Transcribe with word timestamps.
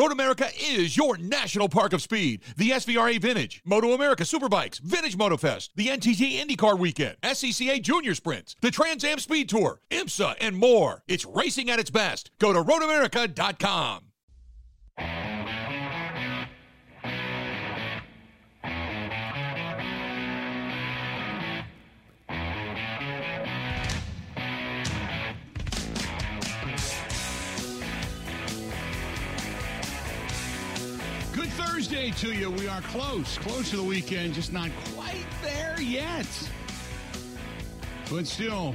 Road 0.00 0.12
America 0.12 0.48
is 0.58 0.96
your 0.96 1.18
national 1.18 1.68
park 1.68 1.92
of 1.92 2.00
speed. 2.00 2.40
The 2.56 2.70
SVRA 2.70 3.20
Vintage, 3.20 3.62
MotoAmerica 3.68 4.24
Superbikes, 4.24 4.80
Vintage 4.80 5.18
MotoFest, 5.18 5.68
the 5.76 5.88
NTT 5.88 6.40
IndyCar 6.40 6.78
Weekend, 6.78 7.18
SCCA 7.22 7.82
Junior 7.82 8.14
Sprints, 8.14 8.56
the 8.62 8.70
Trans 8.70 9.04
Am 9.04 9.18
Speed 9.18 9.50
Tour, 9.50 9.82
IMSA, 9.90 10.36
and 10.40 10.56
more. 10.56 11.02
It's 11.06 11.26
racing 11.26 11.68
at 11.68 11.78
its 11.78 11.90
best. 11.90 12.30
Go 12.38 12.54
to 12.54 12.62
roadamerica.com. 12.62 14.09
Thursday 31.80 32.10
to 32.10 32.34
you. 32.34 32.50
We 32.50 32.68
are 32.68 32.82
close, 32.82 33.38
close 33.38 33.70
to 33.70 33.76
the 33.76 33.82
weekend, 33.82 34.34
just 34.34 34.52
not 34.52 34.68
quite 34.92 35.24
there 35.42 35.80
yet. 35.80 36.26
But 38.10 38.26
still, 38.26 38.74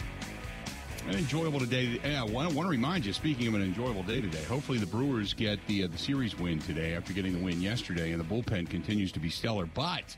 an 1.08 1.13
enjoyable 1.16 1.60
day. 1.60 1.99
Yeah, 2.04 2.22
I 2.22 2.26
want 2.26 2.52
to 2.52 2.68
remind 2.68 3.05
you. 3.05 3.13
Speaking 3.13 3.48
of 3.48 3.54
an 3.54 3.62
enjoyable 3.62 4.02
day 4.02 4.22
today, 4.22 4.41
hopefully 4.46 4.80
the 4.80 4.88
Brewers 4.88 5.36
get 5.36 5.60
the 5.68 5.84
uh, 5.84 5.88
the 5.88 5.99
series 5.99 6.36
win 6.40 6.58
today 6.58 6.96
after 6.96 7.13
getting 7.13 7.34
the 7.34 7.46
win 7.46 7.62
yesterday, 7.62 8.12
and 8.12 8.20
the 8.20 8.26
bullpen 8.26 8.68
continues 8.72 9.12
to 9.12 9.20
be 9.20 9.30
stellar. 9.30 9.68
But 9.68 10.18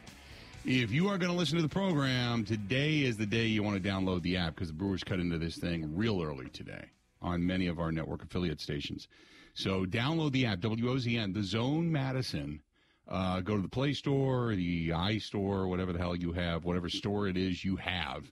if 0.64 0.90
you 0.90 1.09
are 1.09 1.17
going 1.17 1.30
to 1.30 1.38
listen 1.38 1.58
to 1.58 1.62
the 1.62 1.67
program, 1.67 2.45
today 2.45 3.00
is 3.00 3.17
the 3.17 3.26
day 3.26 3.48
you 3.48 3.64
want 3.64 3.84
to 3.84 3.90
download 3.90 4.22
the 4.22 4.38
app 4.38 4.56
because 4.56 4.70
the 4.70 4.76
Brewers 4.76 5.04
cut 5.04 5.20
into 5.20 5.38
this 5.38 5.58
thing 5.58 5.94
real 5.94 6.23
early 6.23 6.48
today 6.52 6.86
on 7.22 7.45
many 7.45 7.67
of 7.67 7.80
our 7.80 7.92
network 7.92 8.23
affiliate 8.23 8.62
stations. 8.62 9.09
So 9.56 9.86
download 9.86 10.31
the 10.31 10.45
app, 10.45 10.59
WOZN, 10.59 11.34
the 11.34 11.44
Zone 11.44 11.92
Madison. 11.92 12.62
Uh, 13.08 13.40
go 13.40 13.56
to 13.56 13.62
the 13.62 13.70
Play 13.70 13.94
Store, 13.94 14.54
the 14.56 14.90
iStore, 14.90 15.70
whatever 15.70 15.94
the 15.94 16.00
hell 16.00 16.16
you 16.16 16.34
have, 16.34 16.66
whatever 16.66 16.90
store 16.90 17.28
it 17.28 17.38
is 17.38 17.64
you 17.64 17.78
have 17.78 18.31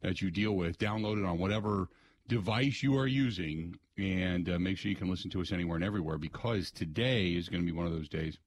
that 0.00 0.22
you 0.22 0.30
deal 0.30 0.52
with. 0.52 0.78
Download 0.78 1.18
it 1.18 1.24
on 1.24 1.38
whatever 1.38 1.88
device 2.28 2.82
you 2.82 2.96
are 2.96 3.06
using, 3.06 3.76
and 3.98 4.48
uh, 4.48 4.58
make 4.58 4.78
sure 4.78 4.90
you 4.90 4.96
can 4.96 5.10
listen 5.10 5.30
to 5.30 5.40
us 5.40 5.52
anywhere 5.52 5.76
and 5.76 5.84
everywhere 5.84 6.18
because 6.18 6.70
today 6.70 7.30
is 7.30 7.48
going 7.48 7.62
to 7.62 7.66
be 7.70 7.76
one 7.76 7.86
of 7.86 7.92
those 7.92 8.08
days 8.08 8.38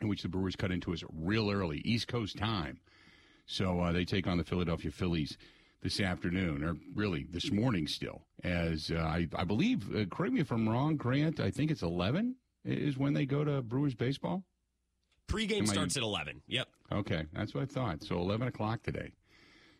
in 0.00 0.08
which 0.08 0.22
the 0.22 0.28
Brewers 0.28 0.56
cut 0.56 0.70
into 0.70 0.92
us 0.92 1.02
real 1.12 1.50
early, 1.50 1.78
East 1.84 2.06
Coast 2.06 2.36
time. 2.36 2.78
So 3.46 3.80
uh, 3.80 3.92
they 3.92 4.04
take 4.04 4.26
on 4.26 4.38
the 4.38 4.44
Philadelphia 4.44 4.90
Phillies 4.90 5.36
this 5.82 6.00
afternoon, 6.00 6.64
or 6.64 6.76
really 6.94 7.26
this 7.30 7.50
morning 7.50 7.86
still. 7.86 8.22
As 8.42 8.90
uh, 8.90 8.98
I, 8.98 9.28
I 9.34 9.44
believe, 9.44 9.94
uh, 9.94 10.04
correct 10.06 10.34
me 10.34 10.40
if 10.40 10.50
I'm 10.50 10.68
wrong, 10.68 10.96
Grant, 10.96 11.40
I 11.40 11.50
think 11.50 11.70
it's 11.70 11.82
11 11.82 12.36
is 12.64 12.98
when 12.98 13.14
they 13.14 13.26
go 13.26 13.44
to 13.44 13.62
Brewers 13.62 13.94
baseball. 13.94 14.42
Pre-game 15.26 15.64
Am 15.64 15.70
I- 15.70 15.72
starts 15.72 15.96
at 15.96 16.02
11. 16.02 16.42
Yep. 16.46 16.68
Okay, 16.92 17.24
that's 17.32 17.54
what 17.54 17.62
I 17.62 17.66
thought. 17.66 18.02
So 18.04 18.16
11 18.18 18.48
o'clock 18.48 18.82
today. 18.82 19.12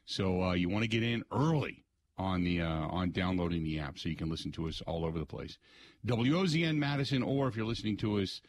So 0.04 0.42
uh, 0.42 0.52
you 0.54 0.68
want 0.68 0.82
to 0.82 0.88
get 0.88 1.02
in 1.02 1.22
early 1.32 1.84
on 2.18 2.42
the 2.44 2.62
uh, 2.62 2.68
on 2.68 3.10
downloading 3.10 3.62
the 3.64 3.78
app 3.80 3.98
so 3.98 4.08
you 4.08 4.16
can 4.16 4.30
listen 4.30 4.50
to 4.52 4.68
us 4.68 4.80
all 4.86 5.04
over 5.04 5.18
the 5.18 5.26
place. 5.26 5.58
WOZN 6.06 6.76
Madison, 6.76 7.22
or 7.22 7.48
if 7.48 7.56
you're 7.56 7.66
listening 7.66 7.96
to 7.98 8.18
us 8.20 8.40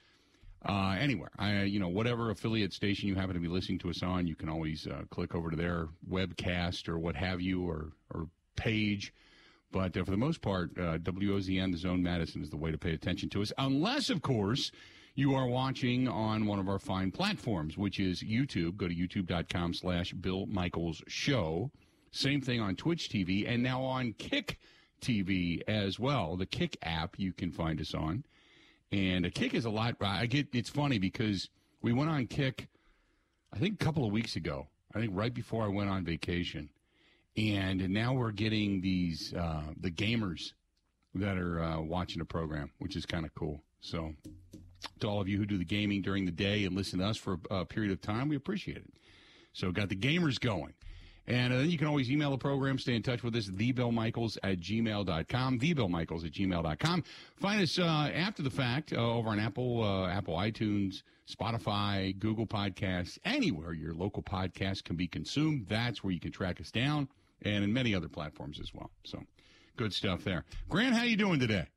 uh, 0.68 0.96
anywhere, 1.00 1.30
I, 1.38 1.64
you 1.64 1.80
know, 1.80 1.88
whatever 1.90 2.30
affiliate 2.32 2.74
station 2.74 3.08
you 3.08 3.16
happen 3.16 3.34
to 3.34 3.40
be 3.40 3.48
listening 3.48 3.80
to 3.80 3.90
us 3.90 4.02
on, 4.04 4.26
you 4.28 4.36
can 4.36 4.50
always 4.50 4.88
uh, 4.88 5.04
click 5.10 5.36
over 5.36 5.50
to 5.50 5.56
their 5.56 5.88
webcast 6.10 6.88
or 6.90 6.98
what 6.98 7.16
have 7.16 7.42
you, 7.42 7.68
or 7.68 7.90
or 8.14 8.28
page. 8.56 9.14
But 9.72 9.98
uh, 9.98 10.04
for 10.04 10.12
the 10.12 10.18
most 10.18 10.42
part, 10.42 10.72
uh, 10.78 10.98
WOZN, 11.00 11.72
the 11.72 11.78
Zone 11.78 12.02
Madison, 12.02 12.42
is 12.42 12.50
the 12.50 12.58
way 12.58 12.72
to 12.72 12.78
pay 12.78 12.94
attention 12.94 13.30
to 13.30 13.42
us. 13.42 13.52
Unless, 13.58 14.10
of 14.10 14.22
course, 14.22 14.72
you 15.18 15.34
are 15.34 15.48
watching 15.48 16.08
on 16.08 16.46
one 16.46 16.60
of 16.60 16.70
our 16.70 16.78
fine 16.78 17.10
platforms, 17.10 17.76
which 17.76 18.00
is 18.00 18.22
YouTube. 18.22 18.78
Go 18.78 18.88
to 18.88 18.94
youtube.com 18.94 19.74
slash 19.74 20.14
Bill 20.14 20.46
Michaels 20.46 21.02
Show. 21.08 21.72
Same 22.12 22.40
thing 22.40 22.62
on 22.62 22.76
Twitch 22.76 23.10
TV 23.10 23.52
and 23.52 23.64
now 23.64 23.82
on 23.82 24.14
Kick 24.14 24.60
TV 25.02 25.64
as 25.68 26.00
well. 26.00 26.38
The 26.38 26.46
Kick 26.46 26.78
app 26.84 27.18
you 27.18 27.34
can 27.34 27.52
find 27.52 27.82
us 27.82 27.96
on. 27.96 28.26
And 28.92 29.26
a 29.26 29.32
Kick 29.32 29.56
is 29.56 29.66
a 29.66 29.72
lot. 29.72 29.96
I 30.02 30.28
get 30.28 30.50
it's 30.54 30.70
funny 30.70 31.00
because 31.00 31.50
we 31.82 31.94
went 31.94 32.12
on 32.12 32.28
Kick, 32.28 32.68
I 33.52 33.58
think 33.58 33.82
a 33.82 33.84
couple 33.84 34.06
of 34.06 34.12
weeks 34.12 34.36
ago. 34.36 34.68
I 34.94 35.00
think 35.00 35.14
right 35.16 35.34
before 35.34 35.64
I 35.64 35.68
went 35.68 35.90
on 35.90 36.06
vacation, 36.06 36.70
and 37.36 37.90
now 37.90 38.14
we're 38.14 38.32
getting 38.32 38.82
these 38.82 39.34
uh, 39.34 39.64
the 39.80 39.90
gamers 39.90 40.54
that 41.16 41.40
are 41.40 41.60
uh, 41.60 41.82
watching 41.82 42.20
the 42.20 42.26
program, 42.26 42.70
which 42.78 42.96
is 42.96 43.08
kind 43.08 43.26
of 43.26 43.34
cool. 43.34 43.64
So, 43.82 44.14
to 45.00 45.08
all 45.08 45.22
of 45.22 45.28
you 45.28 45.38
who 45.38 45.46
do 45.46 45.58
the 45.58 45.66
gaming 45.66 46.02
during 46.02 46.26
the 46.26 46.32
day 46.32 46.66
and 46.66 46.76
listen 46.76 47.00
to 47.00 47.06
us 47.06 47.18
for 47.18 47.38
a 47.50 47.66
period 47.66 47.92
of 47.92 48.02
time, 48.02 48.30
we 48.30 48.36
appreciate 48.36 48.78
it. 48.78 48.94
So, 49.54 49.72
got 49.72 49.90
the 49.90 49.96
gamers 49.96 50.40
going. 50.40 50.74
And 51.28 51.54
uh, 51.54 51.58
then 51.58 51.70
you 51.70 51.78
can 51.78 51.88
always 51.88 52.10
email 52.10 52.32
the 52.32 52.38
program, 52.38 52.80
stay 52.80 52.96
in 52.96 53.04
touch 53.04 53.22
with 53.22 53.36
us, 53.36 53.50
thebillmichaels 53.50 54.38
at 54.44 54.60
gmail.com, 54.60 55.60
thebillmichaels 55.60 56.26
at 56.26 56.32
gmail.com. 56.32 57.04
Find 57.36 57.62
us 57.62 57.78
uh, 57.78 57.84
after 57.84 58.42
the 58.42 58.50
fact 58.50 58.94
uh, 58.94 58.98
over 58.98 59.30
on 59.30 59.40
Apple, 59.40 59.84
uh, 59.84 60.08
Apple 60.08 60.36
iTunes, 60.38 61.04
Spotify, 61.30 62.18
Google 62.18 62.48
Podcasts, 62.48 63.18
anywhere 63.26 63.74
your 63.74 63.94
local 63.94 64.24
podcast 64.24 64.86
can 64.86 64.96
be 64.96 65.08
consumed. 65.08 65.68
That's 65.68 66.04
where 66.04 66.14
you 66.14 66.20
can 66.22 66.32
track 66.32 66.62
us 66.62 66.72
down, 66.72 67.10
and 67.42 67.64
in 67.64 67.74
many 67.74 67.94
other 67.94 68.08
platforms 68.08 68.60
as 68.62 68.74
well. 68.74 68.90
So, 69.04 69.22
good 69.76 69.94
stuff 69.94 70.24
there. 70.24 70.46
Grant, 70.70 70.96
how 70.96 71.02
are 71.02 71.08
you 71.08 71.18
doing 71.18 71.42
today? 71.42 71.68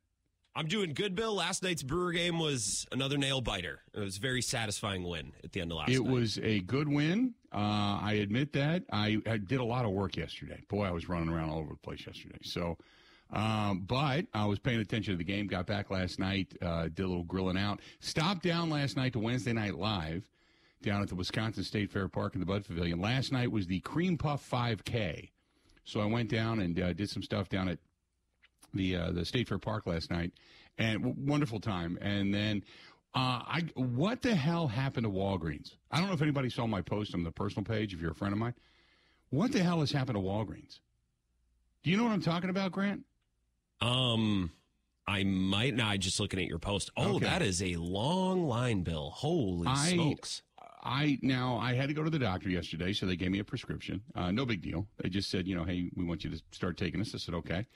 I'm 0.55 0.67
doing 0.67 0.93
good, 0.93 1.15
Bill. 1.15 1.33
Last 1.33 1.63
night's 1.63 1.81
Brewer 1.81 2.11
game 2.11 2.37
was 2.37 2.85
another 2.91 3.17
nail 3.17 3.39
biter. 3.39 3.79
It 3.93 3.99
was 3.99 4.17
a 4.17 4.19
very 4.19 4.41
satisfying 4.41 5.03
win 5.03 5.31
at 5.43 5.53
the 5.53 5.61
end 5.61 5.71
of 5.71 5.77
last 5.77 5.87
night. 5.89 5.97
it 5.97 6.03
night. 6.03 6.11
was 6.11 6.39
a 6.39 6.59
good 6.61 6.89
win. 6.89 7.35
Uh, 7.53 7.99
I 8.01 8.19
admit 8.21 8.51
that. 8.53 8.83
I, 8.91 9.19
I 9.25 9.37
did 9.37 9.59
a 9.59 9.63
lot 9.63 9.85
of 9.85 9.91
work 9.91 10.17
yesterday. 10.17 10.61
Boy, 10.67 10.85
I 10.85 10.91
was 10.91 11.07
running 11.07 11.29
around 11.29 11.49
all 11.49 11.59
over 11.59 11.69
the 11.69 11.77
place 11.77 12.05
yesterday. 12.05 12.39
So, 12.43 12.77
um, 13.31 13.85
but 13.87 14.25
I 14.33 14.45
was 14.45 14.59
paying 14.59 14.81
attention 14.81 15.13
to 15.13 15.17
the 15.17 15.23
game. 15.23 15.47
Got 15.47 15.67
back 15.67 15.89
last 15.89 16.19
night. 16.19 16.53
Uh, 16.61 16.83
did 16.83 16.99
a 16.99 17.07
little 17.07 17.23
grilling 17.23 17.57
out. 17.57 17.79
Stopped 18.01 18.43
down 18.43 18.69
last 18.69 18.97
night 18.97 19.13
to 19.13 19.19
Wednesday 19.19 19.53
Night 19.53 19.75
Live 19.75 20.29
down 20.83 21.01
at 21.01 21.07
the 21.07 21.15
Wisconsin 21.15 21.63
State 21.63 21.91
Fair 21.91 22.07
Park 22.07 22.33
in 22.33 22.39
the 22.39 22.45
Bud 22.45 22.65
Pavilion. 22.65 22.99
Last 22.99 23.31
night 23.31 23.51
was 23.51 23.67
the 23.67 23.79
Cream 23.81 24.17
Puff 24.17 24.47
5K. 24.49 25.29
So 25.83 25.99
I 26.01 26.05
went 26.05 26.29
down 26.29 26.59
and 26.59 26.79
uh, 26.79 26.93
did 26.93 27.09
some 27.09 27.23
stuff 27.23 27.49
down 27.49 27.69
at 27.69 27.79
the 28.73 28.95
uh, 28.95 29.11
the 29.11 29.25
State 29.25 29.47
Fair 29.47 29.57
Park 29.57 29.85
last 29.87 30.09
night, 30.11 30.31
and 30.77 31.01
w- 31.03 31.15
wonderful 31.19 31.59
time. 31.59 31.97
And 32.01 32.33
then, 32.33 32.63
uh, 33.15 33.41
I 33.45 33.63
what 33.75 34.21
the 34.21 34.35
hell 34.35 34.67
happened 34.67 35.05
to 35.05 35.09
Walgreens? 35.11 35.75
I 35.91 35.97
don't 35.99 36.07
know 36.07 36.13
if 36.13 36.21
anybody 36.21 36.49
saw 36.49 36.67
my 36.67 36.81
post 36.81 37.13
on 37.13 37.23
the 37.23 37.31
personal 37.31 37.63
page. 37.65 37.93
If 37.93 38.01
you're 38.01 38.11
a 38.11 38.15
friend 38.15 38.33
of 38.33 38.39
mine, 38.39 38.53
what 39.29 39.51
the 39.51 39.63
hell 39.63 39.79
has 39.81 39.91
happened 39.91 40.15
to 40.17 40.21
Walgreens? 40.21 40.79
Do 41.83 41.89
you 41.91 41.97
know 41.97 42.03
what 42.03 42.11
I'm 42.13 42.21
talking 42.21 42.49
about, 42.49 42.71
Grant? 42.71 43.03
Um, 43.81 44.51
I 45.07 45.23
might 45.23 45.75
not. 45.75 45.99
Just 45.99 46.19
looking 46.19 46.39
at 46.39 46.45
your 46.45 46.59
post. 46.59 46.91
Oh, 46.95 47.15
Okay. 47.15 47.25
that 47.25 47.41
is 47.41 47.61
a 47.63 47.75
long 47.75 48.47
line, 48.47 48.83
Bill. 48.83 49.09
Holy 49.09 49.67
I- 49.67 49.93
smokes! 49.93 50.41
I 50.83 51.19
now 51.21 51.57
I 51.57 51.73
had 51.75 51.89
to 51.89 51.93
go 51.93 52.03
to 52.03 52.09
the 52.09 52.17
doctor 52.17 52.49
yesterday, 52.49 52.91
so 52.93 53.05
they 53.05 53.15
gave 53.15 53.29
me 53.29 53.37
a 53.37 53.43
prescription. 53.43 54.01
Uh, 54.15 54.31
no 54.31 54.47
big 54.47 54.63
deal. 54.63 54.87
They 54.97 55.09
just 55.09 55.29
said, 55.29 55.47
you 55.47 55.53
know, 55.55 55.63
hey, 55.63 55.91
we 55.95 56.03
want 56.03 56.23
you 56.23 56.31
to 56.31 56.41
start 56.51 56.75
taking 56.75 56.99
this. 56.99 57.13
I 57.13 57.19
said, 57.19 57.35
okay. 57.35 57.67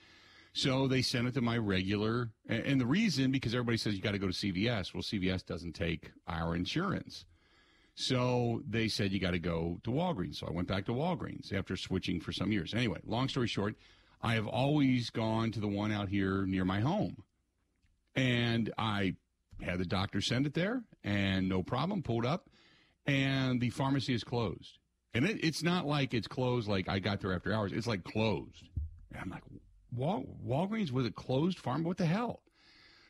So 0.55 0.87
they 0.87 1.01
sent 1.01 1.27
it 1.27 1.33
to 1.33 1.41
my 1.41 1.57
regular, 1.57 2.29
and, 2.47 2.79
the 2.79 2.85
reason 2.85 3.29
because 3.29 3.53
everybody 3.53 3.77
says 3.77 3.93
you 3.93 4.01
got 4.01 4.13
to 4.13 4.19
go 4.19 4.27
to 4.27 4.33
CVS. 4.33 4.93
Well, 4.93 5.03
CVS 5.03 5.45
doesn't 5.45 5.73
take 5.73 6.11
our 6.27 6.55
insurance, 6.55 7.25
so 7.93 8.61
they 8.65 8.87
said 8.87 9.11
you 9.11 9.19
got 9.19 9.31
to 9.31 9.39
go 9.39 9.79
to 9.83 9.91
Walgreens. 9.91 10.35
So 10.35 10.47
I 10.47 10.51
went 10.51 10.69
back 10.69 10.85
to 10.85 10.93
Walgreens 10.93 11.53
after 11.53 11.75
switching 11.75 12.21
for 12.21 12.31
some 12.31 12.53
years. 12.53 12.73
Anyway, 12.73 12.99
long 13.05 13.27
story 13.27 13.47
short, 13.47 13.75
I 14.21 14.35
have 14.35 14.47
always 14.47 15.09
gone 15.09 15.51
to 15.51 15.59
the 15.59 15.67
one 15.67 15.91
out 15.91 16.07
here 16.07 16.45
near 16.45 16.63
my 16.63 16.79
home, 16.79 17.17
and 18.15 18.71
I 18.77 19.15
had 19.61 19.79
the 19.79 19.85
doctor 19.85 20.21
send 20.21 20.45
it 20.45 20.53
there, 20.53 20.83
and 21.03 21.49
no 21.49 21.63
problem, 21.63 22.01
pulled 22.01 22.25
up 22.25 22.49
and 23.05 23.61
the 23.61 23.69
pharmacy 23.69 24.13
is 24.13 24.23
closed. 24.23 24.79
And 25.13 25.25
it, 25.25 25.43
it's 25.43 25.63
not 25.63 25.85
like 25.85 26.13
it's 26.13 26.27
closed 26.27 26.67
like 26.67 26.89
I 26.89 26.99
got 26.99 27.21
there 27.21 27.33
after 27.33 27.53
hours. 27.53 27.71
It's 27.71 27.87
like 27.87 28.03
closed. 28.03 28.67
And 29.11 29.21
I'm 29.21 29.29
like, 29.29 29.43
Wal- 29.95 30.25
Walgreens 30.45 30.91
was 30.91 31.05
a 31.05 31.11
closed 31.11 31.59
farm? 31.59 31.83
What 31.83 31.97
the 31.97 32.05
hell? 32.05 32.41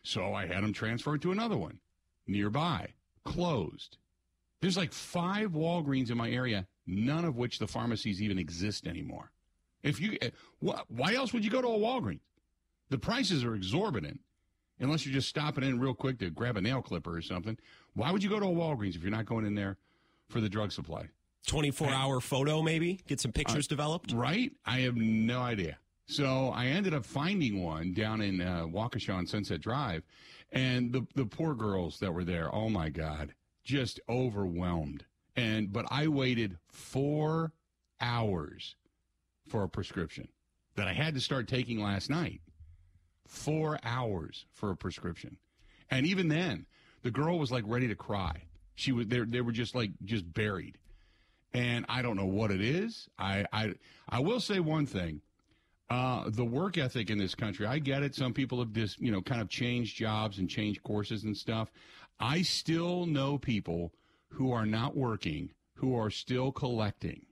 So 0.03 0.33
I 0.33 0.45
had 0.45 0.63
them 0.63 0.73
transferred 0.73 1.21
to 1.23 1.31
another 1.31 1.57
one 1.57 1.79
nearby, 2.27 2.93
closed. 3.23 3.97
There's 4.61 4.77
like 4.77 4.93
five 4.93 5.51
Walgreens 5.51 6.09
in 6.11 6.17
my 6.17 6.29
area, 6.29 6.67
none 6.87 7.25
of 7.25 7.37
which 7.37 7.59
the 7.59 7.67
pharmacies 7.67 8.21
even 8.21 8.37
exist 8.39 8.87
anymore. 8.87 9.31
If 9.83 9.99
you, 9.99 10.17
eh, 10.21 10.29
wh- 10.65 10.81
why 10.89 11.13
else 11.13 11.33
would 11.33 11.43
you 11.43 11.51
go 11.51 11.61
to 11.61 11.67
a 11.67 11.77
Walgreens? 11.77 12.21
The 12.89 12.97
prices 12.97 13.43
are 13.43 13.55
exorbitant. 13.55 14.19
Unless 14.79 15.05
you're 15.05 15.13
just 15.13 15.29
stopping 15.29 15.63
in 15.63 15.79
real 15.79 15.93
quick 15.93 16.19
to 16.19 16.29
grab 16.29 16.57
a 16.57 16.61
nail 16.61 16.81
clipper 16.81 17.15
or 17.15 17.21
something. 17.21 17.57
Why 17.93 18.11
would 18.11 18.21
you 18.23 18.29
go 18.29 18.39
to 18.39 18.45
a 18.45 18.49
Walgreens 18.49 18.95
if 18.95 19.01
you're 19.03 19.11
not 19.11 19.25
going 19.25 19.45
in 19.45 19.55
there 19.55 19.77
for 20.29 20.41
the 20.41 20.49
drug 20.49 20.71
supply? 20.71 21.07
24 21.47 21.89
hour 21.89 22.19
photo, 22.19 22.61
maybe 22.61 22.99
get 23.07 23.19
some 23.21 23.31
pictures 23.31 23.67
developed. 23.67 24.11
Right? 24.11 24.51
I 24.65 24.79
have 24.79 24.95
no 24.97 25.41
idea. 25.41 25.77
So 26.07 26.51
I 26.53 26.67
ended 26.67 26.93
up 26.93 27.05
finding 27.05 27.63
one 27.63 27.93
down 27.93 28.21
in 28.21 28.39
uh, 28.41 28.65
Waukesha 28.67 29.13
on 29.13 29.25
Sunset 29.25 29.61
Drive, 29.61 30.03
and 30.51 30.91
the 30.91 31.05
the 31.15 31.25
poor 31.25 31.55
girls 31.55 31.99
that 31.99 32.13
were 32.13 32.23
there, 32.23 32.53
oh 32.53 32.69
my 32.69 32.89
God, 32.89 33.33
just 33.63 33.99
overwhelmed. 34.07 35.05
And 35.35 35.73
but 35.73 35.85
I 35.89 36.07
waited 36.07 36.57
four 36.67 37.53
hours 37.99 38.75
for 39.47 39.63
a 39.63 39.69
prescription 39.69 40.27
that 40.75 40.87
I 40.87 40.93
had 40.93 41.15
to 41.15 41.21
start 41.21 41.47
taking 41.47 41.81
last 41.81 42.09
night. 42.09 42.41
Four 43.27 43.79
hours 43.83 44.45
for 44.53 44.69
a 44.69 44.77
prescription, 44.77 45.37
and 45.89 46.05
even 46.05 46.27
then, 46.27 46.67
the 47.01 47.09
girl 47.09 47.39
was 47.39 47.51
like 47.51 47.63
ready 47.65 47.87
to 47.87 47.95
cry. 47.95 48.43
She 48.75 48.91
was 48.91 49.07
there. 49.07 49.25
they 49.25 49.41
were 49.41 49.51
just 49.51 49.73
like 49.73 49.89
just 50.03 50.31
buried, 50.31 50.77
and 51.51 51.83
I 51.89 52.03
don't 52.03 52.15
know 52.15 52.25
what 52.25 52.51
it 52.51 52.61
is. 52.61 53.09
I 53.17 53.45
I 53.51 53.73
I 54.07 54.19
will 54.19 54.39
say 54.39 54.59
one 54.59 54.85
thing 54.85 55.21
uh, 55.89 56.29
the 56.29 56.45
work 56.45 56.77
ethic 56.77 57.09
in 57.09 57.17
this 57.17 57.35
country. 57.35 57.65
I 57.65 57.79
get 57.79 58.03
it. 58.03 58.15
Some 58.15 58.33
people 58.33 58.59
have 58.59 58.73
just, 58.73 58.99
you 58.99 59.11
know, 59.11 59.21
kind 59.21 59.41
of 59.41 59.49
changed 59.49 59.95
jobs 59.95 60.39
and 60.39 60.49
changed 60.49 60.83
courses 60.83 61.23
and 61.23 61.35
stuff. 61.37 61.71
I 62.19 62.41
still 62.41 63.05
know 63.05 63.37
people 63.37 63.93
who 64.29 64.51
are 64.51 64.65
not 64.65 64.95
working, 64.95 65.51
who 65.75 65.95
are 65.95 66.09
still 66.09 66.51
collecting. 66.51 67.25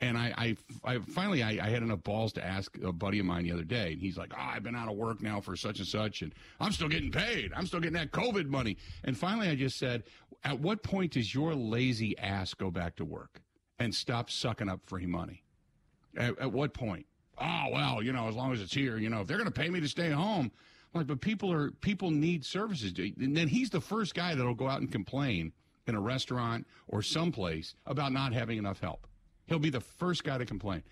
And 0.00 0.18
I, 0.18 0.56
I, 0.84 0.94
I 0.96 0.98
finally, 0.98 1.42
I, 1.42 1.50
I, 1.50 1.70
had 1.70 1.82
enough 1.82 2.02
balls 2.02 2.34
to 2.34 2.44
ask 2.44 2.76
a 2.82 2.92
buddy 2.92 3.18
of 3.18 3.24
mine 3.24 3.44
the 3.44 3.52
other 3.52 3.64
day, 3.64 3.92
and 3.92 4.00
he's 4.00 4.18
like, 4.18 4.30
"Oh, 4.36 4.38
I've 4.38 4.62
been 4.62 4.76
out 4.76 4.90
of 4.90 4.96
work 4.96 5.22
now 5.22 5.40
for 5.40 5.56
such 5.56 5.78
and 5.78 5.88
such, 5.88 6.20
and 6.20 6.34
I'm 6.60 6.72
still 6.72 6.88
getting 6.88 7.10
paid. 7.10 7.50
I'm 7.56 7.66
still 7.66 7.80
getting 7.80 7.94
that 7.94 8.10
COVID 8.10 8.46
money." 8.46 8.76
And 9.04 9.16
finally, 9.16 9.48
I 9.48 9.54
just 9.54 9.78
said, 9.78 10.02
"At 10.44 10.60
what 10.60 10.82
point 10.82 11.12
does 11.12 11.34
your 11.34 11.54
lazy 11.54 12.16
ass 12.18 12.52
go 12.52 12.70
back 12.70 12.96
to 12.96 13.06
work 13.06 13.40
and 13.78 13.94
stop 13.94 14.30
sucking 14.30 14.68
up 14.68 14.80
free 14.84 15.06
money? 15.06 15.44
At, 16.14 16.38
at 16.40 16.52
what 16.52 16.74
point?" 16.74 17.06
Oh 17.38 17.64
well, 17.72 18.02
you 18.02 18.12
know, 18.12 18.28
as 18.28 18.34
long 18.34 18.52
as 18.52 18.60
it's 18.60 18.74
here, 18.74 18.98
you 18.98 19.08
know, 19.08 19.20
if 19.20 19.26
they're 19.26 19.38
going 19.38 19.50
to 19.50 19.60
pay 19.60 19.68
me 19.68 19.80
to 19.80 19.88
stay 19.88 20.10
home, 20.10 20.50
I'm 20.94 21.00
like, 21.00 21.06
but 21.06 21.20
people 21.20 21.52
are 21.52 21.70
people 21.70 22.10
need 22.10 22.44
services, 22.44 22.92
and 22.98 23.36
then 23.36 23.48
he's 23.48 23.70
the 23.70 23.80
first 23.80 24.14
guy 24.14 24.34
that'll 24.34 24.54
go 24.54 24.68
out 24.68 24.80
and 24.80 24.90
complain 24.90 25.52
in 25.86 25.94
a 25.94 26.00
restaurant 26.00 26.66
or 26.88 27.02
someplace 27.02 27.74
about 27.86 28.12
not 28.12 28.32
having 28.32 28.58
enough 28.58 28.80
help. 28.80 29.06
He'll 29.46 29.58
be 29.58 29.70
the 29.70 29.80
first 29.80 30.24
guy 30.24 30.38
to 30.38 30.44
complain. 30.44 30.82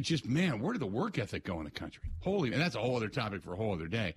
Just 0.00 0.26
man, 0.26 0.60
where 0.60 0.72
did 0.72 0.82
the 0.82 0.86
work 0.86 1.18
ethic 1.18 1.44
go 1.44 1.58
in 1.58 1.64
the 1.64 1.70
country? 1.70 2.04
Holy, 2.20 2.52
and 2.52 2.60
that's 2.60 2.76
a 2.76 2.78
whole 2.78 2.96
other 2.96 3.08
topic 3.08 3.42
for 3.42 3.54
a 3.54 3.56
whole 3.56 3.72
other 3.72 3.88
day. 3.88 4.14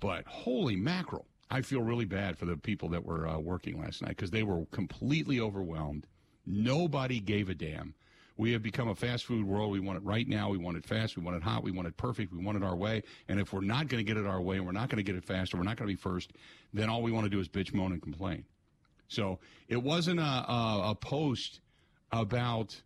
But 0.00 0.26
holy 0.26 0.76
mackerel, 0.76 1.26
I 1.50 1.60
feel 1.62 1.82
really 1.82 2.04
bad 2.04 2.38
for 2.38 2.46
the 2.46 2.56
people 2.56 2.88
that 2.90 3.04
were 3.04 3.26
uh, 3.26 3.38
working 3.38 3.80
last 3.80 4.00
night 4.00 4.16
because 4.16 4.30
they 4.30 4.42
were 4.42 4.64
completely 4.66 5.40
overwhelmed. 5.40 6.06
Nobody 6.46 7.20
gave 7.20 7.50
a 7.50 7.54
damn. 7.54 7.94
We 8.38 8.52
have 8.52 8.62
become 8.62 8.88
a 8.88 8.94
fast 8.94 9.26
food 9.26 9.44
world. 9.44 9.72
We 9.72 9.80
want 9.80 9.98
it 9.98 10.04
right 10.04 10.26
now. 10.26 10.48
We 10.48 10.58
want 10.58 10.76
it 10.76 10.86
fast. 10.86 11.16
We 11.16 11.24
want 11.24 11.36
it 11.36 11.42
hot. 11.42 11.64
We 11.64 11.72
want 11.72 11.88
it 11.88 11.96
perfect. 11.96 12.32
We 12.32 12.42
want 12.42 12.56
it 12.56 12.62
our 12.62 12.76
way. 12.76 13.02
And 13.28 13.40
if 13.40 13.52
we're 13.52 13.60
not 13.60 13.88
going 13.88 13.98
to 13.98 14.04
get 14.04 14.16
it 14.16 14.26
our 14.26 14.40
way 14.40 14.56
and 14.56 14.64
we're 14.64 14.72
not 14.72 14.88
going 14.88 14.98
to 14.98 15.02
get 15.02 15.16
it 15.16 15.24
fast 15.24 15.52
or 15.52 15.56
we're 15.58 15.64
not 15.64 15.76
going 15.76 15.88
to 15.88 15.92
be 15.92 16.00
first, 16.00 16.32
then 16.72 16.88
all 16.88 17.02
we 17.02 17.10
want 17.10 17.24
to 17.24 17.30
do 17.30 17.40
is 17.40 17.48
bitch, 17.48 17.74
moan, 17.74 17.92
and 17.92 18.00
complain. 18.00 18.44
So 19.08 19.40
it 19.66 19.82
wasn't 19.82 20.20
a, 20.20 20.22
a, 20.22 20.90
a 20.90 20.94
post 20.94 21.60
about 22.12 22.80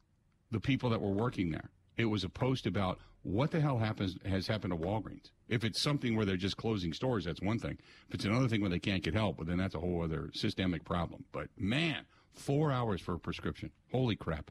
the 0.51 0.59
people 0.59 0.89
that 0.91 1.01
were 1.01 1.11
working 1.11 1.51
there. 1.51 1.71
It 1.99 2.07
was 2.07 2.25
a 2.25 2.31
post 2.31 2.67
about 2.67 2.99
what 3.23 3.51
the 3.51 3.61
hell 3.61 3.79
happens 3.79 4.17
has 4.25 4.47
happened 4.47 4.73
to 4.73 4.79
Walgreens. 4.79 5.31
If 5.49 5.65
it's 5.65 5.81
something 5.81 6.17
where 6.17 6.25
they're 6.25 6.37
just 6.37 6.57
closing 6.57 6.95
stores, 6.95 7.27
that's 7.27 7.43
one 7.43 7.59
thing. 7.59 7.79
If 8.09 8.15
it's 8.15 8.25
another 8.25 8.49
thing 8.49 8.63
where 8.63 8.71
they 8.71 8.79
can't 8.79 9.03
get 9.03 9.15
help, 9.15 9.45
then 9.47 9.59
that's 9.59 9.75
a 9.75 9.81
whole 9.81 10.03
other 10.03 10.31
systemic 10.33 10.85
problem. 10.85 11.25
But 11.31 11.49
man, 11.59 12.07
four 12.33 12.73
hours 12.73 13.01
for 13.03 13.15
a 13.15 13.19
prescription. 13.19 13.71
Holy 13.91 14.17
crap. 14.17 14.51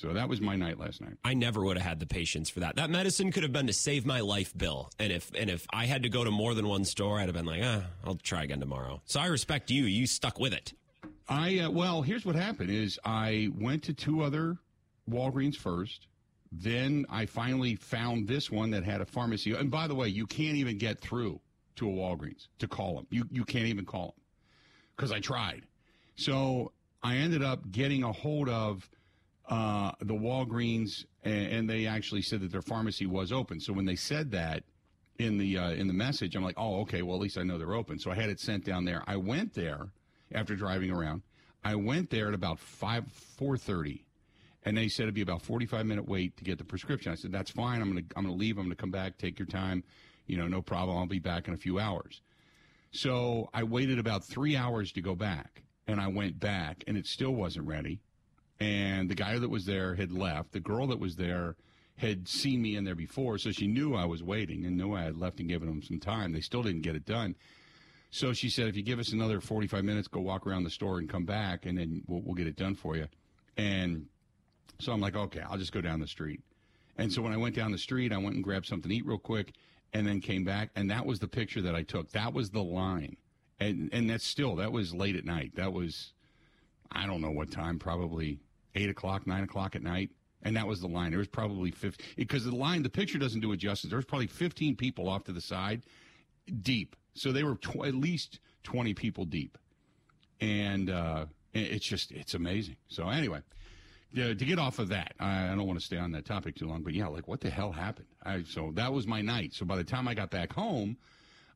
So 0.00 0.14
that 0.14 0.30
was 0.30 0.40
my 0.40 0.56
night 0.56 0.78
last 0.78 1.02
night. 1.02 1.18
I 1.26 1.34
never 1.34 1.62
would 1.62 1.76
have 1.76 1.86
had 1.86 2.00
the 2.00 2.06
patience 2.06 2.48
for 2.48 2.60
that. 2.60 2.76
That 2.76 2.88
medicine 2.88 3.30
could 3.30 3.42
have 3.42 3.52
been 3.52 3.66
to 3.66 3.74
save 3.74 4.06
my 4.06 4.20
life, 4.20 4.56
Bill. 4.56 4.90
And 4.98 5.12
if 5.12 5.30
and 5.36 5.50
if 5.50 5.66
I 5.74 5.84
had 5.84 6.04
to 6.04 6.08
go 6.08 6.24
to 6.24 6.30
more 6.30 6.54
than 6.54 6.66
one 6.66 6.86
store, 6.86 7.18
I'd 7.20 7.26
have 7.26 7.34
been 7.34 7.44
like, 7.44 7.60
ah, 7.62 7.84
I'll 8.02 8.14
try 8.14 8.44
again 8.44 8.60
tomorrow. 8.60 9.02
So 9.04 9.20
I 9.20 9.26
respect 9.26 9.70
you. 9.70 9.84
You 9.84 10.06
stuck 10.06 10.40
with 10.40 10.54
it. 10.54 10.72
I 11.28 11.58
uh, 11.58 11.70
well, 11.70 12.00
here's 12.00 12.24
what 12.24 12.34
happened: 12.34 12.70
is 12.70 12.98
I 13.04 13.50
went 13.58 13.82
to 13.84 13.92
two 13.92 14.22
other 14.22 14.56
Walgreens 15.10 15.56
first. 15.56 16.06
Then 16.50 17.04
I 17.10 17.26
finally 17.26 17.76
found 17.76 18.26
this 18.26 18.50
one 18.50 18.70
that 18.70 18.84
had 18.84 19.02
a 19.02 19.06
pharmacy. 19.06 19.52
And 19.52 19.70
by 19.70 19.86
the 19.86 19.94
way, 19.94 20.08
you 20.08 20.26
can't 20.26 20.56
even 20.56 20.78
get 20.78 20.98
through 20.98 21.40
to 21.76 21.86
a 21.86 21.92
Walgreens 21.92 22.48
to 22.58 22.66
call 22.66 22.94
them. 22.96 23.06
You 23.10 23.26
you 23.30 23.44
can't 23.44 23.66
even 23.66 23.84
call 23.84 24.14
them 24.16 24.24
because 24.96 25.12
I 25.12 25.20
tried. 25.20 25.64
So 26.16 26.72
I 27.02 27.16
ended 27.16 27.42
up 27.42 27.70
getting 27.70 28.02
a 28.02 28.12
hold 28.12 28.48
of 28.48 28.88
uh, 29.50 29.90
the 30.00 30.14
Walgreens, 30.14 31.04
and, 31.24 31.68
they 31.68 31.86
actually 31.86 32.22
said 32.22 32.40
that 32.40 32.52
their 32.52 32.62
pharmacy 32.62 33.04
was 33.04 33.32
open. 33.32 33.58
So 33.60 33.72
when 33.72 33.84
they 33.84 33.96
said 33.96 34.30
that 34.30 34.62
in 35.18 35.38
the 35.38 35.58
uh, 35.58 35.70
in 35.70 35.88
the 35.88 35.92
message, 35.92 36.36
I'm 36.36 36.44
like, 36.44 36.54
oh, 36.56 36.80
okay. 36.82 37.02
Well, 37.02 37.16
at 37.16 37.20
least 37.20 37.36
I 37.36 37.42
know 37.42 37.58
they're 37.58 37.74
open. 37.74 37.98
So 37.98 38.10
I 38.10 38.14
had 38.14 38.30
it 38.30 38.38
sent 38.38 38.64
down 38.64 38.84
there. 38.84 39.02
I 39.06 39.16
went 39.16 39.52
there 39.54 39.88
after 40.32 40.54
driving 40.54 40.90
around. 40.90 41.22
I 41.64 41.74
went 41.74 42.10
there 42.10 42.28
at 42.28 42.34
about 42.34 42.60
five 42.60 43.04
four 43.36 43.58
thirty, 43.58 44.04
and 44.64 44.76
they 44.76 44.88
said 44.88 45.02
it'd 45.04 45.14
be 45.14 45.20
about 45.20 45.42
45 45.42 45.84
minute 45.84 46.08
wait 46.08 46.36
to 46.36 46.44
get 46.44 46.58
the 46.58 46.64
prescription. 46.64 47.10
I 47.12 47.16
said 47.16 47.32
that's 47.32 47.50
fine. 47.50 47.82
I'm 47.82 47.88
gonna 47.88 48.06
I'm 48.16 48.24
gonna 48.24 48.36
leave. 48.36 48.56
I'm 48.56 48.64
gonna 48.64 48.76
come 48.76 48.92
back. 48.92 49.18
Take 49.18 49.38
your 49.38 49.46
time. 49.46 49.82
You 50.26 50.38
know, 50.38 50.46
no 50.46 50.62
problem. 50.62 50.96
I'll 50.96 51.06
be 51.06 51.18
back 51.18 51.48
in 51.48 51.54
a 51.54 51.58
few 51.58 51.80
hours. 51.80 52.22
So 52.92 53.50
I 53.52 53.64
waited 53.64 53.98
about 53.98 54.24
three 54.24 54.56
hours 54.56 54.92
to 54.92 55.02
go 55.02 55.16
back, 55.16 55.62
and 55.88 56.00
I 56.00 56.06
went 56.06 56.38
back, 56.38 56.84
and 56.86 56.96
it 56.96 57.06
still 57.06 57.32
wasn't 57.32 57.66
ready 57.66 58.00
and 58.60 59.08
the 59.08 59.14
guy 59.14 59.38
that 59.38 59.48
was 59.48 59.64
there 59.64 59.94
had 59.94 60.12
left. 60.12 60.52
The 60.52 60.60
girl 60.60 60.86
that 60.88 61.00
was 61.00 61.16
there 61.16 61.56
had 61.96 62.28
seen 62.28 62.62
me 62.62 62.76
in 62.76 62.84
there 62.84 62.94
before, 62.94 63.38
so 63.38 63.50
she 63.50 63.66
knew 63.66 63.94
I 63.94 64.04
was 64.04 64.22
waiting 64.22 64.64
and 64.64 64.76
knew 64.76 64.94
I 64.94 65.02
had 65.02 65.16
left 65.16 65.40
and 65.40 65.48
given 65.48 65.68
them 65.68 65.82
some 65.82 65.98
time. 65.98 66.32
They 66.32 66.40
still 66.40 66.62
didn't 66.62 66.82
get 66.82 66.96
it 66.96 67.04
done. 67.04 67.36
So 68.10 68.32
she 68.32 68.50
said, 68.50 68.68
if 68.68 68.76
you 68.76 68.82
give 68.82 68.98
us 68.98 69.12
another 69.12 69.40
45 69.40 69.84
minutes, 69.84 70.08
go 70.08 70.20
walk 70.20 70.46
around 70.46 70.64
the 70.64 70.70
store 70.70 70.98
and 70.98 71.08
come 71.08 71.24
back, 71.24 71.64
and 71.64 71.78
then 71.78 72.02
we'll, 72.06 72.22
we'll 72.22 72.34
get 72.34 72.46
it 72.46 72.56
done 72.56 72.74
for 72.74 72.96
you. 72.96 73.06
And 73.56 74.06
so 74.80 74.92
I'm 74.92 75.00
like, 75.00 75.16
okay, 75.16 75.42
I'll 75.48 75.58
just 75.58 75.72
go 75.72 75.80
down 75.80 76.00
the 76.00 76.06
street. 76.06 76.40
And 76.96 77.12
so 77.12 77.22
when 77.22 77.32
I 77.32 77.36
went 77.36 77.54
down 77.54 77.72
the 77.72 77.78
street, 77.78 78.12
I 78.12 78.18
went 78.18 78.34
and 78.34 78.44
grabbed 78.44 78.66
something 78.66 78.90
to 78.90 78.96
eat 78.96 79.06
real 79.06 79.18
quick 79.18 79.54
and 79.92 80.06
then 80.06 80.20
came 80.20 80.44
back. 80.44 80.70
And 80.74 80.90
that 80.90 81.06
was 81.06 81.18
the 81.18 81.28
picture 81.28 81.62
that 81.62 81.74
I 81.74 81.82
took. 81.82 82.10
That 82.12 82.32
was 82.32 82.50
the 82.50 82.62
line. 82.62 83.16
And, 83.58 83.90
and 83.92 84.08
that's 84.08 84.26
still, 84.26 84.56
that 84.56 84.72
was 84.72 84.94
late 84.94 85.16
at 85.16 85.24
night. 85.24 85.54
That 85.56 85.72
was, 85.72 86.12
I 86.90 87.06
don't 87.06 87.20
know 87.20 87.30
what 87.30 87.50
time, 87.50 87.78
probably 87.78 88.40
eight 88.74 88.90
o'clock, 88.90 89.26
nine 89.26 89.44
o'clock 89.44 89.76
at 89.76 89.82
night. 89.82 90.10
And 90.42 90.56
that 90.56 90.66
was 90.66 90.80
the 90.80 90.88
line. 90.88 91.10
There 91.10 91.18
was 91.18 91.28
probably 91.28 91.70
50, 91.70 92.02
because 92.16 92.44
the 92.44 92.54
line, 92.54 92.82
the 92.82 92.88
picture 92.88 93.18
doesn't 93.18 93.40
do 93.40 93.52
it 93.52 93.58
justice. 93.58 93.90
There 93.90 93.98
was 93.98 94.06
probably 94.06 94.26
15 94.26 94.74
people 94.76 95.08
off 95.08 95.24
to 95.24 95.32
the 95.32 95.40
side 95.40 95.82
deep. 96.62 96.96
So 97.14 97.30
they 97.30 97.44
were 97.44 97.56
tw- 97.56 97.84
at 97.84 97.94
least 97.94 98.40
20 98.62 98.94
people 98.94 99.26
deep. 99.26 99.58
And 100.40 100.88
uh, 100.88 101.26
it's 101.52 101.84
just, 101.84 102.10
it's 102.10 102.32
amazing. 102.32 102.76
So 102.88 103.10
anyway, 103.10 103.40
to 104.14 104.34
get 104.34 104.58
off 104.58 104.78
of 104.78 104.88
that, 104.88 105.14
I, 105.20 105.44
I 105.44 105.48
don't 105.48 105.66
want 105.66 105.78
to 105.78 105.84
stay 105.84 105.98
on 105.98 106.12
that 106.12 106.24
topic 106.24 106.56
too 106.56 106.66
long, 106.66 106.82
but 106.82 106.94
yeah, 106.94 107.06
like 107.08 107.28
what 107.28 107.40
the 107.40 107.50
hell 107.50 107.72
happened? 107.72 108.08
I, 108.24 108.42
so 108.44 108.72
that 108.74 108.92
was 108.92 109.06
my 109.06 109.20
night. 109.20 109.52
So 109.54 109.66
by 109.66 109.76
the 109.76 109.84
time 109.84 110.08
I 110.08 110.14
got 110.14 110.30
back 110.30 110.52
home, 110.52 110.96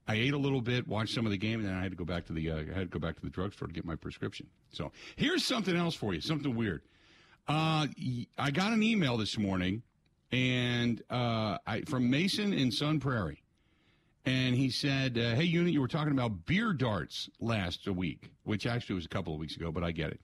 I 0.06 0.16
ate 0.16 0.34
a 0.34 0.38
little 0.38 0.60
bit, 0.60 0.86
watched 0.86 1.14
some 1.14 1.24
of 1.24 1.32
the 1.32 1.38
game, 1.38 1.60
and 1.60 1.68
then 1.68 1.74
I 1.74 1.82
had 1.82 1.90
to 1.92 1.96
go 1.96 2.04
back 2.04 2.26
to 2.26 2.32
the 2.32 2.50
uh, 2.50 2.56
I 2.56 2.78
had 2.78 2.92
to 2.92 2.98
go 2.98 2.98
back 2.98 3.16
to 3.16 3.22
the 3.22 3.30
drugstore 3.30 3.68
to 3.68 3.74
get 3.74 3.86
my 3.86 3.96
prescription. 3.96 4.46
So 4.70 4.92
here's 5.16 5.44
something 5.44 5.74
else 5.74 5.94
for 5.94 6.12
you, 6.12 6.20
something 6.20 6.54
weird. 6.54 6.82
Uh, 7.46 7.86
I 8.38 8.50
got 8.50 8.72
an 8.72 8.82
email 8.82 9.18
this 9.18 9.36
morning, 9.38 9.82
and 10.32 11.02
uh, 11.10 11.58
I, 11.66 11.82
from 11.86 12.08
Mason 12.08 12.54
in 12.54 12.70
Sun 12.70 13.00
Prairie, 13.00 13.42
and 14.24 14.54
he 14.54 14.70
said, 14.70 15.18
uh, 15.18 15.34
"Hey, 15.34 15.44
unit, 15.44 15.72
you 15.74 15.82
were 15.82 15.88
talking 15.88 16.12
about 16.12 16.46
beer 16.46 16.72
darts 16.72 17.28
last 17.40 17.86
week, 17.86 18.30
which 18.44 18.66
actually 18.66 18.94
was 18.94 19.04
a 19.04 19.10
couple 19.10 19.34
of 19.34 19.40
weeks 19.40 19.56
ago, 19.56 19.70
but 19.70 19.84
I 19.84 19.90
get 19.90 20.10
it." 20.10 20.20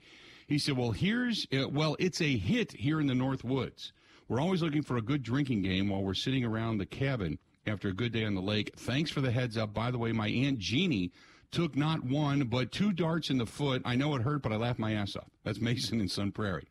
He 0.47 0.59
said, 0.59 0.79
"Well, 0.79 0.93
here's 0.93 1.47
uh, 1.53 1.69
well, 1.69 1.95
it's 1.99 2.23
a 2.23 2.39
hit 2.39 2.73
here 2.73 3.01
in 3.01 3.07
the 3.07 3.15
North 3.15 3.45
Woods. 3.45 3.93
We're 4.27 4.41
always 4.41 4.63
looking 4.63 4.83
for 4.83 4.97
a 4.97 5.03
good 5.03 5.23
drinking 5.23 5.61
game 5.63 5.91
while 5.91 6.03
we're 6.03 6.15
sitting 6.15 6.45
around 6.45 6.79
the 6.79 6.87
cabin 6.87 7.39
after 7.67 7.89
a 7.89 7.93
good 7.93 8.13
day 8.13 8.25
on 8.25 8.35
the 8.35 8.41
lake. 8.41 8.73
Thanks 8.79 9.11
for 9.11 9.21
the 9.21 9.31
heads 9.31 9.59
up. 9.59 9.75
By 9.75 9.91
the 9.91 9.99
way, 9.99 10.13
my 10.13 10.29
aunt 10.29 10.59
Jeannie." 10.59 11.13
Took 11.53 11.75
not 11.75 12.05
one, 12.05 12.45
but 12.45 12.71
two 12.71 12.93
darts 12.93 13.29
in 13.29 13.37
the 13.37 13.45
foot. 13.45 13.83
I 13.85 13.97
know 13.97 14.15
it 14.15 14.23
hurt, 14.23 14.41
but 14.41 14.53
I 14.53 14.57
laughed 14.57 14.79
my 14.79 14.93
ass 14.93 15.17
off. 15.17 15.27
That's 15.43 15.61
Mason 15.61 16.01
in 16.01 16.07
Sun 16.07 16.31
Prairie. 16.31 16.69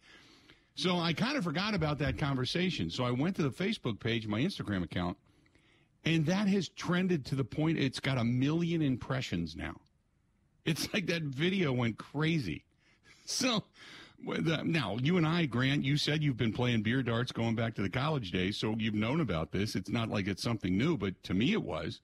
So 0.79 0.97
I 0.97 1.11
kind 1.11 1.37
of 1.37 1.43
forgot 1.43 1.73
about 1.73 1.99
that 1.99 2.17
conversation. 2.17 2.89
So 2.89 3.03
I 3.03 3.11
went 3.11 3.35
to 3.35 3.43
the 3.43 3.49
Facebook 3.49 3.99
page, 3.99 4.27
my 4.27 4.39
Instagram 4.39 4.81
account, 4.81 5.17
and 6.05 6.25
that 6.27 6.47
has 6.47 6.69
trended 6.69 7.25
to 7.25 7.35
the 7.35 7.43
point 7.43 7.77
it's 7.77 7.99
got 7.99 8.17
a 8.17 8.23
million 8.23 8.81
impressions 8.81 9.57
now. 9.57 9.75
It's 10.63 10.87
like 10.93 11.07
that 11.07 11.23
video 11.23 11.73
went 11.73 11.97
crazy. 11.97 12.63
So 13.25 13.65
now 14.25 14.97
you 14.99 15.17
and 15.17 15.27
I, 15.27 15.45
Grant, 15.45 15.83
you 15.83 15.97
said 15.97 16.23
you've 16.23 16.37
been 16.37 16.53
playing 16.53 16.81
beer 16.81 17.03
darts 17.03 17.31
going 17.31 17.55
back 17.55 17.75
to 17.75 17.83
the 17.83 17.89
college 17.89 18.31
days, 18.31 18.57
so 18.57 18.73
you've 18.75 18.95
known 18.95 19.19
about 19.19 19.51
this. 19.51 19.75
It's 19.75 19.89
not 19.89 20.09
like 20.09 20.27
it's 20.27 20.41
something 20.41 20.75
new, 20.75 20.97
but 20.97 21.21
to 21.25 21.35
me 21.35 21.51
it 21.51 21.61
was. 21.61 21.99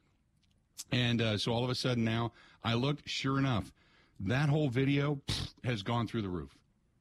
And 0.92 1.20
uh, 1.20 1.38
so 1.40 1.52
all 1.52 1.64
of 1.64 1.70
a 1.72 1.76
sudden 1.76 2.04
now 2.04 2.34
I 2.64 2.76
looked, 2.76 3.10
sure 3.10 3.40
enough, 3.40 3.72
that 4.20 4.50
whole 4.50 4.70
video 4.70 5.22
pff, 5.28 5.54
has 5.64 5.82
gone 5.82 6.08
through 6.08 6.22
the 6.22 6.30
roof 6.30 6.56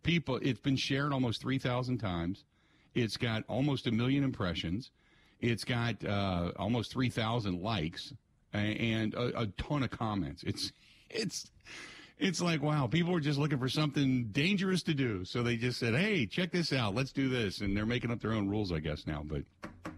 people. 0.05 0.39
It's 0.43 0.61
been 0.61 0.77
shared 0.77 1.13
almost 1.13 1.41
three 1.41 1.59
thousand 1.59 1.99
times. 1.99 2.45
It's 2.95 3.17
got 3.17 3.43
almost 3.49 3.87
a 3.89 3.91
million 3.91 4.23
impressions. 4.23 4.91
It's 5.41 5.65
got 5.65 6.05
uh, 6.05 6.53
almost 6.57 6.93
three 6.93 7.11
thousand 7.11 7.61
likes 7.61 8.15
and 8.53 9.15
a, 9.15 9.41
a 9.43 9.47
ton 9.47 9.83
of 9.83 9.91
comments. 9.91 10.43
It's 10.45 10.73
it's 11.11 11.51
it's 12.19 12.41
like 12.41 12.63
wow, 12.63 12.87
people 12.87 13.15
are 13.15 13.21
just 13.21 13.39
looking 13.39 13.59
for 13.59 13.69
something 13.69 14.29
dangerous 14.31 14.83
to 14.85 14.95
do, 14.95 15.25
so 15.25 15.43
they 15.43 15.57
just 15.57 15.81
said, 15.81 15.95
"Hey, 15.95 16.27
check 16.27 16.53
this 16.53 16.73
out, 16.73 16.95
let's 16.95 17.13
do 17.13 17.29
this," 17.29 17.61
and 17.61 17.77
they're 17.77 17.87
making 17.87 18.11
up 18.11 18.21
their 18.21 18.33
own 18.33 18.49
rules, 18.49 18.73
I 18.73 18.79
guess 18.79 19.07
now. 19.07 19.23
But 19.25 19.43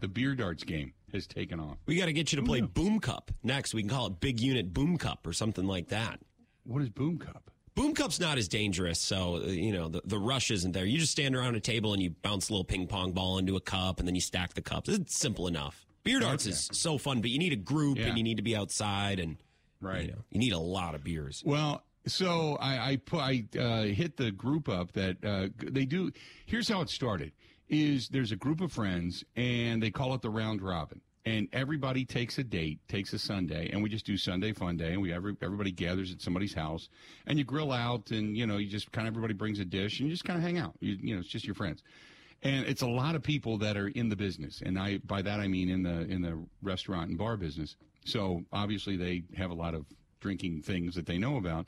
the 0.00 0.08
beer 0.08 0.34
darts 0.34 0.64
game 0.64 0.92
has 1.12 1.26
taken 1.26 1.60
off. 1.60 1.76
We 1.86 1.96
got 1.96 2.06
to 2.06 2.12
get 2.12 2.32
you 2.32 2.40
to 2.40 2.44
play 2.44 2.62
Boom 2.62 3.00
Cup 3.00 3.30
next. 3.42 3.74
We 3.74 3.82
can 3.82 3.90
call 3.90 4.06
it 4.06 4.20
Big 4.20 4.40
Unit 4.40 4.72
Boom 4.72 4.96
Cup 4.96 5.26
or 5.26 5.32
something 5.32 5.66
like 5.66 5.88
that. 5.88 6.20
What 6.64 6.82
is 6.82 6.88
Boom 6.88 7.18
Cup? 7.18 7.50
Boom 7.76 7.92
Cup's 7.94 8.18
not 8.18 8.38
as 8.38 8.48
dangerous, 8.48 8.98
so 8.98 9.36
uh, 9.36 9.40
you 9.48 9.70
know 9.70 9.88
the, 9.88 10.00
the 10.06 10.18
rush 10.18 10.50
isn't 10.50 10.72
there. 10.72 10.86
You 10.86 10.98
just 10.98 11.12
stand 11.12 11.36
around 11.36 11.56
a 11.56 11.60
table 11.60 11.92
and 11.92 12.02
you 12.02 12.10
bounce 12.22 12.48
a 12.48 12.52
little 12.52 12.64
ping 12.64 12.86
pong 12.86 13.12
ball 13.12 13.36
into 13.38 13.54
a 13.56 13.60
cup, 13.60 13.98
and 13.98 14.08
then 14.08 14.14
you 14.14 14.20
stack 14.22 14.54
the 14.54 14.62
cups. 14.62 14.88
It's 14.88 15.16
simple 15.16 15.46
enough. 15.46 15.84
Beer 16.02 16.18
darts 16.20 16.44
Okay. 16.46 16.52
is 16.52 16.68
so 16.72 16.96
fun, 16.98 17.20
but 17.20 17.30
you 17.30 17.38
need 17.38 17.52
a 17.52 17.56
group 17.56 17.98
Yeah. 17.98 18.06
and 18.06 18.16
you 18.16 18.24
need 18.24 18.38
to 18.38 18.42
be 18.42 18.56
outside, 18.56 19.20
and 19.20 19.36
Right. 19.80 20.06
you 20.06 20.12
know 20.12 20.24
you 20.30 20.38
need 20.40 20.52
a 20.54 20.58
lot 20.58 20.94
of 20.94 21.04
beers. 21.04 21.42
Well, 21.44 21.84
so 22.06 22.56
I 22.60 22.92
I, 22.92 22.96
put, 22.96 23.20
I 23.20 23.44
uh, 23.58 23.82
hit 23.82 24.16
the 24.16 24.30
group 24.30 24.70
up 24.70 24.92
that 24.92 25.22
uh, 25.22 25.48
they 25.58 25.84
do. 25.84 26.12
Here's 26.46 26.68
how 26.70 26.80
it 26.80 26.88
started: 26.88 27.32
is 27.68 28.08
there's 28.08 28.32
a 28.32 28.36
group 28.36 28.62
of 28.62 28.72
friends 28.72 29.22
and 29.36 29.82
they 29.82 29.90
call 29.90 30.14
it 30.14 30.22
the 30.22 30.30
round 30.30 30.62
robin, 30.62 31.02
and 31.26 31.48
everybody 31.52 32.04
takes 32.04 32.38
a 32.38 32.44
date, 32.44 32.78
takes 32.88 33.12
a 33.12 33.18
Sunday, 33.18 33.68
and 33.72 33.82
we 33.82 33.90
just 33.90 34.06
do 34.06 34.16
Sunday 34.16 34.52
fun 34.52 34.76
day, 34.76 34.92
and 34.92 35.02
we 35.02 35.12
every, 35.12 35.36
everybody 35.42 35.72
gathers 35.72 36.12
at 36.12 36.22
somebody's 36.22 36.54
house, 36.54 36.88
and 37.26 37.36
you 37.36 37.44
grill 37.44 37.72
out, 37.72 38.12
and 38.12 38.36
you 38.36 38.46
know 38.46 38.56
you 38.58 38.68
just 38.68 38.92
kind 38.92 39.08
of 39.08 39.12
everybody 39.12 39.34
brings 39.34 39.58
a 39.58 39.64
dish, 39.64 39.98
and 39.98 40.08
you 40.08 40.14
just 40.14 40.24
kind 40.24 40.38
of 40.38 40.44
hang 40.44 40.56
out. 40.56 40.74
You, 40.80 40.96
you 41.00 41.14
know, 41.14 41.20
it's 41.20 41.28
just 41.28 41.44
your 41.44 41.56
friends. 41.56 41.82
And 42.42 42.64
it's 42.66 42.82
a 42.82 42.86
lot 42.86 43.16
of 43.16 43.22
people 43.22 43.58
that 43.58 43.76
are 43.76 43.88
in 43.88 44.08
the 44.08 44.16
business, 44.16 44.62
and 44.64 44.78
I 44.78 44.98
by 44.98 45.20
that 45.22 45.40
I 45.40 45.48
mean 45.48 45.68
in 45.68 45.82
the 45.82 46.02
in 46.02 46.22
the 46.22 46.38
restaurant 46.62 47.10
and 47.10 47.18
bar 47.18 47.36
business. 47.36 47.74
So 48.04 48.44
obviously 48.52 48.96
they 48.96 49.24
have 49.36 49.50
a 49.50 49.54
lot 49.54 49.74
of 49.74 49.84
drinking 50.20 50.62
things 50.62 50.94
that 50.94 51.06
they 51.06 51.18
know 51.18 51.38
about. 51.38 51.66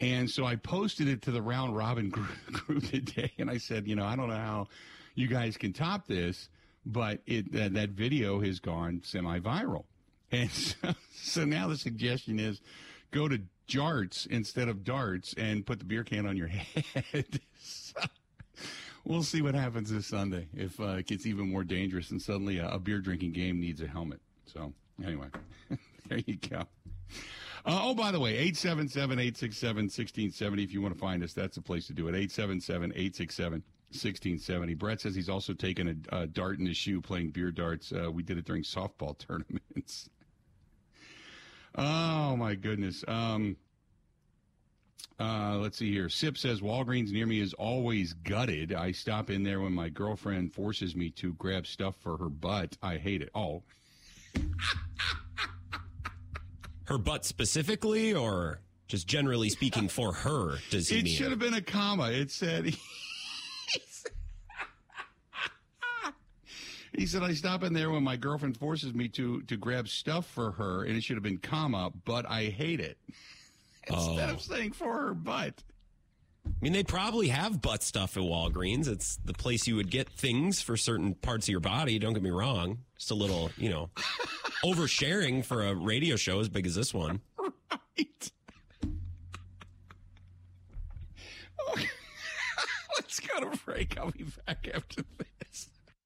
And 0.00 0.28
so 0.28 0.44
I 0.44 0.56
posted 0.56 1.06
it 1.06 1.22
to 1.22 1.30
the 1.30 1.40
round 1.40 1.76
robin 1.76 2.10
group, 2.10 2.52
group 2.52 2.84
today, 2.90 3.30
and 3.38 3.48
I 3.48 3.58
said, 3.58 3.86
you 3.86 3.94
know, 3.94 4.04
I 4.04 4.16
don't 4.16 4.28
know 4.28 4.34
how 4.34 4.66
you 5.14 5.28
guys 5.28 5.56
can 5.56 5.72
top 5.72 6.08
this, 6.08 6.48
but 6.84 7.20
it 7.26 7.52
that 7.52 7.74
that 7.74 7.90
video 7.90 8.40
has 8.40 8.60
gone 8.60 9.02
semi-viral, 9.04 9.84
and 10.30 10.50
so, 10.50 10.94
so 11.14 11.44
now 11.44 11.68
the 11.68 11.76
suggestion 11.76 12.38
is 12.38 12.60
go 13.10 13.28
to 13.28 13.40
jarts 13.68 14.26
instead 14.26 14.68
of 14.68 14.84
darts 14.84 15.34
and 15.34 15.64
put 15.64 15.78
the 15.78 15.84
beer 15.84 16.04
can 16.04 16.26
on 16.26 16.36
your 16.36 16.48
head. 17.12 17.40
So, 17.60 18.00
we'll 19.04 19.22
see 19.22 19.42
what 19.42 19.54
happens 19.54 19.90
this 19.90 20.06
Sunday 20.06 20.48
if 20.54 20.78
uh, 20.80 20.96
it 20.98 21.06
gets 21.06 21.26
even 21.26 21.50
more 21.50 21.64
dangerous 21.64 22.10
and 22.10 22.20
suddenly 22.20 22.58
a, 22.58 22.68
a 22.68 22.78
beer 22.78 23.00
drinking 23.00 23.32
game 23.32 23.60
needs 23.60 23.80
a 23.80 23.86
helmet. 23.86 24.20
So 24.46 24.72
anyway, 25.04 25.28
there 26.08 26.20
you 26.26 26.36
go. 26.36 26.66
Uh, 27.64 27.80
oh, 27.84 27.94
by 27.94 28.10
the 28.10 28.18
way, 28.18 28.32
877 28.32 29.18
867 29.18 29.76
1670. 29.84 30.64
If 30.64 30.72
you 30.72 30.82
want 30.82 30.94
to 30.94 31.00
find 31.00 31.22
us, 31.22 31.32
that's 31.32 31.54
the 31.54 31.62
place 31.62 31.86
to 31.86 31.92
do 31.92 32.08
it. 32.08 32.10
877 32.10 32.90
867 32.90 33.62
1670. 33.94 34.74
Brett 34.74 35.00
says 35.00 35.14
he's 35.14 35.28
also 35.28 35.52
taken 35.52 36.04
a, 36.10 36.22
a 36.22 36.26
dart 36.26 36.58
in 36.58 36.66
his 36.66 36.76
shoe 36.76 37.00
playing 37.00 37.30
beer 37.30 37.50
darts. 37.50 37.92
Uh, 37.92 38.10
we 38.10 38.22
did 38.22 38.38
it 38.38 38.44
during 38.44 38.62
softball 38.62 39.16
tournaments. 39.26 40.08
oh, 41.76 42.36
my 42.36 42.54
goodness. 42.54 43.04
Um, 43.06 43.56
uh, 45.20 45.56
let's 45.58 45.78
see 45.78 45.92
here. 45.92 46.08
Sip 46.08 46.36
says 46.36 46.60
Walgreens 46.60 47.12
near 47.12 47.26
me 47.26 47.40
is 47.40 47.54
always 47.54 48.12
gutted. 48.12 48.72
I 48.74 48.92
stop 48.92 49.30
in 49.30 49.42
there 49.42 49.60
when 49.60 49.72
my 49.72 49.88
girlfriend 49.88 50.52
forces 50.52 50.96
me 50.96 51.10
to 51.10 51.34
grab 51.34 51.66
stuff 51.66 51.96
for 52.00 52.16
her 52.16 52.28
butt. 52.28 52.76
I 52.82 52.96
hate 52.96 53.22
it. 53.22 53.30
Oh, 53.34 53.62
Her 56.86 56.98
butt 56.98 57.24
specifically, 57.24 58.12
or 58.12 58.60
just 58.88 59.06
generally 59.06 59.48
speaking 59.48 59.88
for 59.88 60.12
her? 60.12 60.58
Does 60.70 60.88
he 60.88 60.98
it 60.98 61.08
should 61.08 61.30
have 61.30 61.38
been 61.38 61.54
a 61.54 61.62
comma. 61.62 62.10
It 62.10 62.30
said. 62.30 62.76
He 66.96 67.06
said, 67.06 67.22
I 67.22 67.32
stop 67.34 67.62
in 67.62 67.72
there 67.72 67.90
when 67.90 68.02
my 68.04 68.16
girlfriend 68.16 68.56
forces 68.58 68.92
me 68.94 69.08
to 69.08 69.40
to 69.42 69.56
grab 69.56 69.88
stuff 69.88 70.26
for 70.26 70.52
her, 70.52 70.84
and 70.84 70.96
it 70.96 71.02
should 71.02 71.16
have 71.16 71.22
been 71.22 71.38
comma, 71.38 71.90
but 72.04 72.28
I 72.28 72.44
hate 72.46 72.80
it. 72.80 72.98
Instead 73.88 74.30
Oh. 74.30 74.34
of 74.34 74.40
saying 74.42 74.72
for 74.72 74.92
her 74.92 75.14
butt. 75.14 75.62
I 76.46 76.50
mean, 76.60 76.72
they 76.72 76.82
probably 76.84 77.28
have 77.28 77.62
butt 77.62 77.82
stuff 77.84 78.16
at 78.16 78.22
Walgreens. 78.24 78.88
It's 78.88 79.16
the 79.24 79.32
place 79.32 79.66
you 79.66 79.76
would 79.76 79.90
get 79.90 80.08
things 80.08 80.60
for 80.60 80.76
certain 80.76 81.14
parts 81.14 81.46
of 81.46 81.50
your 81.50 81.60
body. 81.60 81.98
Don't 82.00 82.14
get 82.14 82.22
me 82.22 82.30
wrong. 82.30 82.78
Just 82.98 83.10
a 83.12 83.14
little, 83.14 83.50
you 83.56 83.70
know, 83.70 83.90
oversharing 84.64 85.44
for 85.44 85.64
a 85.66 85.74
radio 85.74 86.16
show 86.16 86.40
as 86.40 86.48
big 86.48 86.66
as 86.66 86.74
this 86.74 86.92
one. 86.92 87.20
Right. 87.38 88.30
Okay. 91.70 91.88
Let's 92.96 93.20
go 93.20 93.40
to 93.50 93.58
break. 93.64 93.96
I'll 93.98 94.10
be 94.10 94.24
back 94.46 94.68
after 94.74 95.02
this. 95.40 95.68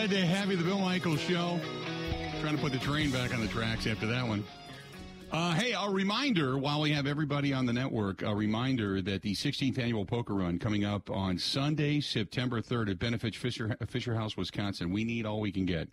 Glad 0.00 0.10
to 0.12 0.26
have 0.26 0.50
you, 0.50 0.56
the 0.56 0.64
Bill 0.64 0.78
Michaels 0.78 1.20
Show. 1.20 1.60
Trying 2.40 2.56
to 2.56 2.62
put 2.62 2.72
the 2.72 2.78
train 2.78 3.10
back 3.10 3.34
on 3.34 3.42
the 3.42 3.48
tracks 3.48 3.86
after 3.86 4.06
that 4.06 4.26
one. 4.26 4.42
Uh, 5.30 5.52
hey, 5.52 5.72
a 5.72 5.90
reminder 5.90 6.56
while 6.56 6.80
we 6.80 6.90
have 6.90 7.06
everybody 7.06 7.52
on 7.52 7.66
the 7.66 7.72
network, 7.74 8.22
a 8.22 8.34
reminder 8.34 9.02
that 9.02 9.20
the 9.20 9.34
16th 9.34 9.78
annual 9.78 10.06
poker 10.06 10.32
run 10.32 10.58
coming 10.58 10.86
up 10.86 11.10
on 11.10 11.36
Sunday, 11.36 12.00
September 12.00 12.62
3rd 12.62 12.92
at 12.92 12.98
Benefit 12.98 13.36
Fisher, 13.36 13.76
Fisher 13.88 14.14
House, 14.14 14.38
Wisconsin. 14.38 14.90
We 14.90 15.04
need 15.04 15.26
all 15.26 15.38
we 15.38 15.52
can 15.52 15.66
get. 15.66 15.90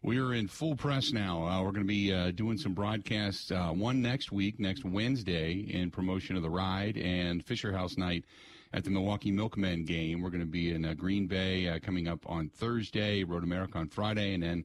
We 0.00 0.20
are 0.20 0.32
in 0.32 0.46
full 0.46 0.76
press 0.76 1.10
now. 1.10 1.44
Uh, 1.44 1.60
we're 1.64 1.72
going 1.72 1.82
to 1.82 1.88
be 1.88 2.14
uh, 2.14 2.30
doing 2.30 2.56
some 2.56 2.72
broadcasts, 2.72 3.50
uh, 3.50 3.70
one 3.70 4.00
next 4.00 4.30
week, 4.30 4.60
next 4.60 4.84
Wednesday, 4.84 5.54
in 5.54 5.90
promotion 5.90 6.36
of 6.36 6.42
the 6.42 6.50
ride, 6.50 6.96
and 6.96 7.44
Fisher 7.44 7.72
House 7.72 7.96
night 7.98 8.24
at 8.72 8.84
the 8.84 8.90
Milwaukee 8.90 9.32
Milkmen 9.32 9.84
game. 9.84 10.20
We're 10.20 10.30
going 10.30 10.40
to 10.40 10.46
be 10.46 10.70
in 10.70 10.84
uh, 10.84 10.94
Green 10.94 11.26
Bay 11.26 11.68
uh, 11.68 11.78
coming 11.80 12.08
up 12.08 12.20
on 12.26 12.48
Thursday, 12.48 13.24
Road 13.24 13.42
America 13.42 13.78
on 13.78 13.88
Friday, 13.88 14.34
and 14.34 14.42
then 14.42 14.64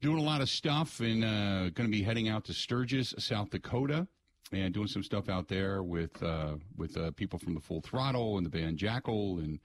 doing 0.00 0.18
a 0.18 0.22
lot 0.22 0.40
of 0.40 0.48
stuff 0.48 1.00
and 1.00 1.24
uh, 1.24 1.70
going 1.70 1.88
to 1.88 1.92
be 1.92 2.02
heading 2.02 2.28
out 2.28 2.44
to 2.46 2.52
Sturgis, 2.52 3.14
South 3.18 3.50
Dakota, 3.50 4.06
and 4.52 4.74
doing 4.74 4.88
some 4.88 5.02
stuff 5.02 5.28
out 5.28 5.48
there 5.48 5.82
with 5.82 6.22
uh, 6.22 6.56
with 6.76 6.96
uh, 6.96 7.10
people 7.12 7.38
from 7.38 7.54
the 7.54 7.60
Full 7.60 7.80
Throttle 7.80 8.36
and 8.36 8.44
the 8.44 8.50
band 8.50 8.78
Jackyl, 8.78 9.38
and 9.38 9.60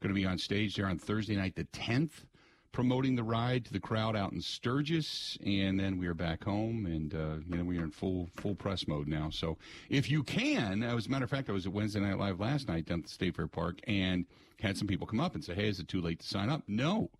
going 0.00 0.08
to 0.08 0.14
be 0.14 0.26
on 0.26 0.38
stage 0.38 0.76
there 0.76 0.86
on 0.86 0.98
Thursday 0.98 1.36
night, 1.36 1.56
the 1.56 1.64
10th, 1.64 2.24
promoting 2.72 3.16
the 3.16 3.22
ride 3.22 3.64
to 3.64 3.72
the 3.72 3.80
crowd 3.80 4.16
out 4.16 4.32
in 4.32 4.40
Sturgis, 4.40 5.36
and 5.44 5.78
then 5.78 5.98
we 5.98 6.06
are 6.06 6.14
back 6.14 6.44
home, 6.44 6.86
and 6.86 7.14
uh, 7.14 7.36
you 7.48 7.56
know 7.56 7.64
we 7.64 7.78
are 7.78 7.84
in 7.84 7.90
full 7.90 8.28
full 8.36 8.54
press 8.54 8.86
mode 8.86 9.08
now. 9.08 9.30
So 9.30 9.58
if 9.88 10.10
you 10.10 10.22
can, 10.22 10.82
as 10.82 11.06
a 11.06 11.10
matter 11.10 11.24
of 11.24 11.30
fact, 11.30 11.48
I 11.48 11.52
was 11.52 11.66
at 11.66 11.72
Wednesday 11.72 12.00
Night 12.00 12.18
Live 12.18 12.40
last 12.40 12.68
night 12.68 12.86
down 12.86 13.00
at 13.00 13.04
the 13.06 13.10
State 13.10 13.36
Fair 13.36 13.46
Park, 13.46 13.80
and 13.86 14.26
had 14.60 14.76
some 14.76 14.86
people 14.86 15.06
come 15.06 15.20
up 15.20 15.34
and 15.34 15.44
say, 15.44 15.54
"Hey, 15.54 15.68
is 15.68 15.80
it 15.80 15.88
too 15.88 16.00
late 16.00 16.20
to 16.20 16.26
sign 16.26 16.48
up?" 16.48 16.62
No. 16.66 17.10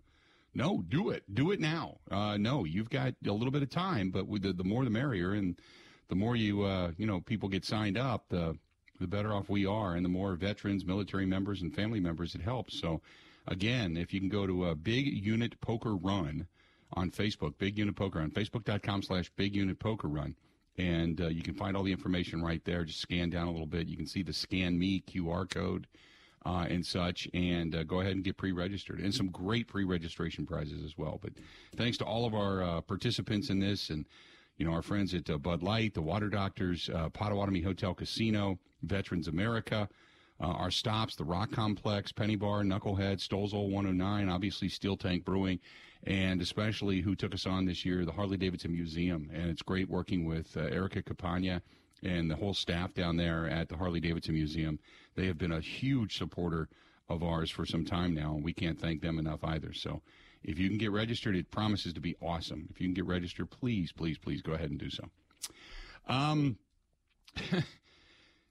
No, 0.52 0.83
do 0.88 1.11
it. 1.11 1.23
Do 1.33 1.52
it 1.52 1.61
now. 1.61 1.99
Uh, 2.11 2.37
no, 2.37 2.64
you've 2.64 2.90
got 2.90 3.14
a 3.25 3.33
little 3.33 3.52
bit 3.52 3.62
of 3.62 3.71
time, 3.71 4.11
but 4.11 4.26
the, 4.42 4.52
the 4.52 4.64
more 4.64 4.83
the 4.85 4.90
merrier, 4.90 5.33
and 5.33 5.57
the 6.09 6.16
more 6.16 6.35
you 6.35 6.62
uh, 6.62 6.90
you 6.97 7.07
know 7.07 7.21
people 7.21 7.49
get 7.49 7.64
signed 7.64 7.97
up, 7.97 8.25
the 8.30 8.59
the 9.00 9.07
better 9.07 9.33
off 9.33 9.49
we 9.49 9.64
are, 9.64 9.95
and 9.95 10.04
the 10.04 10.11
more 10.11 10.35
veterans, 10.35 10.85
military 10.85 11.25
members, 11.25 11.62
and 11.62 11.75
family 11.75 12.00
members 12.00 12.35
it 12.35 12.42
helps. 12.42 12.78
So, 12.78 13.00
again, 13.50 13.97
if 13.97 14.14
you 14.14 14.21
can 14.21 14.28
go 14.28 14.47
to 14.47 14.66
a 14.66 14.75
Big 14.75 15.07
Unit 15.07 15.61
Poker 15.61 15.97
Run 15.97 16.47
on 16.95 17.11
Facebook, 17.11 17.59
Big 17.59 17.76
Unit 17.76 17.95
Poker 17.95 18.21
on 18.21 18.30
Facebook.com 18.30 19.02
slash 19.02 19.30
Big 19.37 19.54
Unit 19.54 19.78
Poker 19.78 20.09
Run, 20.09 20.35
and 20.78 21.21
uh, 21.21 21.28
you 21.28 21.42
can 21.42 21.54
find 21.54 21.76
all 21.76 21.83
the 21.83 21.92
information 21.92 22.42
right 22.42 22.64
there. 22.64 22.85
Just 22.85 23.00
scan 23.00 23.28
down 23.28 23.49
a 23.49 23.50
little 23.50 23.66
bit. 23.66 23.88
You 23.88 23.97
can 23.97 24.07
see 24.07 24.23
the 24.23 24.33
Scan 24.33 24.78
Me 24.78 25.02
QR 25.07 25.50
code 25.50 25.87
uh, 26.47 26.66
and 26.71 26.87
such, 26.87 27.28
and 27.35 27.75
uh, 27.75 27.83
go 27.83 28.00
ahead 28.00 28.12
and 28.12 28.25
get 28.25 28.37
pre-registered, 28.37 29.00
and 29.00 29.14
some 29.14 29.28
great 29.28 29.69
pre-registration 29.69 30.47
prizes 30.47 30.83
as 30.85 30.97
well. 30.97 31.19
But 31.21 31.33
thanks 31.76 31.99
to 31.99 32.04
all 32.04 32.26
of 32.26 32.35
our 32.35 32.62
uh, 32.62 32.80
participants 32.80 33.50
in 33.50 33.59
this, 33.59 33.90
and 33.90 34.07
you 34.57 34.64
know 34.64 34.73
our 34.73 34.83
friends 34.83 35.12
at 35.12 35.28
uh, 35.28 35.38
Bud 35.38 35.62
Light, 35.62 35.95
the 35.95 36.02
Water 36.02 36.28
Doctors, 36.28 36.88
uh, 36.95 37.09
Potawatomi 37.11 37.61
Hotel 37.61 37.95
Casino, 37.95 38.59
Veterans 38.83 39.28
America, 39.28 39.88
Uh, 40.40 40.47
our 40.47 40.70
stops, 40.70 41.16
the 41.16 41.25
Rock 41.25 41.52
Complex, 41.52 42.12
Penny 42.12 42.37
Bar, 42.37 42.62
Knucklehead, 42.62 43.18
Stolzol 43.18 43.70
109, 43.70 44.28
obviously 44.28 44.68
Steel 44.68 44.97
Tank 44.97 45.25
Brewing, 45.25 45.59
and 46.04 46.40
especially 46.40 47.02
who 47.02 47.14
took 47.14 47.35
us 47.35 47.47
on 47.47 47.66
this 47.66 47.85
year, 47.85 48.06
the 48.06 48.12
Harley 48.12 48.38
Davidson 48.38 48.73
Museum. 48.73 49.30
And 49.35 49.50
it's 49.50 49.62
great 49.62 49.90
working 49.90 50.25
with 50.25 50.56
uh, 50.56 50.61
Erica 50.61 51.02
Capagna 51.02 51.61
and 52.02 52.30
the 52.30 52.37
whole 52.37 52.54
staff 52.54 52.94
down 52.94 53.16
there 53.16 53.49
at 53.49 53.68
the 53.68 53.76
Harley 53.76 54.00
Davidson 54.00 54.35
Museum. 54.35 54.78
They 55.14 55.26
have 55.26 55.37
been 55.37 55.52
a 55.52 55.61
huge 55.61 56.16
supporter 56.16 56.68
of 57.09 57.23
ours 57.23 57.50
for 57.50 57.66
some 57.66 57.85
time 57.85 58.14
now, 58.14 58.35
and 58.35 58.44
we 58.44 58.54
can't 58.54 58.80
thank 58.80 59.02
them 59.02 59.18
enough 59.18 59.44
either. 59.44 59.75
So 59.75 60.00
if 60.42 60.59
you 60.59 60.68
can 60.68 60.78
get 60.78 60.92
registered, 60.92 61.37
it 61.37 61.50
promises 61.50 61.92
to 61.94 62.00
be 62.00 62.16
awesome. 62.23 62.68
If 62.70 62.80
you 62.80 62.87
can 62.87 62.94
get 62.94 63.04
registered, 63.04 63.50
please, 63.50 63.92
please, 63.92 64.16
please 64.16 64.40
go 64.40 64.52
ahead 64.52 64.70
and 64.70 64.78
do 64.78 64.88
so. 64.88 65.04
Um, 66.09 66.56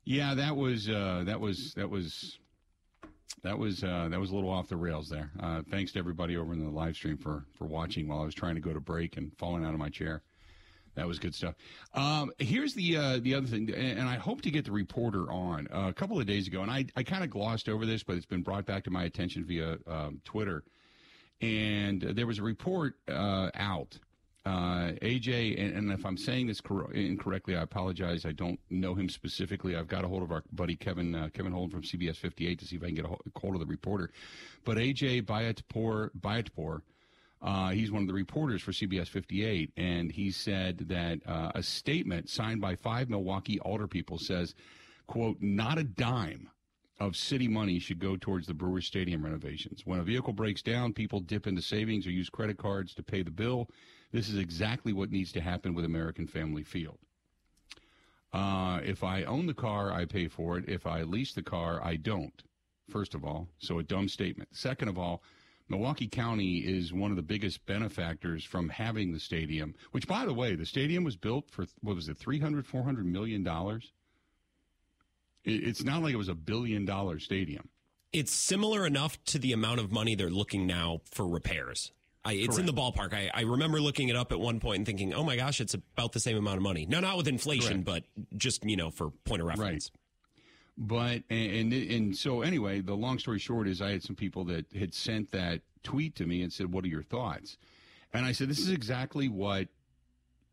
yeah, 0.10 0.34
that 0.34 0.58
was 0.58 0.90
uh, 0.90 1.22
that 1.28 1.40
was 1.40 1.76
that 1.76 1.88
was 1.88 2.40
that 3.44 3.60
was 3.60 3.84
uh, 3.84 4.08
that 4.10 4.20
was 4.20 4.32
a 4.32 4.36
little 4.36 4.50
off 4.50 4.68
the 4.68 4.76
rails 4.76 5.08
there. 5.08 5.30
Uh, 5.40 5.62
thanks 5.70 5.92
to 5.92 6.00
everybody 6.00 6.36
over 6.36 6.52
in 6.52 6.66
the 6.66 6.72
live 6.72 6.96
stream 6.96 7.16
for 7.16 7.46
for 7.54 7.66
watching 7.66 8.08
while 8.08 8.22
I 8.22 8.26
was 8.26 8.34
trying 8.34 8.56
to 8.56 8.62
go 8.62 8.74
to 8.74 8.80
break 8.80 9.18
and 9.18 9.32
falling 9.38 9.64
out 9.64 9.76
of 9.76 9.80
my 9.80 9.90
chair. 9.90 10.24
That 10.96 11.08
was 11.08 11.20
good 11.20 11.36
stuff. 11.36 11.54
Um, 11.94 12.32
here's 12.40 12.74
the 12.74 12.98
uh, 12.98 13.20
the 13.22 13.36
other 13.36 13.46
thing, 13.46 13.72
and 13.72 14.10
I 14.10 14.16
hope 14.16 14.42
to 14.42 14.50
get 14.50 14.66
the 14.66 14.72
reporter 14.72 15.32
on 15.32 15.68
uh, 15.72 15.90
a 15.90 15.94
couple 15.94 16.20
of 16.20 16.26
days 16.26 16.48
ago, 16.48 16.64
and 16.64 16.72
I, 16.72 16.86
I 16.96 17.04
kind 17.04 17.24
of 17.24 17.30
glossed 17.30 17.70
over 17.70 17.86
this, 17.86 18.02
but 18.02 18.16
it's 18.16 18.26
been 18.26 18.42
brought 18.42 18.66
back 18.66 18.86
to 18.86 18.90
my 18.90 19.04
attention 19.04 19.46
via 19.46 19.78
um, 19.86 20.22
Twitter. 20.26 20.64
And 21.40 22.02
there 22.02 22.26
was 22.26 22.40
a 22.40 22.44
report 22.44 22.96
uh, 23.08 23.52
out. 23.54 24.00
Uh, 24.46 24.94
AJ, 25.02 25.62
and, 25.62 25.76
and, 25.76 25.92
if 25.92 26.06
I'm 26.06 26.18
saying 26.18 26.48
this 26.48 26.62
cor- 26.62 26.92
incorrectly, 26.94 27.58
I 27.58 27.62
apologize. 27.62 28.26
I 28.26 28.32
don't 28.32 28.60
know 28.70 28.96
him 28.96 29.10
specifically. 29.10 29.76
I've 29.76 29.90
got 29.90 30.06
a 30.06 30.08
hold 30.08 30.24
of 30.24 30.32
our 30.32 30.44
buddy 30.54 30.76
Kevin 30.76 31.14
uh, 31.14 31.28
Kevin 31.34 31.52
Holden 31.52 31.72
from 31.72 31.82
CBS 31.82 32.16
58 32.16 32.58
to 32.60 32.66
see 32.66 32.78
if 32.78 32.84
I 32.84 32.88
can 32.88 32.96
get 32.96 33.06
a 33.06 33.40
hold 33.40 33.56
of 33.56 33.60
the 33.60 33.66
reporter. 33.66 34.12
But 34.64 34.78
AJ 34.78 35.24
Bayatpour, 35.24 36.12
Bayatpour 36.20 36.82
uh, 37.42 37.70
he's 37.70 37.92
one 37.92 38.02
of 38.02 38.08
the 38.08 38.14
reporters 38.14 38.62
for 38.62 38.72
CBS 38.72 39.08
58, 39.08 39.72
and 39.78 40.12
he 40.12 40.30
said 40.30 40.80
that 40.90 41.20
uh, 41.26 41.52
a 41.56 41.64
statement 41.64 42.30
signed 42.30 42.60
by 42.60 42.76
five 42.76 43.10
Milwaukee 43.10 43.60
alder 43.62 43.88
people 43.88 44.18
says, 44.18 44.56
"quote 45.08 45.38
Not 45.42 45.78
a 45.78 45.84
dime 45.84 46.50
of 47.00 47.16
city 47.16 47.48
money 47.48 47.80
should 47.80 48.00
go 48.00 48.18
towards 48.18 48.46
the 48.46 48.54
Brewers 48.54 48.86
Stadium 48.86 49.24
renovations. 49.24 49.86
When 49.86 50.00
a 50.00 50.04
vehicle 50.04 50.34
breaks 50.34 50.62
down, 50.62 50.94
people 50.94 51.22
dip 51.22 51.48
into 51.48 51.62
savings 51.62 52.06
or 52.06 52.12
use 52.12 52.30
credit 52.30 52.58
cards 52.58 52.94
to 52.96 53.04
pay 53.04 53.24
the 53.24 53.32
bill. 53.32 53.70
This 54.12 54.30
is 54.30 54.38
exactly 54.38 54.94
what 54.94 55.12
needs 55.12 55.32
to 55.34 55.42
happen 55.42 55.74
with 55.74 55.86
American 55.86 56.28
Family 56.28 56.64
Field." 56.64 56.98
Uh, 58.32 58.80
if 58.84 59.04
I 59.04 59.24
own 59.24 59.48
the 59.48 59.54
car, 59.54 59.92
I 59.92 60.06
pay 60.06 60.28
for 60.28 60.58
it. 60.58 60.70
If 60.70 60.86
I 60.86 61.02
lease 61.02 61.34
the 61.34 61.42
car, 61.42 61.84
I 61.84 61.96
don't. 61.96 62.44
First 62.90 63.16
of 63.16 63.24
all, 63.24 63.48
so 63.60 63.80
a 63.80 63.84
dumb 63.84 64.08
statement. 64.08 64.50
Second 64.56 64.88
of 64.88 64.98
all, 64.98 65.24
Milwaukee 65.68 66.08
County 66.08 66.58
is 66.58 66.92
one 66.92 67.12
of 67.12 67.18
the 67.18 67.24
biggest 67.24 67.66
benefactors 67.68 68.44
from 68.44 68.70
having 68.70 69.14
the 69.14 69.20
stadium, 69.20 69.76
which, 69.92 70.08
by 70.08 70.26
the 70.26 70.34
way, 70.34 70.56
the 70.56 70.66
stadium 70.66 71.04
was 71.04 71.16
built 71.16 71.50
for, 71.52 71.68
what 71.82 71.96
was 71.96 72.10
it, 72.10 72.18
300, 72.18 72.66
400 72.66 73.06
million 73.06 73.44
dollars? 73.44 73.92
It's 75.46 75.84
not 75.84 76.02
like 76.02 76.14
it 76.14 76.18
was 76.18 76.28
a 76.28 76.36
billion 76.36 76.86
dollar 76.86 77.20
stadium. 77.20 77.70
It's 78.12 78.32
similar 78.32 78.86
enough 78.86 79.24
to 79.26 79.40
the 79.40 79.54
amount 79.54 79.80
of 79.80 79.92
money 79.92 80.16
they're 80.16 80.30
looking 80.30 80.66
now 80.66 81.02
for 81.12 81.28
repairs. 81.28 81.92
I, 82.26 82.34
it's 82.34 82.48
Correct. 82.48 82.60
in 82.60 82.66
the 82.66 82.74
ballpark. 82.74 83.14
I, 83.14 83.32
I, 83.34 83.42
remember 83.42 83.80
looking 83.80 84.10
it 84.10 84.16
up 84.16 84.32
at 84.34 84.40
one 84.40 84.60
point 84.60 84.78
and 84.78 84.86
thinking, 84.86 85.14
"Oh 85.14 85.24
my 85.24 85.38
gosh, 85.38 85.62
it's 85.62 85.74
about 85.74 86.12
the 86.12 86.20
same 86.20 86.36
amount 86.38 86.58
of 86.58 86.64
money." 86.64 86.86
No, 86.86 87.00
not 87.00 87.16
with 87.16 87.28
inflation, 87.28 87.84
Correct. 87.84 88.08
but 88.18 88.38
just 88.38 88.66
you 88.66 88.76
know 88.76 88.92
for 88.92 89.12
point 89.24 89.42
of 89.42 89.48
reference. 89.48 89.90
Right. 89.94 90.00
But 90.78 91.24
and, 91.30 91.74
and 91.74 91.92
and 91.92 92.18
so 92.18 92.42
anyway, 92.42 92.82
the 92.82 92.94
long 92.94 93.20
story 93.20 93.40
short 93.40 93.68
is 93.68 93.82
I 93.82 93.92
had 93.92 94.04
some 94.04 94.16
people 94.16 94.44
that 94.46 94.66
had 94.74 94.94
sent 94.94 95.32
that 95.32 95.62
tweet 95.84 96.16
to 96.16 96.26
me 96.26 96.42
and 96.42 96.52
said, 96.52 96.74
"What 96.74 96.84
are 96.84 96.90
your 96.90 97.04
thoughts?" 97.04 97.58
And 98.14 98.26
I 98.26 98.34
said, 98.34 98.50
"This 98.50 98.60
is 98.60 98.70
exactly 98.70 99.30
what 99.30 99.70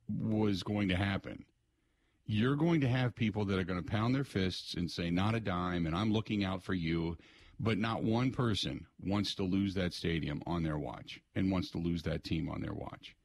was 0.09 0.63
going 0.63 0.89
to 0.89 0.97
happen. 0.97 1.45
You're 2.27 2.57
going 2.57 2.81
to 2.83 2.89
have 2.89 3.15
people 3.15 3.45
that 3.45 3.59
are 3.59 3.65
going 3.65 3.83
to 3.83 3.89
pound 3.89 4.15
their 4.15 4.25
fists 4.25 4.75
and 4.75 4.89
say, 4.89 5.11
"Not 5.11 5.35
a 5.35 5.41
dime," 5.41 5.85
and 5.87 5.97
I'm 5.97 6.13
looking 6.13 6.45
out 6.45 6.63
for 6.63 6.75
you." 6.75 7.17
But 7.59 7.79
not 7.79 8.03
one 8.03 8.33
person 8.33 8.87
wants 9.03 9.35
to 9.37 9.43
lose 9.43 9.75
that 9.75 9.95
stadium 9.95 10.43
on 10.47 10.63
their 10.63 10.79
watch 10.79 11.21
and 11.35 11.51
wants 11.51 11.71
to 11.71 11.79
lose 11.79 12.03
that 12.03 12.23
team 12.23 12.49
on 12.51 12.61
their 12.61 12.75
watch. 12.75 13.17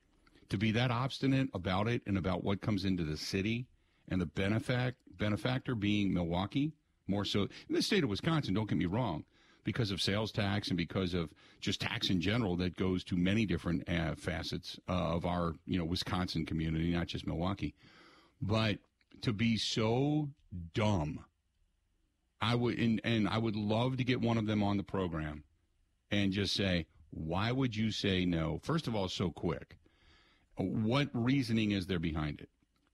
To 0.50 0.58
be 0.58 0.72
that 0.72 0.92
obstinate 0.92 1.50
about 1.54 1.88
it 1.88 2.02
and 2.06 2.18
about 2.18 2.44
what 2.44 2.62
comes 2.62 2.86
into 2.86 3.04
the 3.04 3.18
city 3.18 3.68
and 4.10 4.22
the 4.22 4.26
benefac- 4.26 4.96
benefactor 5.18 5.76
being 5.76 6.14
Milwaukee, 6.14 6.72
more 7.08 7.26
so 7.26 7.44
in 7.68 7.76
the 7.76 7.82
state 7.82 8.04
of 8.04 8.10
Wisconsin. 8.10 8.54
Don't 8.54 8.70
get 8.70 8.78
me 8.78 8.86
wrong, 8.86 9.26
because 9.64 9.92
of 9.92 10.02
sales 10.02 10.32
tax 10.32 10.70
and 10.70 10.78
because 10.78 11.14
of 11.14 11.30
just 11.60 11.82
tax 11.82 12.10
in 12.10 12.22
general 12.22 12.56
that 12.58 12.76
goes 12.76 13.04
to 13.06 13.16
many 13.16 13.46
different 13.46 13.88
uh, 13.90 14.16
facets 14.16 14.80
uh, 14.90 14.94
of 14.94 15.26
our 15.26 15.54
you 15.66 15.78
know 15.78 15.86
Wisconsin 15.86 16.46
community, 16.46 16.92
not 16.92 17.08
just 17.08 17.28
Milwaukee. 17.28 17.76
But 18.42 18.80
to 19.22 19.34
be 19.34 19.58
so 19.58 20.30
dumb, 20.74 21.24
I 22.42 22.56
would 22.56 22.80
and, 22.80 23.00
and 23.04 23.28
I 23.28 23.38
would 23.38 23.56
love 23.56 23.98
to 23.98 24.04
get 24.04 24.20
one 24.22 24.38
of 24.38 24.48
them 24.48 24.64
on 24.64 24.78
the 24.78 24.84
program 24.84 25.44
and 26.10 26.32
just 26.32 26.54
say, 26.54 26.88
why 27.12 27.52
would 27.52 27.76
you 27.76 27.92
say 27.92 28.26
no? 28.26 28.60
First 28.64 28.88
of 28.88 28.96
all, 28.96 29.08
so 29.08 29.30
quick. 29.30 29.78
What 30.58 31.10
reasoning 31.14 31.72
is 31.72 31.88
there 31.88 32.00
behind 32.00 32.42
it? 32.42 32.50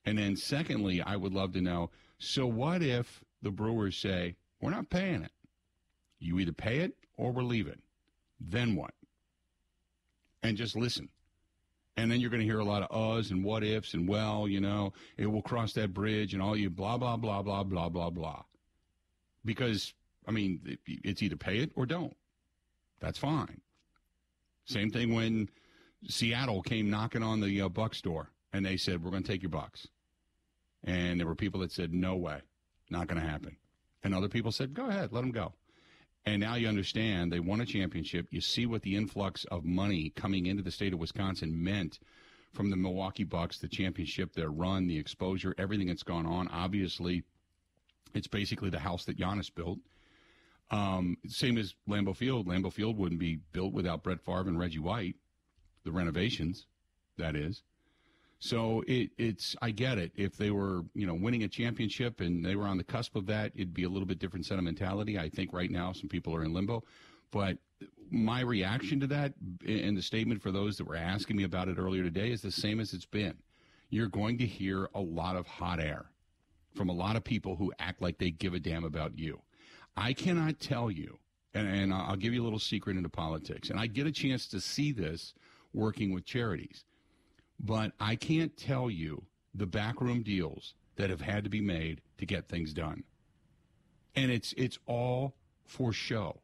And 0.06 0.18
then 0.18 0.36
secondly, 0.36 1.02
I 1.02 1.16
would 1.16 1.34
love 1.34 1.54
to 1.54 1.62
know, 1.62 1.90
so 2.18 2.46
what 2.48 2.82
if 2.82 3.24
the 3.42 3.52
Brewers 3.52 3.98
say, 3.98 4.36
we're 4.62 4.72
not 4.72 4.90
paying 4.90 5.24
it. 5.24 5.32
You 6.20 6.40
either 6.40 6.54
pay 6.54 6.80
it 6.80 6.96
or 7.18 7.32
we're 7.32 7.44
leaving. 7.44 7.82
Then 8.40 8.76
what? 8.76 8.94
And 10.42 10.58
just 10.58 10.76
listen. 10.76 11.10
And 11.96 12.12
then 12.12 12.20
you're 12.20 12.30
going 12.30 12.42
to 12.42 12.46
hear 12.46 12.60
a 12.60 12.66
lot 12.66 12.84
of 12.84 12.90
uhs 12.90 13.32
and 13.32 13.44
what 13.44 13.64
ifs 13.64 13.94
and 13.94 14.08
well, 14.08 14.48
you 14.48 14.62
know, 14.62 14.94
it 15.18 15.28
will 15.28 15.42
cross 15.42 15.74
that 15.74 15.94
bridge 15.94 16.34
and 16.34 16.42
all 16.42 16.56
you 16.56 16.70
blah, 16.70 16.98
blah, 16.98 17.18
blah, 17.18 17.42
blah, 17.42 17.64
blah, 17.64 17.90
blah, 17.90 18.10
blah. 18.10 18.44
Because, 19.48 19.94
I 20.28 20.32
mean, 20.32 20.78
it's 20.86 21.24
either 21.24 21.38
pay 21.38 21.60
it 21.60 21.72
or 21.76 21.86
don't. 21.86 22.16
That's 23.00 23.18
fine. 23.18 23.62
Same 24.66 24.92
thing 24.92 25.16
when 25.16 25.50
Seattle 26.08 26.62
came 26.62 26.90
knocking 26.90 27.24
on 27.24 27.40
the 27.40 27.62
uh, 27.62 27.70
Bucks 27.70 28.02
door 28.02 28.30
and 28.52 28.66
they 28.66 28.78
said, 28.78 29.04
we're 29.04 29.12
going 29.12 29.24
to 29.24 29.32
take 29.32 29.42
your 29.42 29.50
Bucks. 29.50 29.88
And 30.84 31.20
there 31.20 31.28
were 31.28 31.36
people 31.36 31.62
that 31.62 31.72
said, 31.72 31.94
no 31.94 32.16
way. 32.16 32.42
Not 32.90 33.08
going 33.08 33.22
to 33.22 33.28
happen. 33.28 33.56
And 34.04 34.14
other 34.14 34.30
people 34.30 34.52
said, 34.52 34.74
go 34.74 34.88
ahead, 34.88 35.12
let 35.12 35.22
them 35.22 35.32
go. 35.32 35.54
And 36.26 36.42
now 36.42 36.56
you 36.56 36.68
understand 36.68 37.32
they 37.32 37.40
won 37.40 37.62
a 37.62 37.66
championship. 37.66 38.28
You 38.30 38.42
see 38.42 38.66
what 38.66 38.82
the 38.82 38.96
influx 38.96 39.46
of 39.46 39.64
money 39.64 40.12
coming 40.16 40.46
into 40.46 40.62
the 40.62 40.72
state 40.72 40.94
of 40.94 41.00
Wisconsin 41.00 41.64
meant 41.64 42.00
from 42.54 42.70
the 42.70 42.76
Milwaukee 42.76 43.24
Bucks, 43.24 43.60
the 43.60 43.68
championship, 43.68 44.34
their 44.34 44.50
run, 44.50 44.88
the 44.88 44.98
exposure, 44.98 45.56
everything 45.58 45.88
that's 45.88 46.04
gone 46.04 46.26
on. 46.26 46.50
Obviously, 46.50 47.24
it's 48.14 48.28
basically 48.28 48.70
the 48.70 48.80
house 48.80 49.06
that 49.06 49.18
Giannis 49.18 49.54
built. 49.54 49.80
Um, 50.70 51.18
same 51.28 51.58
as 51.58 51.76
Lambeau 51.88 52.16
Field. 52.16 52.48
Lambeau 52.48 52.72
Field 52.72 52.98
wouldn't 52.98 53.20
be 53.20 53.40
built 53.54 53.74
without 53.74 54.04
Brett 54.04 54.22
Favre 54.22 54.48
and 54.48 54.60
Reggie 54.60 54.80
White, 54.80 55.16
the 55.86 55.92
renovations, 55.92 56.68
that 57.18 57.36
is. 57.36 57.64
So 58.40 58.84
it, 58.88 59.12
it's 59.18 59.56
I 59.62 59.72
get 59.72 59.98
it. 59.98 60.12
If 60.16 60.38
they 60.38 60.52
were 60.52 60.84
you 60.94 61.08
know 61.08 61.16
winning 61.16 61.44
a 61.44 61.48
championship 61.48 62.22
and 62.22 62.46
they 62.46 62.56
were 62.56 62.66
on 62.68 62.78
the 62.78 62.84
cusp 62.84 63.16
of 63.16 63.26
that, 63.28 63.52
it'd 63.56 63.74
be 63.74 63.84
a 63.84 63.90
little 63.90 64.06
bit 64.06 64.20
different 64.20 64.46
sentimentality. 64.46 65.18
I 65.18 65.30
think 65.30 65.54
right 65.54 65.72
now 65.72 65.94
some 65.94 66.10
people 66.10 66.36
are 66.36 66.44
in 66.44 66.54
limbo, 66.54 66.84
but 67.32 67.58
my 68.12 68.42
reaction 68.42 69.00
to 69.00 69.08
that 69.08 69.34
and 69.68 69.98
the 69.98 70.02
statement 70.02 70.42
for 70.42 70.52
those 70.52 70.78
that 70.78 70.88
were 70.88 70.96
asking 70.96 71.36
me 71.36 71.44
about 71.44 71.68
it 71.68 71.78
earlier 71.78 72.04
today 72.04 72.32
is 72.32 72.42
the 72.42 72.52
same 72.52 72.80
as 72.80 72.94
it's 72.94 73.06
been. 73.06 73.36
You're 73.90 74.08
going 74.08 74.38
to 74.40 74.46
hear 74.46 74.90
a 74.94 75.02
lot 75.02 75.36
of 75.36 75.48
hot 75.48 75.80
air 75.80 76.12
from 76.78 76.90
a 76.90 76.94
lot 76.94 77.16
of 77.16 77.24
people 77.24 77.56
who 77.56 77.74
act 77.80 78.02
like 78.02 78.18
they 78.18 78.32
give 78.32 78.54
a 78.54 78.60
damn 78.60 78.84
about 78.84 79.18
you. 79.18 79.42
I 79.96 80.14
cannot 80.14 80.60
tell 80.60 80.92
you, 80.92 81.18
and, 81.54 81.68
and 81.68 81.94
I'll 81.94 82.16
give 82.16 82.34
you 82.34 82.42
a 82.42 82.46
little 82.46 82.60
secret 82.60 82.98
into 82.98 83.10
politics, 83.10 83.70
and 83.70 83.80
I 83.80 83.88
get 83.88 84.08
a 84.08 84.12
chance 84.12 84.48
to 84.50 84.62
see 84.62 84.92
this 84.92 85.34
working 85.74 86.14
with 86.14 86.26
charities 86.26 86.86
but 87.60 87.92
I 88.00 88.16
can't 88.16 88.56
tell 88.56 88.90
you 88.90 89.24
the 89.54 89.66
backroom 89.66 90.24
deals 90.24 90.74
that 90.96 91.10
have 91.10 91.22
had 91.22 91.44
to 91.44 91.50
be 91.50 91.62
made 91.62 92.02
to 92.18 92.26
get 92.26 92.48
things 92.48 92.74
done. 92.74 93.04
And 94.16 94.32
it's 94.32 94.54
it's 94.58 94.80
all 94.86 95.36
for 95.66 95.94
show. 95.94 96.42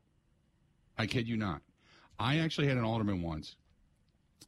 I 0.98 1.08
kid 1.08 1.28
you 1.28 1.38
not. 1.38 1.62
I 2.20 2.38
actually 2.40 2.68
had 2.68 2.78
an 2.78 2.84
alderman 2.84 3.22
once 3.22 3.56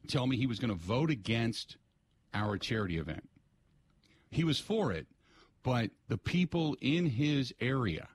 tell 0.07 0.27
me 0.27 0.37
he 0.37 0.45
was 0.45 0.59
going 0.59 0.69
to 0.69 0.79
vote 0.79 1.09
against 1.09 1.77
our 2.33 2.57
charity 2.57 2.97
event. 2.97 3.27
He 4.29 4.43
was 4.43 4.59
for 4.59 4.91
it, 4.91 5.07
but 5.65 5.89
the 6.09 6.17
people 6.19 6.77
in 6.79 7.07
his 7.07 7.51
area 7.59 8.07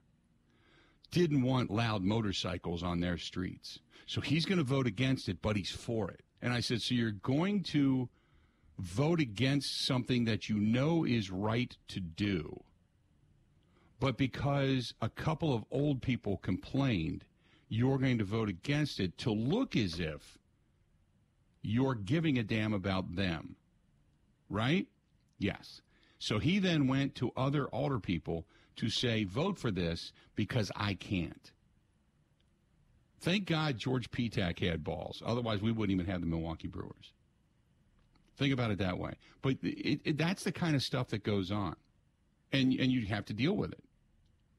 didn't 1.11 1.43
want 1.43 1.69
loud 1.69 2.01
motorcycles 2.01 2.85
on 2.85 3.01
their 3.01 3.19
streets. 3.19 3.81
So 4.07 4.21
he's 4.21 4.47
going 4.47 4.59
to 4.59 4.65
vote 4.65 4.87
against 4.87 5.29
it, 5.29 5.43
but 5.43 5.57
he's 5.57 5.73
for 5.73 6.09
it. 6.13 6.21
And 6.41 6.53
I 6.53 6.61
said, 6.61 6.81
So 6.81 6.95
you're 6.95 7.11
going 7.11 7.65
to 7.65 8.09
vote 8.79 9.19
against 9.19 9.85
something 9.85 10.27
that 10.27 10.49
you 10.49 10.61
know 10.61 11.05
is 11.05 11.29
right 11.33 11.77
to 11.89 11.99
do, 11.99 12.63
But 13.99 14.17
because 14.17 14.95
a 15.03 15.09
couple 15.09 15.53
of 15.53 15.65
old 15.73 16.03
people 16.03 16.37
complained, 16.37 17.25
you're 17.69 17.99
going 17.99 18.19
to 18.19 18.25
vote 18.25 18.49
against 18.49 19.01
it 19.01 19.19
to 19.19 19.33
look 19.33 19.75
as 19.75 19.99
if 19.99 20.39
you're 21.63 21.97
giving 21.97 22.39
a 22.39 22.45
damn 22.45 22.73
about 22.73 23.17
them. 23.17 23.57
Right? 24.49 24.87
Yes. 25.41 25.83
So 26.21 26.39
he 26.39 26.59
then 26.59 26.87
went 26.87 27.15
to 27.17 27.33
other 27.35 27.67
alder 27.69 27.99
people 27.99 28.47
to 28.77 28.91
say, 28.91 29.25
vote 29.25 29.59
for 29.59 29.71
this 29.71 30.13
because 30.37 30.71
I 30.77 30.95
can't. 30.95 31.51
Thank 33.21 33.47
God 33.47 33.79
George 33.79 34.11
Petak 34.11 34.59
had 34.61 34.85
balls. 34.85 35.23
Otherwise, 35.25 35.63
we 35.63 35.73
wouldn't 35.73 35.99
even 35.99 36.11
have 36.11 36.21
the 36.21 36.27
Milwaukee 36.27 36.69
Brewers. 36.69 37.15
Think 38.37 38.53
about 38.53 38.71
it 38.71 38.79
that 38.79 38.99
way. 38.99 39.15
But 39.41 39.57
it, 39.63 40.01
it, 40.05 40.19
that's 40.19 40.45
the 40.45 40.53
kind 40.53 40.77
of 40.77 40.83
stuff 40.83 41.09
that 41.09 41.25
goes 41.25 41.51
on, 41.51 41.77
and 42.53 42.73
and 42.73 42.91
you 42.91 43.07
have 43.07 43.27
to 43.27 43.35
deal 43.35 43.55
with 43.55 43.73
it 43.73 43.85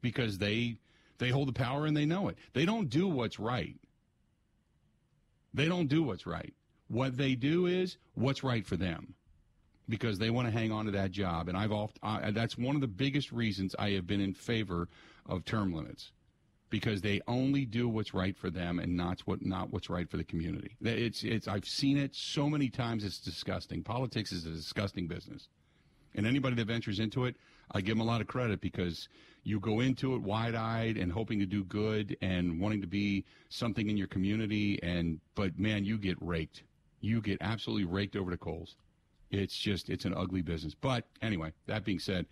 because 0.01 0.37
they 0.37 0.77
they 1.17 1.29
hold 1.29 1.47
the 1.47 1.53
power 1.53 1.87
and 1.87 1.97
they 1.97 2.05
know 2.05 2.27
it. 2.27 2.37
They 2.53 2.65
don't 2.65 2.89
do 2.89 3.07
what's 3.07 3.39
right. 3.39 3.75
They 5.53 5.67
don't 5.67 5.87
do 5.87 6.03
what's 6.03 6.27
right. 6.27 6.53
What 6.89 7.17
they 7.17 7.33
do 7.33 7.65
is 7.65 7.97
what's 8.13 8.43
right 8.43 8.65
for 8.65 8.77
them 8.77 9.15
because 9.91 10.17
they 10.17 10.29
want 10.29 10.47
to 10.47 10.51
hang 10.51 10.71
on 10.71 10.85
to 10.85 10.91
that 10.91 11.11
job. 11.11 11.49
And 11.49 11.57
I've 11.57 11.71
oft, 11.71 11.99
uh, 12.01 12.31
that's 12.31 12.57
one 12.57 12.75
of 12.75 12.81
the 12.81 12.87
biggest 12.87 13.31
reasons 13.31 13.75
I 13.77 13.91
have 13.91 14.07
been 14.07 14.21
in 14.21 14.33
favor 14.33 14.87
of 15.27 15.45
term 15.45 15.73
limits 15.73 16.11
because 16.71 17.01
they 17.01 17.21
only 17.27 17.65
do 17.65 17.87
what's 17.87 18.13
right 18.13 18.35
for 18.35 18.49
them 18.49 18.79
and 18.79 18.95
not 18.95 19.19
what 19.25 19.45
not 19.45 19.71
what's 19.71 19.89
right 19.89 20.09
for 20.09 20.17
the 20.17 20.23
community. 20.23 20.77
It's 20.81 21.23
it's 21.23 21.47
I've 21.47 21.65
seen 21.65 21.97
it 21.97 22.15
so 22.15 22.49
many 22.49 22.69
times. 22.69 23.03
It's 23.03 23.19
disgusting. 23.19 23.83
Politics 23.83 24.31
is 24.31 24.45
a 24.45 24.51
disgusting 24.51 25.07
business, 25.07 25.49
and 26.15 26.25
anybody 26.25 26.55
that 26.55 26.67
ventures 26.67 26.99
into 26.99 27.25
it, 27.25 27.35
I 27.71 27.81
give 27.81 27.97
them 27.97 28.07
a 28.07 28.09
lot 28.09 28.21
of 28.21 28.27
credit 28.27 28.61
because 28.61 29.09
you 29.43 29.59
go 29.59 29.81
into 29.81 30.15
it 30.15 30.21
wide 30.21 30.55
eyed 30.55 30.97
and 30.97 31.11
hoping 31.11 31.39
to 31.39 31.45
do 31.45 31.63
good 31.65 32.15
and 32.21 32.59
wanting 32.59 32.81
to 32.81 32.87
be 32.87 33.25
something 33.49 33.89
in 33.89 33.97
your 33.97 34.07
community. 34.07 34.79
And 34.81 35.19
but 35.35 35.59
man, 35.59 35.83
you 35.83 35.97
get 35.97 36.17
raked. 36.21 36.63
You 37.01 37.21
get 37.21 37.39
absolutely 37.41 37.85
raked 37.85 38.15
over 38.15 38.31
the 38.31 38.37
coals. 38.37 38.77
It's 39.31 39.57
just, 39.57 39.89
it's 39.89 40.05
an 40.05 40.13
ugly 40.13 40.41
business. 40.41 40.75
But 40.75 41.05
anyway, 41.21 41.53
that 41.67 41.85
being 41.85 41.99
said, 41.99 42.25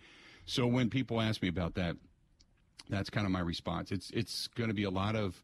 so 0.44 0.66
when 0.66 0.90
people 0.90 1.20
ask 1.20 1.42
me 1.42 1.48
about 1.48 1.74
that, 1.74 1.96
that's 2.90 3.08
kind 3.08 3.24
of 3.24 3.32
my 3.32 3.40
response. 3.40 3.92
It's 3.92 4.10
it's 4.10 4.48
going 4.48 4.68
to 4.68 4.74
be 4.74 4.84
a 4.84 4.90
lot 4.90 5.16
of 5.16 5.42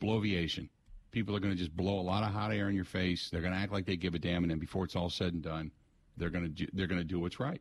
bloviation. 0.00 0.68
People 1.10 1.34
are 1.34 1.40
going 1.40 1.52
to 1.52 1.58
just 1.58 1.76
blow 1.76 1.98
a 1.98 2.02
lot 2.02 2.22
of 2.22 2.32
hot 2.32 2.52
air 2.52 2.68
in 2.68 2.74
your 2.74 2.84
face. 2.84 3.30
They're 3.30 3.40
going 3.40 3.52
to 3.52 3.58
act 3.58 3.72
like 3.72 3.86
they 3.86 3.96
give 3.96 4.14
a 4.14 4.18
damn, 4.18 4.44
and 4.44 4.50
then 4.50 4.58
before 4.58 4.84
it's 4.84 4.96
all 4.96 5.10
said 5.10 5.32
and 5.32 5.42
done, 5.42 5.70
they're 6.16 6.30
going 6.30 6.44
to 6.44 6.50
do, 6.50 6.66
they're 6.72 6.86
going 6.86 7.00
to 7.00 7.06
do 7.06 7.20
what's 7.20 7.40
right, 7.40 7.60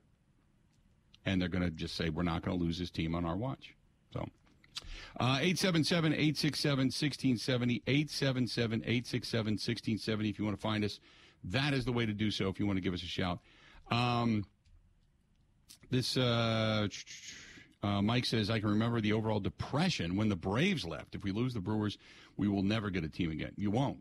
and 1.25 1.41
they're 1.41 1.49
going 1.49 1.63
to 1.63 1.71
just 1.71 1.95
say 1.95 2.10
we're 2.10 2.23
not 2.23 2.43
going 2.43 2.58
to 2.58 2.63
lose 2.63 2.77
this 2.77 2.91
team 2.91 3.15
on 3.15 3.25
our 3.25 3.38
watch. 3.38 3.73
So. 4.13 4.25
Uh, 5.19 5.39
877 5.41 6.13
867 6.13 6.86
1670. 6.86 7.84
877 7.88 8.80
867 8.82 9.51
1670. 9.54 10.30
If 10.30 10.39
you 10.39 10.45
want 10.45 10.58
to 10.58 10.62
find 10.62 10.84
us, 10.84 10.99
that 11.45 11.73
is 11.73 11.86
the 11.86 11.91
way 11.91 12.06
to 12.06 12.13
do 12.13 12.32
so 12.32 12.49
if 12.49 12.60
you 12.60 12.65
want 12.65 12.77
to 12.77 12.82
give 12.82 12.93
us 12.93 13.04
a 13.04 13.08
shout. 13.08 13.39
Um, 13.89 14.45
this 15.89 16.15
uh, 16.15 16.88
uh, 17.84 18.01
Mike 18.01 18.25
says, 18.25 18.49
I 18.49 18.60
can 18.60 18.69
remember 18.69 19.01
the 19.01 19.13
overall 19.13 19.39
depression 19.39 20.15
when 20.15 20.30
the 20.30 20.36
Braves 20.36 20.86
left. 20.86 21.15
If 21.15 21.23
we 21.23 21.32
lose 21.32 21.54
the 21.54 21.60
Brewers, 21.60 21.97
we 22.38 22.47
will 22.47 22.63
never 22.63 22.89
get 22.89 23.04
a 23.04 23.10
team 23.10 23.32
again. 23.32 23.51
You 23.58 23.71
won't. 23.71 23.99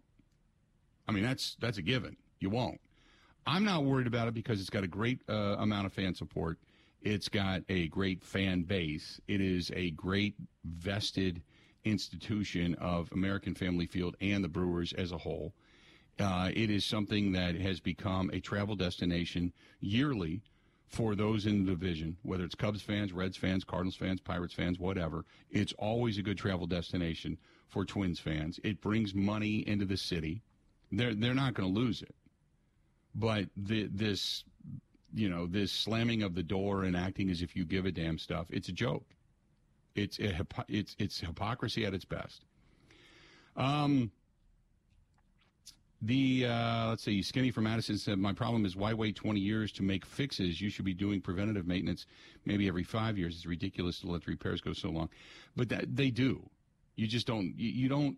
I 1.09 1.13
mean, 1.13 1.25
that's 1.25 1.57
that's 1.61 1.79
a 1.79 1.83
given. 1.83 2.17
You 2.39 2.51
won't. 2.51 2.81
I'm 3.47 3.65
not 3.65 3.85
worried 3.85 4.07
about 4.07 4.29
it 4.29 4.35
because 4.35 4.61
it's 4.61 4.71
got 4.71 4.85
a 4.85 4.89
great 4.89 5.23
uh, 5.29 5.57
amount 5.59 5.87
of 5.87 5.93
fan 5.93 6.15
support. 6.15 6.59
It's 7.03 7.29
got 7.29 7.63
a 7.69 7.89
great 7.89 8.23
fan 8.23 8.63
base. 8.63 9.21
It 9.27 9.41
is 9.41 9.73
a 9.75 9.91
great 9.93 10.35
vested 10.65 11.43
institution 11.85 12.75
of 12.75 13.11
American 13.13 13.55
Family 13.55 13.87
Field 13.87 14.17
and 14.21 14.45
the 14.45 14.49
Brewers 14.49 14.93
as 14.93 15.11
a 15.11 15.19
whole. 15.19 15.55
Uh, 16.19 16.51
it 16.55 16.71
is 16.71 16.85
something 16.85 17.33
that 17.33 17.55
has 17.55 17.81
become 17.81 18.31
a 18.33 18.41
travel 18.41 18.77
destination 18.77 19.53
yearly 19.81 20.43
for 20.91 21.15
those 21.15 21.47
in 21.47 21.65
the 21.65 21.71
division, 21.71 22.17
whether 22.23 22.45
it's 22.45 22.55
Cubs 22.55 22.83
fans, 22.83 23.13
Reds 23.13 23.37
fans, 23.37 23.65
Cardinals 23.65 23.95
fans, 23.95 24.21
Pirates 24.21 24.55
fans, 24.55 24.79
whatever. 24.79 25.25
It's 25.51 25.73
always 25.79 26.19
a 26.19 26.23
good 26.23 26.37
travel 26.37 26.67
destination 26.67 27.39
for 27.69 27.85
Twins 27.85 28.19
fans. 28.19 28.59
It 28.65 28.81
brings 28.81 29.15
money 29.15 29.67
into 29.67 29.85
the 29.85 29.97
city. 29.97 30.43
They're 30.91 31.15
they're 31.15 31.35
not 31.35 31.55
going 31.55 31.73
to 31.73 31.81
lose 31.81 32.03
it, 32.03 32.15
but 33.15 33.47
the, 33.57 33.89
this 33.93 34.45
you 35.15 35.29
know 35.29 35.47
this 35.47 35.71
slamming 35.71 36.25
of 36.25 36.35
the 36.35 36.43
door 36.43 36.83
and 36.83 36.97
acting 36.97 37.31
as 37.31 37.41
if 37.43 37.55
you 37.55 37.65
give 37.65 37.87
a 37.87 37.93
damn 37.93 38.19
stuff. 38.19 38.47
It's 38.51 38.69
a 38.69 38.73
joke. 38.73 39.07
It's 39.95 40.19
a, 40.19 40.45
it's 40.69 40.97
it's 40.99 41.21
hypocrisy 41.21 41.87
at 41.87 41.95
its 41.95 42.05
best. 42.05 42.45
Um, 43.57 44.11
the 46.03 46.47
uh, 46.47 46.89
let's 46.89 47.03
see, 47.03 47.21
Skinny 47.21 47.51
from 47.51 47.65
Madison 47.65 47.99
said, 47.99 48.19
"My 48.19 48.33
problem 48.33 48.65
is 48.65 48.75
why 48.75 48.95
wait 48.95 49.17
20 49.17 49.39
years 49.39 49.71
to 49.73 49.83
make 49.83 50.07
fixes? 50.07 50.61
You 50.61 50.71
should 50.71 50.87
be 50.87 50.95
doing 50.95 51.21
preventative 51.21 51.67
maintenance 51.67 52.07
maybe 52.47 52.69
every 52.69 52.85
five 52.85 53.19
years. 53.19 53.37
It's 53.37 53.47
ridiculous 53.47 54.01
to 54.01 54.07
let 54.07 54.25
the 54.25 54.31
repairs 54.31 54.63
go 54.63 54.73
so 54.73 54.89
long, 54.89 55.11
but 55.57 55.69
that, 55.69 55.95
they 55.95 56.11
do. 56.11 56.49
You 56.97 57.07
just 57.07 57.27
don't. 57.27 57.55
You, 57.57 57.69
you 57.69 57.89
don't. 57.89 58.17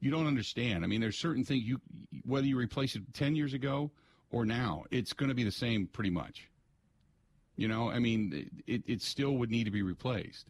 You 0.00 0.10
don't 0.10 0.26
understand. 0.26 0.84
I 0.84 0.88
mean, 0.88 1.00
there's 1.00 1.16
certain 1.16 1.44
things 1.44 1.62
you 1.62 1.80
whether 2.24 2.46
you 2.46 2.58
replace 2.58 2.96
it 2.96 3.02
10 3.14 3.36
years 3.36 3.54
ago 3.54 3.90
or 4.30 4.44
now, 4.44 4.84
it's 4.90 5.12
going 5.12 5.28
to 5.28 5.34
be 5.34 5.44
the 5.44 5.52
same 5.52 5.86
pretty 5.86 6.10
much. 6.10 6.48
You 7.56 7.68
know, 7.68 7.90
I 7.90 7.98
mean, 7.98 8.50
it, 8.66 8.82
it 8.86 9.02
still 9.02 9.36
would 9.36 9.50
need 9.50 9.64
to 9.64 9.70
be 9.70 9.82
replaced. 9.82 10.46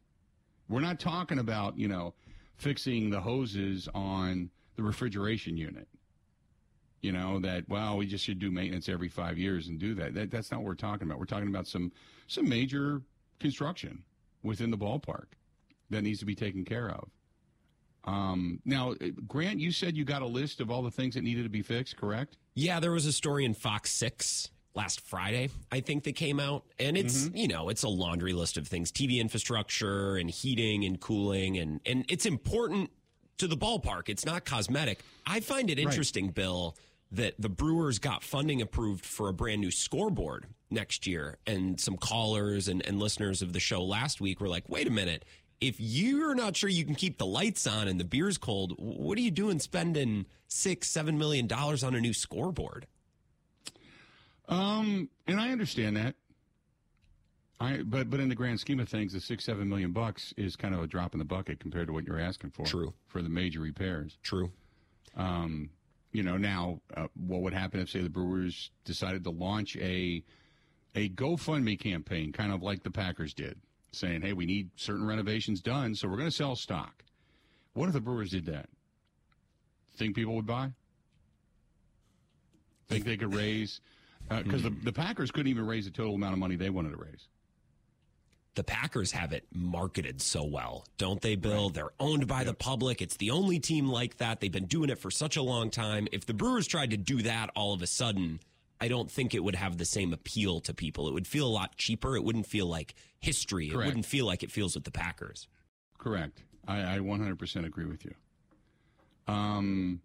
We're 0.68 0.80
not 0.80 0.98
talking 0.98 1.38
about 1.38 1.78
you 1.78 1.88
know 1.88 2.14
fixing 2.56 3.11
the 3.11 3.20
hoses 3.20 3.87
on 3.94 4.48
the 4.76 4.82
refrigeration 4.82 5.58
unit 5.58 5.88
you 7.02 7.12
know 7.12 7.38
that 7.40 7.68
well 7.68 7.96
we 7.96 8.06
just 8.06 8.24
should 8.24 8.38
do 8.38 8.50
maintenance 8.50 8.88
every 8.88 9.08
five 9.08 9.38
years 9.38 9.68
and 9.68 9.78
do 9.78 9.94
that. 9.94 10.14
that 10.14 10.30
that's 10.30 10.50
not 10.50 10.61
what 10.61 10.66
we're 10.66 10.74
talking 10.74 11.06
about 11.06 11.18
we're 11.18 11.24
talking 11.24 11.48
about 11.48 11.66
some 11.66 11.92
some 12.26 12.48
major 12.48 13.02
construction 13.40 14.02
within 14.42 14.70
the 14.70 14.78
ballpark 14.78 15.26
that 15.90 16.02
needs 16.02 16.18
to 16.18 16.26
be 16.26 16.34
taken 16.34 16.64
care 16.64 16.90
of 16.90 17.08
um, 18.04 18.61
now 18.64 18.94
grant 19.26 19.61
you 19.61 19.70
said 19.70 19.96
you 19.96 20.04
got 20.04 20.22
a 20.22 20.26
list 20.26 20.61
of 20.61 20.70
all 20.70 20.82
the 20.82 20.90
things 20.90 21.14
that 21.14 21.22
needed 21.22 21.42
to 21.42 21.48
be 21.48 21.62
fixed 21.62 21.96
correct 21.96 22.37
yeah 22.54 22.80
there 22.80 22.92
was 22.92 23.06
a 23.06 23.12
story 23.12 23.44
in 23.44 23.54
fox 23.54 23.90
6 23.92 24.50
last 24.74 25.00
friday 25.00 25.50
i 25.72 25.80
think 25.80 26.04
that 26.04 26.14
came 26.14 26.38
out 26.38 26.64
and 26.78 26.96
it's 26.96 27.24
mm-hmm. 27.24 27.37
you 27.37 27.48
know 27.48 27.68
it's 27.68 27.82
a 27.82 27.88
laundry 27.88 28.32
list 28.32 28.56
of 28.56 28.66
things 28.66 28.92
tv 28.92 29.18
infrastructure 29.18 30.16
and 30.16 30.30
heating 30.30 30.84
and 30.84 31.00
cooling 31.00 31.58
and 31.58 31.80
and 31.84 32.04
it's 32.08 32.26
important 32.26 32.90
to 33.38 33.46
the 33.46 33.56
ballpark. 33.56 34.08
It's 34.08 34.26
not 34.26 34.44
cosmetic. 34.44 35.00
I 35.26 35.40
find 35.40 35.70
it 35.70 35.78
interesting, 35.78 36.26
right. 36.26 36.34
Bill, 36.34 36.76
that 37.11 37.35
the 37.38 37.49
Brewers 37.49 37.99
got 37.99 38.23
funding 38.23 38.61
approved 38.61 39.05
for 39.05 39.29
a 39.29 39.33
brand 39.33 39.61
new 39.61 39.71
scoreboard 39.71 40.47
next 40.71 41.07
year. 41.07 41.38
And 41.47 41.81
some 41.81 41.97
callers 41.97 42.68
and, 42.68 42.85
and 42.87 42.99
listeners 42.99 43.42
of 43.42 43.53
the 43.53 43.61
show 43.61 43.83
last 43.83 44.21
week 44.21 44.40
were 44.40 44.49
like, 44.49 44.68
wait 44.68 44.87
a 44.87 44.90
minute. 44.90 45.25
If 45.61 45.77
you're 45.79 46.35
not 46.35 46.57
sure 46.57 46.71
you 46.71 46.85
can 46.85 46.94
keep 46.94 47.18
the 47.18 47.27
lights 47.27 47.66
on 47.66 47.88
and 47.88 47.99
the 47.99 48.05
beer's 48.05 48.38
cold, 48.38 48.75
what 48.79 49.18
are 49.18 49.21
you 49.21 49.31
doing 49.31 49.59
spending 49.59 50.27
six, 50.47 50.88
seven 50.88 51.18
million 51.18 51.47
dollars 51.47 51.83
on 51.83 51.94
a 51.97 52.01
new 52.01 52.12
scoreboard? 52.12 52.87
Um, 54.49 55.09
and 55.27 55.40
I 55.40 55.51
understand 55.51 55.97
that. 55.97 56.14
I 57.61 57.83
but 57.85 58.09
but 58.09 58.21
in 58.21 58.29
the 58.29 58.37
grand 58.37 58.61
scheme 58.61 58.79
of 58.79 58.88
things, 58.88 59.12
the 59.12 59.21
six 59.21 59.44
seven 59.44 59.68
million 59.68 59.90
bucks 59.90 60.33
is 60.37 60.55
kind 60.55 60.75
of 60.75 60.83
a 60.83 60.87
drop 60.87 61.12
in 61.12 61.18
the 61.18 61.25
bucket 61.25 61.59
compared 61.59 61.88
to 61.88 61.92
what 61.92 62.07
you're 62.07 62.21
asking 62.21 62.51
for. 62.51 62.64
True 62.64 62.94
for 63.09 63.21
the 63.21 63.29
major 63.29 63.61
repairs. 63.61 64.16
True. 64.23 64.53
Um, 65.16 65.71
you 66.12 66.23
know, 66.23 66.37
now 66.37 66.81
uh, 66.97 67.07
what 67.14 67.42
would 67.42 67.53
happen 67.53 67.81
if, 67.81 67.90
say, 67.90 68.01
the 68.01 68.09
Brewers 68.09 68.71
decided 68.85 69.25
to 69.25 69.31
launch 69.31 69.77
a 69.77 70.23
a 70.94 71.11
GoFundMe 71.11 71.79
campaign, 71.79 72.33
kind 72.33 72.53
of 72.53 72.62
like 72.62 72.83
the 72.83 72.90
Packers 72.90 73.35
did, 73.35 73.59
saying, 73.92 74.23
"Hey, 74.23 74.33
we 74.33 74.47
need 74.47 74.71
certain 74.77 75.07
renovations 75.07 75.61
done, 75.61 75.94
so 75.94 76.09
we're 76.09 76.16
going 76.16 76.31
to 76.31 76.35
sell 76.35 76.57
stock." 76.57 77.05
What 77.75 77.87
if 77.87 77.92
the 77.92 78.01
Brewers 78.01 78.31
did 78.31 78.47
that? 78.47 78.68
Think 79.97 80.16
people 80.16 80.35
would 80.35 80.47
buy? 80.47 80.73
Think 82.88 83.05
they 83.05 83.16
could 83.16 83.35
raise? 83.35 83.81
Because 84.29 84.64
uh, 84.64 84.71
the, 84.71 84.77
the 84.85 84.92
Packers 84.92 85.31
couldn't 85.31 85.49
even 85.49 85.66
raise 85.66 85.85
the 85.85 85.90
total 85.90 86.14
amount 86.14 86.33
of 86.33 86.38
money 86.38 86.57
they 86.57 86.71
wanted 86.71 86.90
to 86.90 86.97
raise 86.97 87.29
the 88.59 88.64
Packers 88.64 89.12
have 89.12 89.33
it 89.33 89.47
marketed 89.55 90.21
so 90.21 90.42
well, 90.42 90.85
don't 90.97 91.21
they, 91.21 91.37
Bill? 91.37 91.66
Right. 91.66 91.75
They're 91.75 91.92
owned 92.01 92.27
by 92.27 92.42
the 92.42 92.55
public. 92.55 93.01
It's 93.01 93.16
the 93.16 93.31
only 93.31 93.61
team 93.61 93.88
like 93.88 94.16
that. 94.16 94.40
They've 94.40 94.51
been 94.51 94.66
doing 94.66 94.90
it 94.90 94.99
for 94.99 95.12
such 95.12 95.37
a 95.37 95.42
long 95.42 95.71
time. 95.71 96.09
If 96.11 96.27
the 96.27 96.35
Brewers 96.35 96.66
tried 96.66 96.90
to 96.90 96.97
do 96.97 97.23
that 97.23 97.51
all 97.55 97.73
of 97.73 97.83
a 97.83 97.87
sudden, 97.87 98.40
I 98.81 98.88
don't 98.88 99.09
think 99.09 99.33
it 99.33 99.44
would 99.44 99.55
have 99.55 99.79
the 99.79 99.85
same 99.85 100.12
appeal 100.12 100.59
to 100.62 100.75
people. 100.75 101.07
It 101.07 101.14
would 101.14 101.29
feel 101.29 101.47
a 101.47 101.55
lot 101.55 101.77
cheaper. 101.77 102.16
It 102.16 102.25
wouldn't 102.25 102.47
feel 102.47 102.66
like 102.66 102.97
history. 103.21 103.68
Correct. 103.68 103.85
It 103.85 103.87
wouldn't 103.87 104.07
feel 104.07 104.27
like 104.27 104.42
it 104.42 104.51
feels 104.51 104.75
with 104.75 104.83
the 104.83 104.90
Packers. 104.90 105.47
Correct. 105.97 106.42
I, 106.66 106.97
I 106.97 106.99
100% 106.99 107.64
agree 107.64 107.87
with 107.87 108.05
you. 108.05 108.14
Um, 109.33 110.01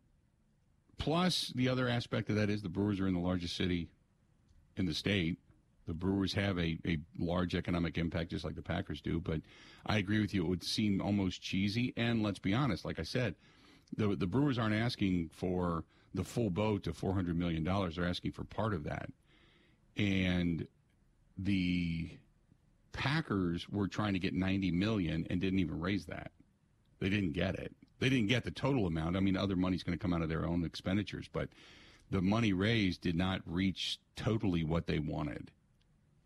plus, 0.99 1.51
the 1.55 1.69
other 1.69 1.89
aspect 1.89 2.29
of 2.29 2.35
that 2.35 2.51
is 2.51 2.61
the 2.61 2.69
Brewers 2.69 2.99
are 2.99 3.07
in 3.07 3.15
the 3.15 3.19
largest 3.19 3.55
city 3.55 3.89
in 4.77 4.85
the 4.85 4.93
state 4.93 5.39
The 5.87 5.93
Brewers 5.93 6.33
have 6.33 6.57
a, 6.57 6.77
a 6.85 6.99
large 7.17 7.55
economic 7.55 7.97
impact, 7.97 8.31
just 8.31 8.45
like 8.45 8.55
the 8.55 8.61
Packers 8.61 9.01
do. 9.01 9.19
But 9.19 9.41
I 9.85 9.97
agree 9.97 10.21
with 10.21 10.33
you; 10.33 10.43
it 10.45 10.49
would 10.49 10.63
seem 10.63 11.01
almost 11.01 11.41
cheesy. 11.41 11.93
And 11.97 12.23
let's 12.23 12.39
be 12.39 12.53
honest, 12.53 12.85
like 12.85 12.99
I 12.99 13.03
said, 13.03 13.35
the 13.95 14.15
the 14.15 14.27
Brewers 14.27 14.57
aren't 14.57 14.75
asking 14.75 15.29
for 15.33 15.83
the 16.13 16.23
full 16.23 16.49
boat 16.49 16.83
to 16.83 16.93
four 16.93 17.13
hundred 17.13 17.37
million 17.37 17.63
dollars. 17.63 17.95
They're 17.95 18.07
asking 18.07 18.31
for 18.31 18.43
part 18.43 18.73
of 18.73 18.85
that, 18.85 19.09
and 19.97 20.67
the 21.37 22.11
Packers 22.93 23.67
were 23.69 23.87
trying 23.87 24.13
to 24.13 24.19
get 24.19 24.33
ninety 24.33 24.71
million 24.71 25.27
and 25.29 25.41
didn't 25.41 25.59
even 25.59 25.79
raise 25.79 26.05
that. 26.05 26.31
They 26.99 27.09
didn't 27.09 27.33
get 27.33 27.55
it. 27.55 27.75
They 27.99 28.09
didn't 28.09 28.27
get 28.27 28.43
the 28.43 28.51
total 28.51 28.85
amount. 28.85 29.17
I 29.17 29.19
mean, 29.19 29.35
other 29.35 29.55
money's 29.55 29.83
going 29.83 29.97
to 29.97 30.01
come 30.01 30.13
out 30.13 30.21
of 30.21 30.29
their 30.29 30.45
own 30.45 30.63
expenditures, 30.63 31.29
but 31.31 31.49
the 32.09 32.21
money 32.21 32.53
raised 32.53 33.01
did 33.01 33.15
not 33.15 33.41
reach 33.45 33.99
totally 34.15 34.63
what 34.63 34.87
they 34.87 34.99
wanted, 34.99 35.51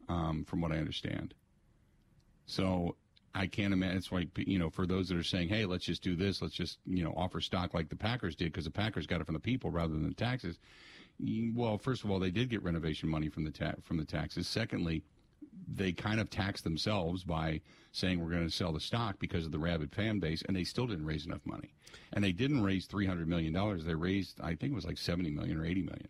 um, 0.10 0.44
from 0.46 0.62
what 0.62 0.72
I 0.72 0.78
understand. 0.78 1.34
So 2.46 2.96
I 3.36 3.46
can't 3.48 3.74
imagine. 3.74 3.98
It's 3.98 4.12
like 4.12 4.30
you 4.36 4.58
know, 4.58 4.70
for 4.70 4.88
those 4.88 5.10
that 5.10 5.18
are 5.18 5.24
saying, 5.24 5.50
"Hey, 5.50 5.66
let's 5.66 5.86
just 5.86 6.02
do 6.02 6.16
this. 6.16 6.42
Let's 6.42 6.56
just 6.56 6.80
you 6.86 7.04
know 7.04 7.14
offer 7.16 7.42
stock 7.42 7.74
like 7.74 7.90
the 7.90 7.96
Packers 7.96 8.36
did," 8.36 8.52
because 8.52 8.66
the 8.66 8.72
Packers 8.72 9.06
got 9.06 9.22
it 9.22 9.26
from 9.26 9.36
the 9.36 9.40
people 9.40 9.70
rather 9.70 9.94
than 9.94 10.08
the 10.08 10.16
taxes. 10.16 10.58
Well, 11.54 11.78
first 11.78 12.04
of 12.04 12.12
all, 12.12 12.20
they 12.20 12.32
did 12.32 12.50
get 12.50 12.64
renovation 12.64 13.10
money 13.10 13.30
from 13.30 13.44
the 13.44 13.52
ta- 13.52 13.76
from 13.84 13.98
the 13.98 14.06
taxes. 14.06 14.48
Secondly, 14.48 15.04
they 15.68 15.92
kind 15.92 16.20
of 16.20 16.30
taxed 16.30 16.64
themselves 16.64 17.24
by 17.24 17.62
saying 17.92 18.20
we're 18.20 18.32
going 18.32 18.48
to 18.48 18.54
sell 18.54 18.72
the 18.72 18.80
stock 18.80 19.20
because 19.20 19.46
of 19.46 19.52
the 19.52 19.60
rabid 19.60 19.94
fan 19.94 20.20
base, 20.20 20.44
and 20.48 20.56
they 20.56 20.64
still 20.64 20.88
didn't 20.88 21.06
raise 21.06 21.26
enough 21.26 21.46
money. 21.46 21.74
And 22.14 22.24
they 22.24 22.32
didn't 22.32 22.64
raise 22.64 22.86
three 22.86 23.06
hundred 23.06 23.28
million 23.28 23.54
dollars. 23.54 23.84
They 23.84 23.96
raised, 23.96 24.40
I 24.42 24.56
think, 24.56 24.72
it 24.72 24.76
was 24.76 24.86
like 24.86 24.98
seventy 24.98 25.32
million 25.32 25.60
or 25.60 25.66
eighty 25.66 25.82
million. 25.84 26.10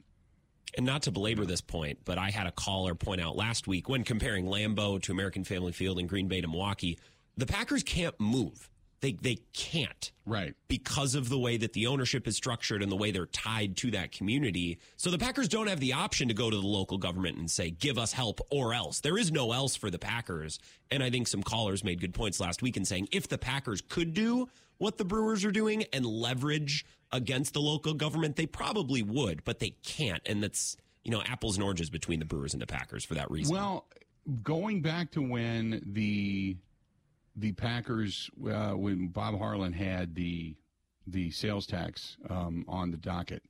And 0.76 0.86
not 0.86 1.04
to 1.04 1.12
belabor 1.12 1.46
this 1.46 1.62
point, 1.62 2.00
but 2.06 2.18
I 2.18 2.30
had 2.30 2.46
a 2.46 2.52
caller 2.52 2.94
point 2.94 3.22
out 3.22 3.36
last 3.36 3.68
week 3.68 3.90
when 3.90 4.04
comparing 4.04 4.46
Lambeau 4.46 5.02
to 5.04 5.12
American 5.12 5.44
Family 5.44 5.72
Field 5.72 5.98
and 5.98 6.08
Green 6.08 6.28
Bay 6.28 6.42
to 6.42 6.48
Milwaukee, 6.48 7.00
the 7.36 7.46
Packers 7.46 7.84
can't 7.84 8.20
move. 8.20 8.70
They 9.00 9.12
they 9.14 9.38
can't. 9.54 10.12
Right. 10.26 10.56
Because 10.68 11.16
of 11.16 11.30
the 11.30 11.38
way 11.38 11.58
that 11.58 11.74
the 11.74 11.88
ownership 11.88 12.28
is 12.28 12.36
structured 12.36 12.82
and 12.82 12.92
the 12.92 12.96
way 12.96 13.12
they're 13.12 13.28
tied 13.28 13.78
to 13.78 13.92
that 13.92 14.12
community. 14.12 14.80
So 14.96 15.12
the 15.12 15.20
Packers 15.20 15.48
don't 15.48 15.68
have 15.68 15.80
the 15.80 15.94
option 15.94 16.28
to 16.30 16.34
go 16.34 16.50
to 16.50 16.56
the 16.56 16.68
local 16.68 16.98
government 16.98 17.38
and 17.38 17.50
say, 17.50 17.70
give 17.70 17.98
us 17.98 18.12
help 18.12 18.42
or 18.50 18.74
else. 18.74 19.00
There 19.02 19.18
is 19.18 19.32
no 19.32 19.52
else 19.52 19.76
for 19.76 19.92
the 19.92 20.00
Packers. 20.00 20.60
And 20.90 21.04
I 21.04 21.10
think 21.10 21.28
some 21.28 21.44
callers 21.44 21.84
made 21.84 22.02
good 22.02 22.14
points 22.14 22.40
last 22.40 22.62
week 22.62 22.76
in 22.76 22.86
saying 22.86 23.10
if 23.12 23.28
the 23.28 23.38
Packers 23.38 23.82
could 23.82 24.14
do 24.14 24.48
what 24.78 24.98
the 24.98 25.06
Brewers 25.06 25.44
are 25.46 25.52
doing 25.52 25.86
and 25.94 26.06
leverage 26.06 26.86
against 27.12 27.54
the 27.54 27.62
local 27.62 27.94
government, 27.94 28.36
they 28.36 28.46
probably 28.46 29.02
would, 29.02 29.44
but 29.44 29.60
they 29.60 29.72
can't. 29.84 30.22
And 30.26 30.44
that's, 30.44 30.78
you 31.04 31.12
know, 31.12 31.22
apples 31.24 31.56
and 31.56 31.64
oranges 31.64 31.90
between 31.90 32.20
the 32.20 32.26
Brewers 32.26 32.54
and 32.54 32.62
the 32.62 32.68
Packers 32.68 33.06
for 33.06 33.16
that 33.16 33.30
reason. 33.32 33.56
Well, 33.56 33.86
going 34.44 34.82
back 34.82 35.12
to 35.12 35.22
when 35.22 35.82
the 35.86 36.58
the 37.40 37.52
Packers, 37.52 38.32
uh, 38.52 38.72
when 38.72 39.10
Bob 39.10 39.38
Harlan 39.38 39.74
had 39.74 40.16
the 40.16 40.56
the 41.06 41.32
sales 41.32 41.66
tax 41.66 42.18
um, 42.30 42.66
on 42.68 42.92
the 42.92 42.98
docket, 42.98 43.44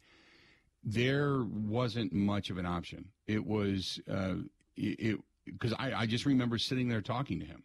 there 0.84 1.44
wasn't 1.44 2.14
much 2.14 2.50
of 2.50 2.58
an 2.58 2.66
option. 2.66 3.06
It 3.26 3.46
was 3.46 4.00
uh, 4.12 4.36
it 4.76 5.20
because 5.46 5.74
I, 5.74 5.94
I 5.94 6.06
just 6.06 6.26
remember 6.26 6.58
sitting 6.58 6.88
there 6.90 7.02
talking 7.02 7.40
to 7.40 7.46
him 7.46 7.64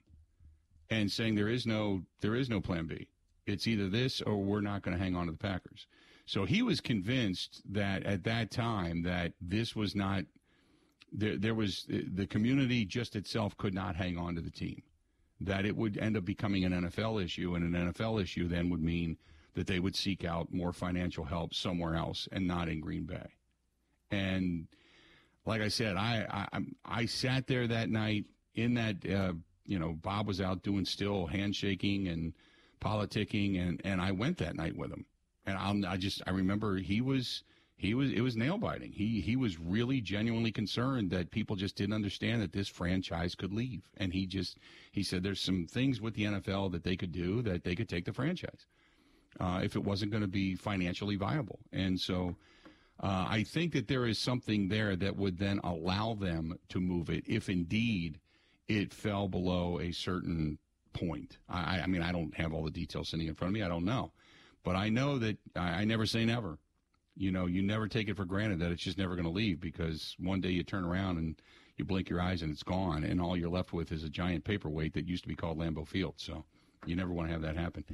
and 0.90 1.10
saying 1.10 1.34
there 1.34 1.48
is 1.48 1.66
no 1.66 2.02
there 2.20 2.34
is 2.34 2.48
no 2.48 2.60
plan 2.60 2.86
B. 2.86 3.08
It's 3.46 3.66
either 3.66 3.88
this 3.88 4.20
or 4.20 4.36
we're 4.36 4.60
not 4.60 4.82
going 4.82 4.96
to 4.96 5.02
hang 5.02 5.16
on 5.16 5.26
to 5.26 5.32
the 5.32 5.38
Packers. 5.38 5.86
So 6.26 6.44
he 6.44 6.62
was 6.62 6.80
convinced 6.80 7.62
that 7.70 8.04
at 8.04 8.24
that 8.24 8.50
time 8.50 9.02
that 9.02 9.32
this 9.40 9.74
was 9.74 9.94
not 9.94 10.24
there. 11.12 11.36
There 11.36 11.54
was 11.54 11.86
the 11.88 12.26
community 12.26 12.84
just 12.84 13.16
itself 13.16 13.56
could 13.56 13.74
not 13.74 13.96
hang 13.96 14.16
on 14.16 14.36
to 14.36 14.40
the 14.40 14.50
team. 14.50 14.82
That 15.40 15.66
it 15.66 15.76
would 15.76 15.98
end 15.98 16.16
up 16.16 16.24
becoming 16.24 16.64
an 16.64 16.72
NFL 16.72 17.22
issue, 17.22 17.54
and 17.54 17.74
an 17.74 17.92
NFL 17.92 18.22
issue 18.22 18.46
then 18.46 18.70
would 18.70 18.82
mean 18.82 19.16
that 19.54 19.66
they 19.66 19.80
would 19.80 19.96
seek 19.96 20.24
out 20.24 20.52
more 20.52 20.72
financial 20.72 21.24
help 21.24 21.52
somewhere 21.52 21.96
else 21.96 22.28
and 22.30 22.46
not 22.46 22.68
in 22.68 22.80
Green 22.80 23.04
Bay. 23.04 23.34
And 24.10 24.68
like 25.44 25.60
I 25.60 25.68
said, 25.68 25.96
I 25.96 26.48
I, 26.52 26.60
I 26.84 27.06
sat 27.06 27.48
there 27.48 27.66
that 27.66 27.90
night 27.90 28.26
in 28.54 28.74
that 28.74 29.04
uh, 29.10 29.32
you 29.66 29.78
know 29.78 29.92
Bob 29.92 30.28
was 30.28 30.40
out 30.40 30.62
doing 30.62 30.84
still 30.84 31.26
handshaking 31.26 32.08
and 32.08 32.32
politicking, 32.82 33.60
and 33.60 33.80
and 33.84 34.00
I 34.00 34.10
went 34.12 34.38
that 34.38 34.56
night 34.56 34.76
with 34.76 34.90
him, 34.90 35.06
and 35.46 35.56
I'll, 35.56 35.86
I 35.86 35.96
just 35.96 36.22
I 36.26 36.30
remember 36.30 36.76
he 36.76 37.00
was 37.00 37.44
he 37.76 37.94
was 37.94 38.12
it 38.12 38.20
was 38.20 38.36
nail 38.36 38.58
biting. 38.58 38.92
He 38.92 39.20
he 39.20 39.36
was 39.36 39.58
really 39.58 40.00
genuinely 40.00 40.52
concerned 40.52 41.10
that 41.10 41.30
people 41.30 41.56
just 41.56 41.76
didn't 41.76 41.94
understand 41.94 42.42
that 42.42 42.52
this 42.52 42.68
franchise 42.68 43.34
could 43.34 43.52
leave, 43.52 43.82
and 43.96 44.12
he 44.12 44.26
just 44.26 44.58
he 44.90 45.02
said 45.02 45.22
there's 45.22 45.40
some 45.40 45.66
things 45.66 46.00
with 46.00 46.14
the 46.14 46.24
NFL 46.24 46.72
that 46.72 46.84
they 46.84 46.96
could 46.96 47.12
do 47.12 47.42
that 47.42 47.64
they 47.64 47.74
could 47.74 47.88
take 47.88 48.04
the 48.04 48.12
franchise 48.12 48.66
uh, 49.40 49.60
if 49.62 49.76
it 49.76 49.84
wasn't 49.84 50.10
going 50.10 50.22
to 50.22 50.28
be 50.28 50.54
financially 50.54 51.16
viable, 51.16 51.60
and 51.72 51.98
so. 52.00 52.36
Uh, 53.00 53.26
I 53.28 53.42
think 53.42 53.72
that 53.72 53.88
there 53.88 54.06
is 54.06 54.18
something 54.18 54.68
there 54.68 54.94
that 54.94 55.16
would 55.16 55.36
then 55.36 55.58
allow 55.64 56.14
them 56.14 56.56
to 56.68 56.78
move 56.78 57.10
it 57.10 57.24
if 57.26 57.48
indeed 57.48 58.20
it 58.68 58.92
fell 58.92 59.26
below 59.26 59.80
a 59.80 59.90
certain 59.90 60.58
point. 60.92 61.38
I, 61.48 61.80
I 61.80 61.86
mean, 61.86 62.02
I 62.02 62.12
don't 62.12 62.34
have 62.36 62.52
all 62.52 62.64
the 62.64 62.70
details 62.70 63.08
sitting 63.08 63.26
in 63.26 63.34
front 63.34 63.50
of 63.50 63.54
me. 63.54 63.62
I 63.62 63.68
don't 63.68 63.84
know. 63.84 64.12
But 64.64 64.76
I 64.76 64.88
know 64.88 65.18
that 65.18 65.38
I, 65.56 65.80
I 65.80 65.84
never 65.84 66.06
say 66.06 66.24
never. 66.24 66.58
You 67.16 67.30
know, 67.30 67.46
you 67.46 67.62
never 67.62 67.88
take 67.88 68.08
it 68.08 68.16
for 68.16 68.24
granted 68.24 68.60
that 68.60 68.72
it's 68.72 68.82
just 68.82 68.96
never 68.96 69.14
going 69.14 69.26
to 69.26 69.30
leave 69.30 69.60
because 69.60 70.16
one 70.18 70.40
day 70.40 70.50
you 70.50 70.62
turn 70.62 70.84
around 70.84 71.18
and 71.18 71.40
you 71.76 71.84
blink 71.84 72.08
your 72.08 72.20
eyes 72.20 72.42
and 72.42 72.50
it's 72.50 72.62
gone, 72.62 73.04
and 73.04 73.20
all 73.20 73.36
you're 73.36 73.50
left 73.50 73.72
with 73.72 73.92
is 73.92 74.04
a 74.04 74.08
giant 74.08 74.44
paperweight 74.44 74.94
that 74.94 75.06
used 75.06 75.24
to 75.24 75.28
be 75.28 75.34
called 75.34 75.58
Lambeau 75.58 75.86
Field. 75.86 76.14
So 76.16 76.44
you 76.86 76.96
never 76.96 77.12
want 77.12 77.28
to 77.28 77.32
have 77.32 77.42
that 77.42 77.56
happen. 77.56 77.84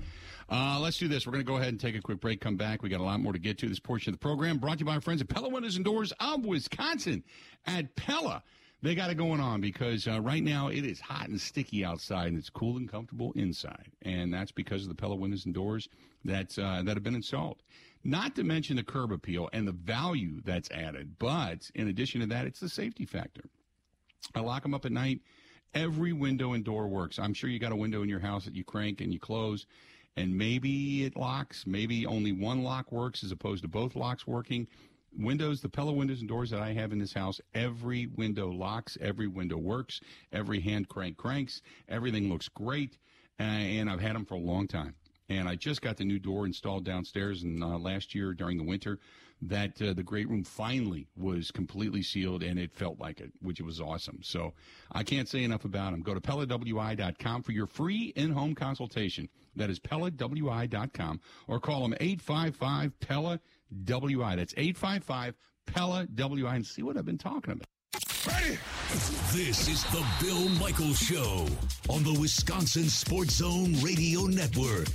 Uh, 0.48 0.78
let's 0.80 0.98
do 0.98 1.08
this. 1.08 1.26
We're 1.26 1.32
going 1.32 1.44
to 1.44 1.50
go 1.50 1.56
ahead 1.56 1.68
and 1.68 1.80
take 1.80 1.96
a 1.96 2.00
quick 2.00 2.20
break, 2.20 2.40
come 2.40 2.56
back. 2.56 2.82
We 2.82 2.88
got 2.88 3.00
a 3.00 3.04
lot 3.04 3.20
more 3.20 3.32
to 3.32 3.38
get 3.38 3.58
to. 3.58 3.68
This 3.68 3.80
portion 3.80 4.12
of 4.12 4.20
the 4.20 4.22
program 4.22 4.58
brought 4.58 4.74
to 4.74 4.80
you 4.80 4.86
by 4.86 4.94
our 4.94 5.00
friends 5.00 5.20
at 5.20 5.28
Pella 5.28 5.48
Windows 5.48 5.76
and 5.76 5.84
Doors 5.84 6.12
of 6.20 6.44
Wisconsin. 6.44 7.24
At 7.66 7.96
Pella, 7.96 8.42
they 8.82 8.94
got 8.94 9.10
it 9.10 9.16
going 9.16 9.40
on 9.40 9.60
because 9.60 10.06
uh, 10.06 10.20
right 10.20 10.42
now 10.42 10.68
it 10.68 10.84
is 10.84 11.00
hot 11.00 11.28
and 11.28 11.40
sticky 11.40 11.84
outside 11.84 12.28
and 12.28 12.38
it's 12.38 12.50
cool 12.50 12.76
and 12.76 12.90
comfortable 12.90 13.32
inside. 13.34 13.90
And 14.02 14.32
that's 14.32 14.52
because 14.52 14.82
of 14.82 14.88
the 14.88 14.94
Pella 14.94 15.16
Windows 15.16 15.46
and 15.46 15.54
Doors 15.54 15.88
that, 16.24 16.56
uh, 16.58 16.82
that 16.82 16.96
have 16.96 17.02
been 17.02 17.14
installed. 17.14 17.62
Not 18.04 18.36
to 18.36 18.44
mention 18.44 18.76
the 18.76 18.84
curb 18.84 19.10
appeal 19.12 19.50
and 19.52 19.66
the 19.66 19.72
value 19.72 20.40
that's 20.44 20.70
added. 20.70 21.16
But 21.18 21.70
in 21.74 21.88
addition 21.88 22.20
to 22.20 22.26
that, 22.28 22.46
it's 22.46 22.60
the 22.60 22.68
safety 22.68 23.04
factor. 23.04 23.42
I 24.34 24.40
lock 24.40 24.62
them 24.62 24.74
up 24.74 24.84
at 24.84 24.92
night 24.92 25.20
every 25.74 26.12
window 26.12 26.52
and 26.52 26.64
door 26.64 26.88
works. 26.88 27.18
I'm 27.18 27.34
sure 27.34 27.50
you 27.50 27.58
got 27.58 27.72
a 27.72 27.76
window 27.76 28.02
in 28.02 28.08
your 28.08 28.20
house 28.20 28.44
that 28.44 28.54
you 28.54 28.64
crank 28.64 29.00
and 29.00 29.12
you 29.12 29.18
close, 29.18 29.66
and 30.16 30.36
maybe 30.36 31.04
it 31.04 31.16
locks. 31.16 31.66
Maybe 31.66 32.06
only 32.06 32.32
one 32.32 32.62
lock 32.62 32.90
works 32.90 33.22
as 33.22 33.32
opposed 33.32 33.62
to 33.62 33.68
both 33.68 33.96
locks 33.96 34.26
working. 34.26 34.66
Windows, 35.16 35.60
the 35.60 35.68
Pella 35.68 35.92
windows 35.92 36.20
and 36.20 36.28
doors 36.28 36.50
that 36.50 36.60
I 36.60 36.72
have 36.72 36.92
in 36.92 36.98
this 36.98 37.12
house, 37.12 37.40
every 37.54 38.06
window 38.06 38.50
locks, 38.50 38.96
every 39.00 39.26
window 39.26 39.56
works, 39.56 40.00
every 40.32 40.60
hand 40.60 40.88
crank 40.88 41.16
cranks, 41.16 41.62
everything 41.88 42.28
looks 42.28 42.48
great, 42.48 42.98
uh, 43.40 43.42
and 43.42 43.90
I've 43.90 44.00
had 44.00 44.14
them 44.14 44.24
for 44.24 44.34
a 44.34 44.38
long 44.38 44.68
time. 44.68 44.94
And 45.28 45.48
I 45.48 45.56
just 45.56 45.82
got 45.82 45.96
the 45.96 46.04
new 46.04 46.18
door 46.18 46.46
installed 46.46 46.84
downstairs, 46.84 47.42
and 47.42 47.62
uh, 47.62 47.78
last 47.78 48.14
year 48.14 48.32
during 48.32 48.56
the 48.56 48.64
winter, 48.64 48.98
that 49.42 49.80
uh, 49.80 49.92
the 49.92 50.02
great 50.02 50.28
room 50.28 50.42
finally 50.42 51.06
was 51.16 51.50
completely 51.50 52.02
sealed 52.02 52.42
and 52.42 52.58
it 52.58 52.72
felt 52.72 52.98
like 52.98 53.20
it, 53.20 53.32
which 53.40 53.60
was 53.60 53.80
awesome. 53.80 54.18
So 54.22 54.52
I 54.90 55.04
can't 55.04 55.28
say 55.28 55.44
enough 55.44 55.64
about 55.64 55.92
them. 55.92 56.02
Go 56.02 56.14
to 56.14 56.20
PellaWI.com 56.20 57.42
for 57.42 57.52
your 57.52 57.66
free 57.66 58.12
in-home 58.16 58.54
consultation. 58.54 59.28
That 59.54 59.70
is 59.70 59.78
PellaWI.com 59.78 61.20
or 61.46 61.60
call 61.60 61.82
them 61.82 61.94
855 62.00 62.98
Pella 63.00 63.40
WI. 63.84 64.36
That's 64.36 64.54
855 64.56 65.34
Pella 65.66 66.06
WI 66.14 66.56
and 66.56 66.66
see 66.66 66.82
what 66.82 66.96
I've 66.96 67.04
been 67.04 67.18
talking 67.18 67.52
about. 67.52 67.66
Ready? 68.26 68.58
This 69.32 69.68
is 69.68 69.84
the 69.84 70.04
Bill 70.20 70.48
Michaels 70.60 70.98
Show 70.98 71.46
on 71.88 72.02
the 72.02 72.18
Wisconsin 72.20 72.88
Sports 72.88 73.34
Zone 73.34 73.74
Radio 73.82 74.22
Network. 74.22 74.88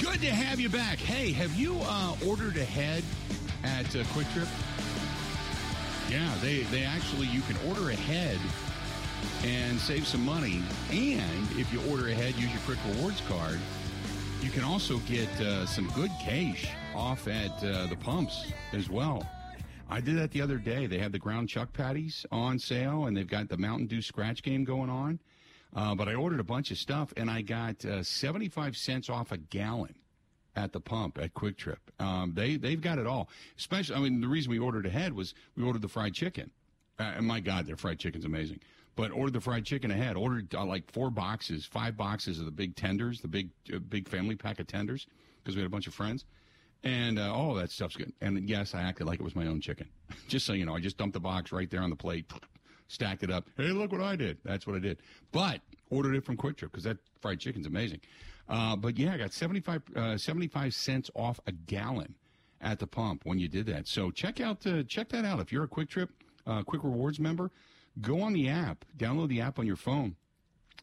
Good 0.00 0.20
to 0.20 0.34
have 0.34 0.60
you 0.60 0.68
back. 0.68 0.98
Hey, 0.98 1.32
have 1.32 1.54
you 1.54 1.78
uh, 1.82 2.16
ordered 2.26 2.56
ahead 2.56 3.02
at 3.62 3.86
uh, 3.94 4.04
QuikTrip? 4.14 4.48
Yeah, 6.10 6.34
they, 6.40 6.60
they 6.64 6.84
actually, 6.84 7.26
you 7.26 7.42
can 7.42 7.56
order 7.68 7.90
ahead 7.90 8.38
and 9.44 9.78
save 9.78 10.06
some 10.06 10.24
money. 10.24 10.62
And 10.90 11.48
if 11.52 11.70
you 11.72 11.82
order 11.90 12.08
ahead, 12.08 12.34
use 12.36 12.50
your 12.50 12.62
Quick 12.62 12.78
Rewards 12.94 13.20
card, 13.28 13.58
you 14.40 14.50
can 14.50 14.64
also 14.64 14.98
get 15.00 15.28
uh, 15.40 15.66
some 15.66 15.88
good 15.94 16.10
cash 16.20 16.68
off 16.94 17.28
at 17.28 17.62
uh, 17.62 17.86
the 17.86 17.96
pumps 17.96 18.52
as 18.72 18.88
well. 18.88 19.28
I 19.90 20.00
did 20.00 20.16
that 20.16 20.30
the 20.30 20.40
other 20.40 20.58
day. 20.58 20.86
They 20.86 20.98
have 20.98 21.12
the 21.12 21.18
ground 21.18 21.48
chuck 21.48 21.72
patties 21.72 22.24
on 22.30 22.58
sale, 22.58 23.06
and 23.06 23.16
they've 23.16 23.28
got 23.28 23.48
the 23.48 23.56
Mountain 23.56 23.86
Dew 23.86 24.02
scratch 24.02 24.42
game 24.42 24.64
going 24.64 24.90
on. 24.90 25.18
Uh, 25.74 25.94
but 25.94 26.08
I 26.08 26.14
ordered 26.14 26.40
a 26.40 26.44
bunch 26.44 26.70
of 26.70 26.78
stuff, 26.78 27.12
and 27.16 27.30
I 27.30 27.42
got 27.42 27.84
uh, 27.84 28.02
75 28.02 28.76
cents 28.76 29.10
off 29.10 29.32
a 29.32 29.36
gallon 29.36 29.94
at 30.58 30.72
the 30.72 30.80
pump 30.80 31.18
at 31.18 31.32
QuikTrip. 31.34 31.76
Um, 32.00 32.32
they 32.34 32.56
they've 32.56 32.80
got 32.80 32.98
it 32.98 33.06
all. 33.06 33.28
Especially, 33.56 33.94
I 33.94 34.00
mean, 34.00 34.20
the 34.20 34.28
reason 34.28 34.50
we 34.50 34.58
ordered 34.58 34.86
ahead 34.86 35.12
was 35.12 35.34
we 35.56 35.62
ordered 35.62 35.82
the 35.82 35.88
fried 35.88 36.14
chicken. 36.14 36.50
Uh, 36.98 37.14
and 37.16 37.26
my 37.26 37.38
God, 37.38 37.66
their 37.66 37.76
fried 37.76 37.98
chicken's 37.98 38.24
amazing. 38.24 38.60
But 38.96 39.12
ordered 39.12 39.34
the 39.34 39.40
fried 39.40 39.64
chicken 39.64 39.92
ahead. 39.92 40.16
Ordered 40.16 40.52
uh, 40.52 40.64
like 40.64 40.90
four 40.90 41.10
boxes, 41.10 41.64
five 41.64 41.96
boxes 41.96 42.40
of 42.40 42.44
the 42.44 42.50
big 42.50 42.74
tenders, 42.74 43.20
the 43.20 43.28
big 43.28 43.50
uh, 43.72 43.78
big 43.78 44.08
family 44.08 44.34
pack 44.34 44.58
of 44.58 44.66
tenders, 44.66 45.06
because 45.42 45.54
we 45.54 45.62
had 45.62 45.68
a 45.68 45.70
bunch 45.70 45.86
of 45.86 45.94
friends. 45.94 46.24
And 46.82 47.18
uh, 47.18 47.32
all 47.32 47.54
that 47.54 47.70
stuff's 47.70 47.96
good. 47.96 48.12
And 48.20 48.48
yes, 48.48 48.74
I 48.74 48.82
acted 48.82 49.06
like 49.06 49.20
it 49.20 49.24
was 49.24 49.36
my 49.36 49.46
own 49.46 49.60
chicken. 49.60 49.88
just 50.28 50.44
so 50.44 50.52
you 50.52 50.66
know, 50.66 50.74
I 50.74 50.80
just 50.80 50.98
dumped 50.98 51.14
the 51.14 51.20
box 51.20 51.52
right 51.52 51.70
there 51.70 51.82
on 51.82 51.90
the 51.90 51.96
plate, 51.96 52.26
stacked 52.88 53.22
it 53.22 53.30
up. 53.30 53.46
Hey, 53.56 53.68
look 53.68 53.92
what 53.92 54.00
I 54.00 54.16
did. 54.16 54.38
That's 54.44 54.66
what 54.66 54.74
I 54.74 54.80
did. 54.80 54.98
But 55.30 55.60
ordered 55.90 56.16
it 56.16 56.24
from 56.24 56.36
QuikTrip 56.36 56.70
because 56.72 56.84
that 56.84 56.98
fried 57.20 57.38
chicken's 57.38 57.66
amazing. 57.66 58.00
Uh, 58.48 58.76
but 58.76 58.98
yeah, 58.98 59.14
I 59.14 59.18
got 59.18 59.32
75, 59.32 59.82
uh, 59.94 60.16
75 60.16 60.74
cents 60.74 61.10
off 61.14 61.38
a 61.46 61.52
gallon 61.52 62.14
at 62.60 62.78
the 62.78 62.86
pump 62.86 63.22
when 63.24 63.38
you 63.38 63.48
did 63.48 63.66
that. 63.66 63.86
So 63.86 64.10
check 64.10 64.40
out 64.40 64.66
uh, 64.66 64.82
check 64.84 65.08
that 65.10 65.24
out. 65.24 65.40
If 65.40 65.52
you're 65.52 65.64
a 65.64 65.68
QuikTrip, 65.68 66.08
uh, 66.46 66.62
Quick 66.62 66.82
Rewards 66.82 67.20
member, 67.20 67.50
go 68.00 68.20
on 68.20 68.32
the 68.32 68.48
app, 68.48 68.84
download 68.96 69.28
the 69.28 69.40
app 69.40 69.58
on 69.58 69.66
your 69.66 69.76
phone. 69.76 70.16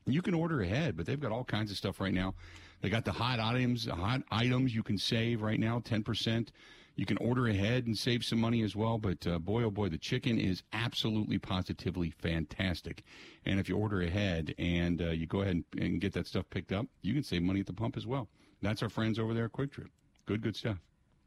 You 0.06 0.22
can 0.22 0.36
order 0.36 0.62
ahead, 0.62 0.96
but 0.96 1.06
they've 1.06 1.20
got 1.20 1.32
all 1.32 1.44
kinds 1.44 1.72
of 1.72 1.78
stuff 1.78 2.00
right 2.00 2.14
now. 2.14 2.36
They 2.82 2.90
got 2.90 3.06
the 3.06 3.12
hot 3.12 3.40
items, 3.40 3.88
hot 3.88 4.22
items 4.30 4.76
you 4.76 4.84
can 4.84 4.98
save 4.98 5.42
right 5.42 5.60
now, 5.60 5.82
ten 5.84 6.04
percent. 6.04 6.52
You 6.96 7.06
can 7.06 7.18
order 7.18 7.48
ahead 7.48 7.88
and 7.88 7.98
save 7.98 8.24
some 8.24 8.40
money 8.40 8.64
as 8.64 8.76
well. 8.76 8.98
But 8.98 9.28
uh, 9.28 9.40
boy, 9.40 9.64
oh 9.64 9.72
boy, 9.72 9.90
the 9.90 9.98
chicken 9.98 10.38
is 10.40 10.64
absolutely 10.72 11.38
positively 11.38 12.10
fantastic. 12.12 13.04
And 13.46 13.60
if 13.60 13.68
you 13.68 13.78
order 13.78 14.02
ahead 14.02 14.56
and 14.58 15.02
uh, 15.02 15.06
you 15.10 15.26
go 15.28 15.42
ahead 15.42 15.56
and, 15.56 15.84
and 15.84 16.00
get 16.02 16.14
that 16.14 16.28
stuff 16.28 16.46
picked 16.50 16.72
up, 16.72 16.86
you 17.02 17.14
can 17.14 17.24
save 17.24 17.44
money 17.44 17.60
at 17.60 17.66
the 17.66 17.74
pump 17.74 17.98
as 17.98 18.08
well. 18.08 18.30
That's 18.62 18.82
our 18.82 18.90
friends 18.90 19.20
over 19.20 19.34
there 19.34 19.46
at 19.46 19.52
QuikTrip. 19.52 19.90
Good, 20.26 20.42
good 20.42 20.56
stuff. 20.56 20.78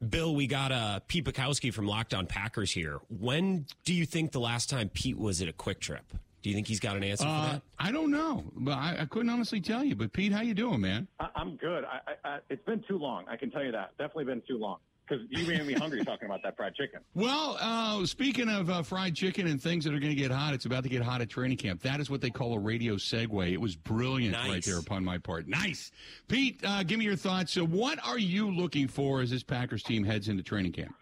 Bill, 0.09 0.33
we 0.33 0.47
got 0.47 0.71
uh, 0.71 1.01
Pete 1.07 1.25
Bukowski 1.25 1.73
from 1.73 1.85
Locked 1.85 2.13
On 2.13 2.25
Packers 2.25 2.71
here. 2.71 2.99
When 3.09 3.65
do 3.83 3.93
you 3.93 4.05
think 4.05 4.31
the 4.31 4.39
last 4.39 4.69
time 4.69 4.89
Pete 4.89 5.17
was 5.17 5.41
at 5.41 5.49
a 5.49 5.53
Quick 5.53 5.81
Trip? 5.81 6.05
Do 6.41 6.49
you 6.49 6.55
think 6.55 6.67
he's 6.67 6.79
got 6.79 6.95
an 6.95 7.03
answer 7.03 7.27
Uh, 7.27 7.45
for 7.45 7.51
that? 7.53 7.61
I 7.77 7.91
don't 7.91 8.11
know, 8.11 8.45
but 8.55 8.71
I, 8.71 8.99
I 9.01 9.05
couldn't 9.05 9.29
honestly 9.29 9.59
tell 9.59 9.83
you. 9.83 9.95
But 9.95 10.13
Pete, 10.13 10.31
how 10.31 10.39
you 10.41 10.53
doing, 10.53 10.79
man? 10.79 11.07
I, 11.19 11.27
I'm 11.35 11.57
good. 11.57 11.83
I, 11.83 11.99
I, 12.07 12.29
I, 12.29 12.39
it's 12.49 12.63
been 12.65 12.81
too 12.87 12.97
long. 12.97 13.25
I 13.27 13.35
can 13.35 13.51
tell 13.51 13.63
you 13.63 13.73
that. 13.73 13.91
Definitely 13.97 14.23
been 14.25 14.41
too 14.47 14.57
long. 14.57 14.77
Because 15.09 15.25
you 15.29 15.47
made 15.47 15.65
me 15.65 15.73
hungry 15.73 16.03
talking 16.05 16.27
about 16.27 16.43
that 16.43 16.55
fried 16.55 16.75
chicken. 16.75 16.99
Well, 17.15 17.57
uh, 17.59 18.05
speaking 18.05 18.47
of 18.47 18.69
uh, 18.69 18.81
fried 18.81 19.15
chicken 19.15 19.47
and 19.47 19.61
things 19.61 19.83
that 19.83 19.93
are 19.93 19.99
going 19.99 20.15
to 20.15 20.21
get 20.21 20.31
hot, 20.31 20.53
it's 20.53 20.65
about 20.65 20.83
to 20.83 20.89
get 20.89 21.01
hot 21.01 21.21
at 21.21 21.29
training 21.29 21.57
camp. 21.57 21.81
That 21.81 21.99
is 21.99 22.09
what 22.09 22.21
they 22.21 22.29
call 22.29 22.53
a 22.53 22.59
radio 22.59 22.95
segue. 22.95 23.51
It 23.51 23.59
was 23.59 23.75
brilliant 23.75 24.35
right 24.35 24.63
there 24.63 24.79
upon 24.79 25.03
my 25.03 25.17
part. 25.17 25.47
Nice. 25.47 25.91
Pete, 26.27 26.61
uh, 26.63 26.83
give 26.83 26.99
me 26.99 27.05
your 27.05 27.15
thoughts. 27.15 27.51
So, 27.51 27.65
what 27.65 27.99
are 28.05 28.17
you 28.17 28.49
looking 28.49 28.87
for 28.87 29.21
as 29.21 29.31
this 29.31 29.43
Packers 29.43 29.83
team 29.83 30.03
heads 30.03 30.29
into 30.29 30.43
training 30.43 30.71
camp? 30.71 30.95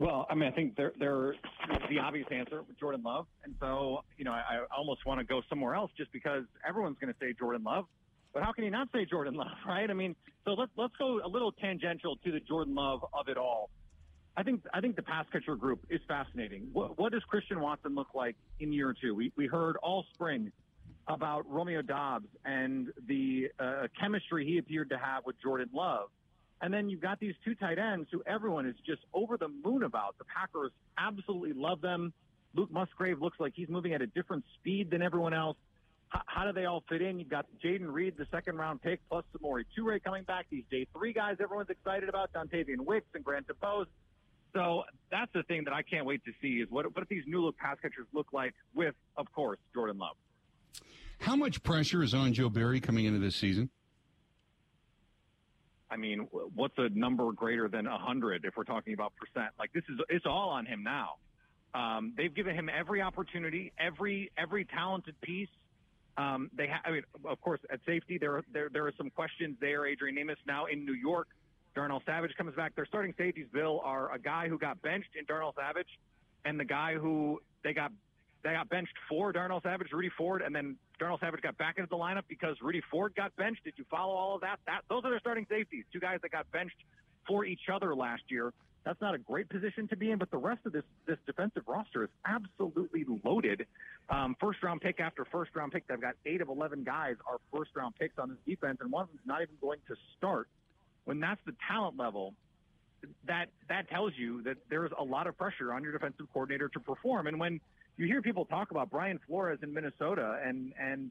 Well, 0.00 0.26
I 0.30 0.34
mean, 0.34 0.48
I 0.48 0.52
think 0.52 0.76
they're, 0.76 0.92
they're 0.98 1.34
the 1.90 1.98
obvious 1.98 2.26
answer, 2.30 2.62
Jordan 2.80 3.02
Love. 3.02 3.26
And 3.44 3.54
so, 3.60 4.02
you 4.16 4.24
know, 4.24 4.32
I, 4.32 4.38
I 4.38 4.76
almost 4.76 5.04
want 5.04 5.20
to 5.20 5.24
go 5.24 5.42
somewhere 5.50 5.74
else 5.74 5.90
just 5.94 6.10
because 6.10 6.44
everyone's 6.66 6.96
going 6.98 7.12
to 7.12 7.18
say 7.20 7.34
Jordan 7.38 7.62
Love. 7.64 7.84
But 8.32 8.42
how 8.42 8.52
can 8.52 8.64
you 8.64 8.70
not 8.70 8.88
say 8.92 9.04
Jordan 9.04 9.34
Love, 9.34 9.48
right? 9.66 9.88
I 9.88 9.94
mean, 9.94 10.16
so 10.44 10.52
let's 10.52 10.72
let's 10.76 10.94
go 10.96 11.20
a 11.24 11.28
little 11.28 11.52
tangential 11.52 12.16
to 12.16 12.32
the 12.32 12.40
Jordan 12.40 12.74
Love 12.74 13.04
of 13.12 13.28
it 13.28 13.36
all. 13.36 13.70
I 14.36 14.42
think 14.42 14.62
I 14.72 14.80
think 14.80 14.96
the 14.96 15.02
pass 15.02 15.26
catcher 15.32 15.56
group 15.56 15.84
is 15.90 16.00
fascinating. 16.06 16.68
What, 16.72 16.98
what 16.98 17.12
does 17.12 17.22
Christian 17.24 17.60
Watson 17.60 17.94
look 17.94 18.14
like 18.14 18.36
in 18.60 18.72
year 18.72 18.94
two? 18.98 19.14
We 19.14 19.32
we 19.36 19.46
heard 19.46 19.76
all 19.78 20.04
spring 20.14 20.52
about 21.08 21.50
Romeo 21.50 21.82
Doubs 21.82 22.28
and 22.44 22.92
the 23.06 23.48
uh, 23.58 23.88
chemistry 24.00 24.46
he 24.46 24.58
appeared 24.58 24.90
to 24.90 24.98
have 24.98 25.26
with 25.26 25.36
Jordan 25.42 25.68
Love. 25.72 26.08
And 26.62 26.72
then 26.72 26.90
you've 26.90 27.00
got 27.00 27.18
these 27.18 27.34
two 27.44 27.54
tight 27.54 27.78
ends 27.78 28.08
who 28.12 28.22
everyone 28.26 28.66
is 28.66 28.76
just 28.86 29.00
over 29.14 29.36
the 29.36 29.48
moon 29.48 29.82
about. 29.82 30.18
The 30.18 30.24
Packers 30.24 30.72
absolutely 30.98 31.54
love 31.54 31.80
them. 31.80 32.12
Luke 32.54 32.70
Musgrave 32.70 33.20
looks 33.20 33.40
like 33.40 33.54
he's 33.56 33.68
moving 33.68 33.94
at 33.94 34.02
a 34.02 34.06
different 34.06 34.44
speed 34.58 34.90
than 34.90 35.02
everyone 35.02 35.32
else. 35.32 35.56
How, 36.10 36.22
how 36.26 36.44
do 36.44 36.52
they 36.52 36.66
all 36.66 36.84
fit 36.88 37.02
in? 37.02 37.18
You've 37.18 37.28
got 37.30 37.46
Jayden 37.64 37.90
Reed, 37.90 38.14
the 38.18 38.26
second 38.30 38.56
round 38.56 38.82
pick, 38.82 39.00
plus 39.08 39.24
Samori 39.34 39.64
Toure 39.76 40.02
coming 40.02 40.24
back. 40.24 40.46
These 40.50 40.64
day 40.70 40.86
three 40.92 41.12
guys 41.12 41.36
everyone's 41.40 41.70
excited 41.70 42.08
about, 42.08 42.32
Dontayvion 42.32 42.80
Wicks 42.80 43.06
and 43.14 43.24
Grant 43.24 43.46
DuBose. 43.46 43.86
So 44.52 44.82
that's 45.10 45.32
the 45.32 45.44
thing 45.44 45.64
that 45.64 45.72
I 45.72 45.82
can't 45.82 46.04
wait 46.04 46.24
to 46.24 46.32
see 46.42 46.60
is 46.60 46.68
what, 46.70 46.84
what 46.94 47.08
these 47.08 47.22
new 47.26 47.44
look 47.44 47.56
pass 47.56 47.76
catchers 47.80 48.06
look 48.12 48.26
like 48.32 48.54
with, 48.74 48.94
of 49.16 49.30
course, 49.32 49.58
Jordan 49.72 49.98
Love. 49.98 50.16
How 51.20 51.36
much 51.36 51.62
pressure 51.62 52.02
is 52.02 52.14
on 52.14 52.32
Joe 52.32 52.48
Barry 52.48 52.80
coming 52.80 53.04
into 53.04 53.20
this 53.20 53.36
season? 53.36 53.70
I 55.90 55.96
mean, 55.96 56.28
what's 56.54 56.74
a 56.78 56.88
number 56.88 57.30
greater 57.32 57.68
than 57.68 57.84
100 57.84 58.44
if 58.44 58.56
we're 58.56 58.64
talking 58.64 58.94
about 58.94 59.12
percent? 59.16 59.52
Like 59.58 59.72
this 59.72 59.82
is 59.88 59.98
it's 60.08 60.24
all 60.24 60.50
on 60.50 60.66
him 60.66 60.82
now. 60.82 61.16
Um, 61.74 62.14
they've 62.16 62.34
given 62.34 62.54
him 62.54 62.68
every 62.68 63.02
opportunity, 63.02 63.72
every 63.78 64.30
every 64.38 64.64
talented 64.64 65.20
piece. 65.20 65.48
Um, 66.20 66.50
they, 66.56 66.66
ha- 66.68 66.82
I 66.84 66.90
mean, 66.90 67.02
of 67.24 67.40
course, 67.40 67.60
at 67.72 67.80
safety 67.86 68.18
there 68.18 68.42
there 68.52 68.68
there 68.72 68.86
are 68.86 68.92
some 68.96 69.10
questions 69.10 69.56
there. 69.60 69.86
Adrian 69.86 70.18
Amos 70.18 70.38
now 70.46 70.66
in 70.66 70.84
New 70.84 70.94
York. 70.94 71.28
Darnell 71.74 72.02
Savage 72.04 72.32
comes 72.36 72.54
back. 72.54 72.74
Their 72.74 72.86
starting 72.86 73.14
safeties, 73.16 73.46
Bill, 73.52 73.80
are 73.84 74.12
a 74.12 74.18
guy 74.18 74.48
who 74.48 74.58
got 74.58 74.82
benched 74.82 75.14
in 75.18 75.24
Darnell 75.24 75.54
Savage, 75.56 75.88
and 76.44 76.58
the 76.58 76.64
guy 76.64 76.94
who 76.94 77.40
they 77.64 77.72
got 77.72 77.92
they 78.42 78.52
got 78.52 78.68
benched 78.68 78.94
for 79.08 79.32
Darnell 79.32 79.60
Savage, 79.62 79.88
Rudy 79.92 80.10
Ford, 80.16 80.42
and 80.42 80.54
then 80.54 80.76
Darnell 80.98 81.18
Savage 81.20 81.42
got 81.42 81.56
back 81.58 81.76
into 81.78 81.88
the 81.88 81.96
lineup 81.96 82.24
because 82.28 82.56
Rudy 82.60 82.82
Ford 82.90 83.14
got 83.14 83.34
benched. 83.36 83.64
Did 83.64 83.74
you 83.76 83.84
follow 83.90 84.14
all 84.14 84.34
of 84.34 84.40
that? 84.42 84.58
That 84.66 84.82
those 84.90 85.04
are 85.04 85.10
their 85.10 85.20
starting 85.20 85.46
safeties. 85.48 85.84
Two 85.92 86.00
guys 86.00 86.18
that 86.22 86.32
got 86.32 86.50
benched 86.50 86.76
for 87.26 87.44
each 87.44 87.68
other 87.72 87.94
last 87.94 88.22
year. 88.28 88.52
That's 88.84 89.00
not 89.00 89.14
a 89.14 89.18
great 89.18 89.48
position 89.48 89.88
to 89.88 89.96
be 89.96 90.10
in, 90.10 90.18
but 90.18 90.30
the 90.30 90.38
rest 90.38 90.64
of 90.64 90.72
this 90.72 90.84
this 91.06 91.18
defensive 91.26 91.64
roster 91.66 92.04
is 92.04 92.10
absolutely 92.24 93.04
loaded. 93.24 93.66
Um, 94.08 94.36
first 94.40 94.62
round 94.62 94.80
pick 94.80 95.00
after 95.00 95.26
first 95.26 95.54
round 95.54 95.72
pick. 95.72 95.86
They've 95.86 96.00
got 96.00 96.14
eight 96.24 96.40
of 96.40 96.48
eleven 96.48 96.82
guys 96.82 97.16
are 97.30 97.38
first 97.52 97.70
round 97.76 97.94
picks 97.96 98.18
on 98.18 98.30
this 98.30 98.38
defense, 98.46 98.78
and 98.80 98.90
one 98.90 99.02
of 99.02 99.08
them's 99.08 99.26
not 99.26 99.42
even 99.42 99.54
going 99.60 99.80
to 99.88 99.96
start. 100.16 100.48
When 101.04 101.20
that's 101.20 101.40
the 101.44 101.54
talent 101.68 101.98
level, 101.98 102.34
that 103.26 103.48
that 103.68 103.90
tells 103.90 104.12
you 104.16 104.42
that 104.44 104.56
there's 104.70 104.92
a 104.98 105.04
lot 105.04 105.26
of 105.26 105.36
pressure 105.36 105.72
on 105.72 105.82
your 105.82 105.92
defensive 105.92 106.26
coordinator 106.32 106.68
to 106.70 106.80
perform. 106.80 107.26
And 107.26 107.38
when 107.38 107.60
you 107.98 108.06
hear 108.06 108.22
people 108.22 108.46
talk 108.46 108.70
about 108.70 108.90
Brian 108.90 109.20
Flores 109.26 109.58
in 109.62 109.74
Minnesota, 109.74 110.40
and 110.42 110.72
and 110.80 111.10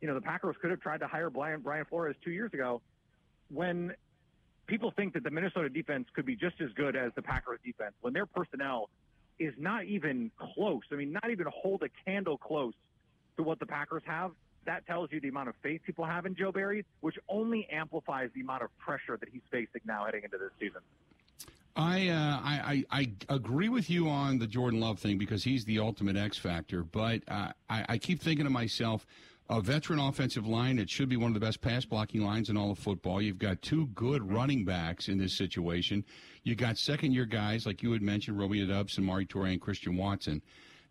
you 0.00 0.08
know 0.08 0.14
the 0.14 0.22
Packers 0.22 0.56
could 0.60 0.70
have 0.70 0.80
tried 0.80 1.00
to 1.00 1.06
hire 1.06 1.28
Brian 1.28 1.60
Brian 1.60 1.84
Flores 1.84 2.16
two 2.24 2.30
years 2.30 2.52
ago, 2.54 2.80
when 3.50 3.94
people 4.70 4.92
think 4.92 5.12
that 5.14 5.24
the 5.24 5.30
Minnesota 5.30 5.68
defense 5.68 6.06
could 6.14 6.24
be 6.24 6.36
just 6.36 6.60
as 6.60 6.70
good 6.74 6.94
as 6.96 7.10
the 7.16 7.22
Packers 7.22 7.58
defense, 7.64 7.92
when 8.00 8.12
their 8.12 8.24
personnel 8.24 8.88
is 9.38 9.52
not 9.58 9.84
even 9.84 10.30
close. 10.54 10.82
I 10.92 10.94
mean, 10.94 11.12
not 11.12 11.30
even 11.30 11.46
hold 11.52 11.82
a 11.82 11.88
candle 12.06 12.38
close 12.38 12.74
to 13.36 13.42
what 13.42 13.58
the 13.58 13.66
Packers 13.66 14.02
have. 14.06 14.30
That 14.66 14.86
tells 14.86 15.10
you 15.10 15.20
the 15.20 15.28
amount 15.28 15.48
of 15.48 15.54
faith 15.62 15.80
people 15.84 16.04
have 16.04 16.24
in 16.24 16.36
Joe 16.36 16.52
Barry, 16.52 16.84
which 17.00 17.16
only 17.28 17.66
amplifies 17.72 18.30
the 18.34 18.42
amount 18.42 18.62
of 18.62 18.78
pressure 18.78 19.16
that 19.16 19.28
he's 19.30 19.42
facing 19.50 19.80
now 19.84 20.04
heading 20.04 20.22
into 20.24 20.38
this 20.38 20.50
season. 20.60 20.82
I, 21.76 22.08
uh, 22.08 22.40
I, 22.42 22.84
I 22.90 23.00
I 23.28 23.34
agree 23.34 23.68
with 23.68 23.88
you 23.88 24.08
on 24.08 24.38
the 24.38 24.46
Jordan 24.46 24.80
Love 24.80 24.98
thing 24.98 25.18
because 25.18 25.44
he's 25.44 25.64
the 25.64 25.78
ultimate 25.78 26.16
X 26.16 26.36
factor. 26.36 26.82
But 26.82 27.22
uh, 27.28 27.52
I, 27.68 27.86
I 27.88 27.98
keep 27.98 28.20
thinking 28.20 28.44
to 28.44 28.50
myself, 28.50 29.06
a 29.50 29.60
veteran 29.60 29.98
offensive 29.98 30.46
line. 30.46 30.78
It 30.78 30.88
should 30.88 31.08
be 31.08 31.16
one 31.16 31.28
of 31.28 31.34
the 31.34 31.44
best 31.44 31.60
pass 31.60 31.84
blocking 31.84 32.24
lines 32.24 32.48
in 32.48 32.56
all 32.56 32.70
of 32.70 32.78
football. 32.78 33.20
You've 33.20 33.38
got 33.38 33.60
two 33.60 33.88
good 33.88 34.30
running 34.30 34.64
backs 34.64 35.08
in 35.08 35.18
this 35.18 35.36
situation. 35.36 36.04
You 36.44 36.54
got 36.54 36.78
second 36.78 37.12
year 37.12 37.26
guys 37.26 37.66
like 37.66 37.82
you 37.82 37.90
had 37.90 38.00
mentioned, 38.00 38.38
Romeo 38.38 38.64
Doubs 38.66 38.96
and 38.96 39.04
Mari 39.04 39.26
Torre 39.26 39.46
and 39.46 39.60
Christian 39.60 39.96
Watson. 39.96 40.40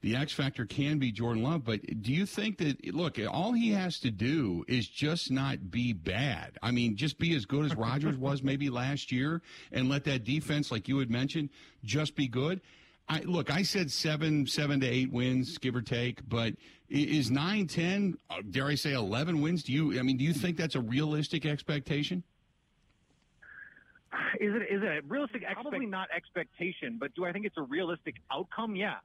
The 0.02 0.15
X 0.15 0.34
factor 0.34 0.65
can 0.65 0.98
be 0.98 1.12
Jordan 1.12 1.43
Love, 1.43 1.63
but 1.63 1.82
do 2.02 2.13
you 2.13 2.26
think 2.26 2.58
that 2.60 2.93
look, 2.93 3.17
all 3.30 3.54
he 3.54 3.72
has 3.72 4.00
to 4.00 4.12
do 4.12 4.63
is 4.67 4.88
just 4.88 5.32
not 5.32 5.72
be 5.72 5.93
bad. 5.93 6.58
I 6.62 6.72
mean, 6.72 6.95
just 6.95 7.17
be 7.17 7.36
as 7.36 7.45
good 7.45 7.65
as 7.65 7.76
Rodgers 7.76 8.17
was 8.17 8.43
maybe 8.43 8.69
last 8.69 9.12
year 9.12 9.41
and 9.72 9.89
let 9.89 10.04
that 10.06 10.26
defense, 10.26 10.69
like 10.72 10.88
you 10.88 11.00
had 11.00 11.10
mentioned, 11.10 11.50
just 11.84 12.15
be 12.15 12.28
good. 12.28 12.62
I 13.10 13.22
look, 13.22 13.52
I 13.52 13.63
said 13.63 13.91
seven, 13.91 14.45
seven 14.45 14.80
to 14.82 14.88
eight 14.88 15.12
wins, 15.12 15.58
give 15.58 15.76
or 15.76 15.82
take, 15.82 16.28
but 16.30 16.54
is 16.89 17.32
nine, 17.32 17.65
ten, 17.65 18.15
uh, 18.30 18.36
dare 18.52 18.67
I 18.67 18.76
say 18.76 18.94
eleven 18.94 19.42
wins? 19.42 19.63
Do 19.63 19.73
you 19.73 20.00
I 20.00 20.04
mean, 20.04 20.17
do 20.17 20.23
you 20.23 20.33
think 20.33 20.58
that's 20.58 20.75
a 20.75 20.81
realistic 20.81 21.46
expectation? 21.46 22.23
Is 24.40 24.54
it 24.56 24.62
is 24.73 24.83
it 24.83 24.86
a 24.86 25.02
realistic? 25.08 25.44
Probably 25.54 25.88
not 25.88 26.10
expectation, 26.15 26.98
but 27.00 27.13
do 27.15 27.25
I 27.25 27.31
think 27.31 27.46
it's 27.46 27.58
a 27.58 27.63
realistic 27.63 28.15
outcome? 28.31 28.75
Yeah. 28.75 28.96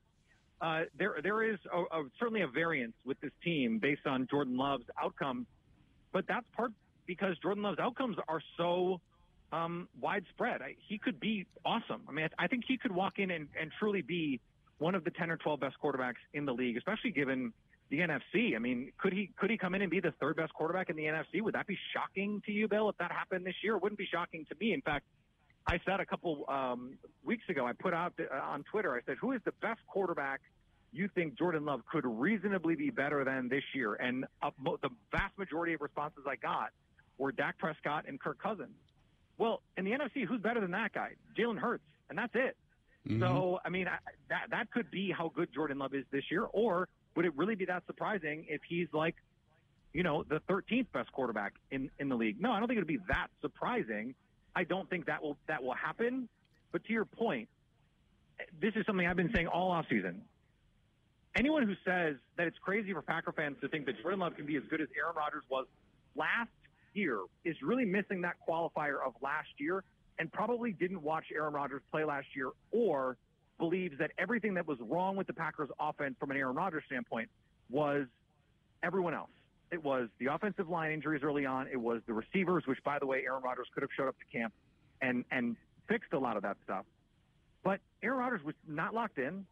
Uh, 0.61 0.83
there 0.99 1.17
there 1.23 1.43
is 1.43 1.59
a, 1.73 1.79
a, 1.79 2.05
certainly 2.19 2.43
a 2.43 2.47
variance 2.47 2.95
with 3.05 3.19
this 3.21 3.33
team 3.43 3.79
based 3.79 4.07
on 4.07 4.27
Jordan 4.31 4.57
Love's 4.57 4.85
outcomes, 5.03 5.47
but 6.13 6.27
that's 6.29 6.47
part 6.55 6.73
because 7.07 7.37
Jordan 7.39 7.63
Love's 7.63 7.79
outcomes 7.79 8.17
are 8.29 8.41
so 8.57 9.01
um, 9.55 9.89
widespread. 10.01 10.63
I, 10.63 10.75
he 10.89 10.99
could 10.99 11.21
be 11.21 11.47
awesome. 11.65 12.03
I 12.09 12.13
mean, 12.13 12.29
I, 12.39 12.45
I 12.45 12.47
think 12.49 12.65
he 12.67 12.77
could 12.77 12.93
walk 12.93 13.19
in 13.19 13.31
and, 13.31 13.49
and 13.61 13.71
truly 13.79 14.03
be 14.03 14.41
one 14.79 14.95
of 14.95 15.05
the 15.05 15.11
10 15.11 15.31
or 15.31 15.37
12 15.37 15.61
best 15.61 15.77
quarterbacks 15.83 16.23
in 16.33 16.45
the 16.45 16.53
league, 16.53 16.77
especially 16.77 17.11
given 17.11 17.53
the 17.91 17.99
NFC. 17.99 18.57
I 18.57 18.59
mean, 18.59 18.93
could 18.99 19.13
he 19.13 19.31
could 19.37 19.51
he 19.51 19.59
come 19.59 19.75
in 19.75 19.83
and 19.83 19.91
be 19.91 20.01
the 20.01 20.13
third 20.21 20.37
best 20.37 20.53
quarterback 20.55 20.91
in 20.91 20.97
the 20.97 21.05
NFC? 21.05 21.41
Would 21.43 21.55
that 21.55 21.67
be 21.67 21.79
shocking 21.93 22.43
to 22.47 22.53
you, 22.53 22.67
Bill? 22.67 22.89
If 22.89 22.97
that 22.99 23.13
happened 23.13 23.47
this 23.47 23.55
year, 23.63 23.77
it 23.77 23.83
wouldn't 23.83 23.99
be 23.99 24.09
shocking 24.11 24.45
to 24.47 24.57
me. 24.59 24.73
In 24.73 24.81
fact, 24.81 25.05
I 25.67 25.79
said 25.87 26.01
a 26.01 26.07
couple 26.07 26.45
um, 26.49 26.99
weeks 27.25 27.45
ago, 27.49 27.67
I 27.67 27.73
put 27.73 27.95
out 27.95 28.15
uh, 28.19 28.35
on 28.37 28.65
Twitter, 28.65 28.95
I 28.95 29.01
said, 29.07 29.17
who 29.21 29.33
is 29.33 29.41
the 29.45 29.53
best 29.63 29.81
quarterback 29.87 30.41
you 30.93 31.09
think 31.15 31.39
Jordan 31.39 31.65
Love 31.65 31.81
could 31.91 32.05
reasonably 32.05 32.75
be 32.75 32.91
better 32.91 33.25
than 33.25 33.49
this 33.49 33.65
year? 33.75 33.95
And 33.95 34.27
uh, 34.43 34.51
the 34.83 34.91
vast 35.11 35.39
majority 35.39 35.75
of 35.75 35.81
responses 35.81 36.25
I 36.27 36.37
got 36.37 36.71
were 37.19 37.33
Dak 37.33 37.59
Prescott 37.59 38.05
and 38.09 38.21
Kirk 38.21 38.43
Cousins. 38.43 38.75
Well, 39.39 39.63
in 39.77 39.85
the 39.85 39.93
NFC, 39.93 40.25
who's 40.27 40.41
better 40.41 40.61
than 40.61 40.71
that 40.73 40.93
guy? 40.93 41.11
Jalen 41.37 41.59
Hurts, 41.59 41.85
and 42.09 42.19
that's 42.19 42.35
it. 42.35 42.57
Mm-hmm. 43.09 43.21
So, 43.21 43.59
I 43.65 43.69
mean, 43.69 43.89
I, 43.89 43.99
that 44.29 44.47
that 44.51 44.71
could 44.71 44.91
be 44.91 45.11
how 45.11 45.31
good 45.35 45.53
Jordan 45.53 45.79
Love 45.79 45.95
is 45.95 46.05
this 46.11 46.25
year, 46.31 46.45
or 46.45 46.89
would 47.17 47.25
it 47.25 47.37
really 47.37 47.55
be 47.55 47.67
that 47.67 47.85
surprising 47.87 48.47
if 48.49 48.63
he's 48.67 48.89
like, 48.93 49.17
you 49.93 50.03
know, 50.03 50.25
the 50.25 50.41
13th 50.49 50.87
best 50.93 51.13
quarterback 51.13 51.55
in 51.71 51.91
in 51.99 52.09
the 52.09 52.17
league? 52.17 52.41
No, 52.41 52.53
I 52.53 52.59
don't 52.59 52.69
think 52.69 52.79
it 52.79 52.81
would 52.81 52.87
be 52.87 53.01
that 53.09 53.29
surprising. 53.43 54.15
I 54.57 54.65
don't 54.65 54.89
think 54.89 55.07
that 55.07 55.23
will 55.23 55.37
that 55.49 55.63
will 55.63 55.75
happen. 55.75 56.29
But 56.73 56.85
to 56.85 56.93
your 56.93 57.05
point, 57.05 57.49
this 58.61 58.73
is 58.75 58.87
something 58.87 59.07
I've 59.07 59.17
been 59.17 59.33
saying 59.35 59.49
all 59.49 59.71
off 59.71 59.87
season. 59.91 60.23
Anyone 61.37 61.65
who 61.65 61.75
says 61.85 62.17
that 62.37 62.47
it's 62.47 62.59
crazy 62.59 62.93
for 62.93 63.03
Packer 63.03 63.33
fans 63.33 63.57
to 63.61 63.69
think 63.69 63.87
that 63.87 64.01
Jordan 64.01 64.21
Love 64.21 64.37
can 64.37 64.47
be 64.47 64.57
as 64.57 64.63
good 64.71 64.81
as 64.81 64.89
Aaron 64.97 65.17
Rodgers 65.17 65.43
was 65.49 65.67
last 66.17 66.51
year 66.95 67.21
is 67.45 67.57
really 67.63 67.85
missing 67.85 68.23
that 68.23 68.37
qualifier 68.49 68.97
of 69.05 69.15
last 69.23 69.49
year 69.59 69.85
and 70.19 70.33
probably 70.33 70.73
didn't 70.73 71.03
watch 71.03 71.25
Aaron 71.35 71.53
Rodgers 71.53 71.83
play 71.91 72.05
last 72.05 72.29
year 72.35 72.51
or 72.71 73.17
believes 73.59 73.99
that 73.99 74.11
everything 74.19 74.55
that 74.55 74.67
was 74.67 74.79
wrong 74.81 75.17
with 75.17 75.27
the 75.27 75.33
Packers 75.33 75.71
offense 75.79 76.17
from 76.19 76.31
an 76.31 76.37
Aaron 76.37 76.55
Rodgers 76.55 76.85
standpoint 76.87 77.29
was 77.71 78.07
everyone 78.83 79.15
else. 79.15 79.31
It 79.71 79.83
was 79.83 80.09
the 80.19 80.27
offensive 80.27 80.69
line 80.69 80.93
injuries 80.93 81.23
early 81.25 81.47
on. 81.47 81.67
It 81.67 81.81
was 81.81 82.01
the 82.07 82.13
receivers, 82.13 82.65
which, 82.67 82.79
by 82.85 82.99
the 82.99 83.07
way, 83.07 83.25
Aaron 83.27 83.43
Rodgers 83.43 83.67
could 83.75 83.83
have 83.83 83.91
showed 83.97 84.09
up 84.09 84.17
to 84.19 84.37
camp 84.37 84.53
and 85.01 85.25
and 85.31 85.57
fixed 85.89 86.13
a 86.13 86.19
lot 86.19 86.37
of 86.37 86.43
that 86.43 86.57
stuff. 86.65 86.85
But 87.65 87.81
Aaron 88.03 88.19
Rodgers 88.19 88.45
was 88.45 88.55
not 88.69 88.95
locked 88.95 89.19
in. 89.19 89.47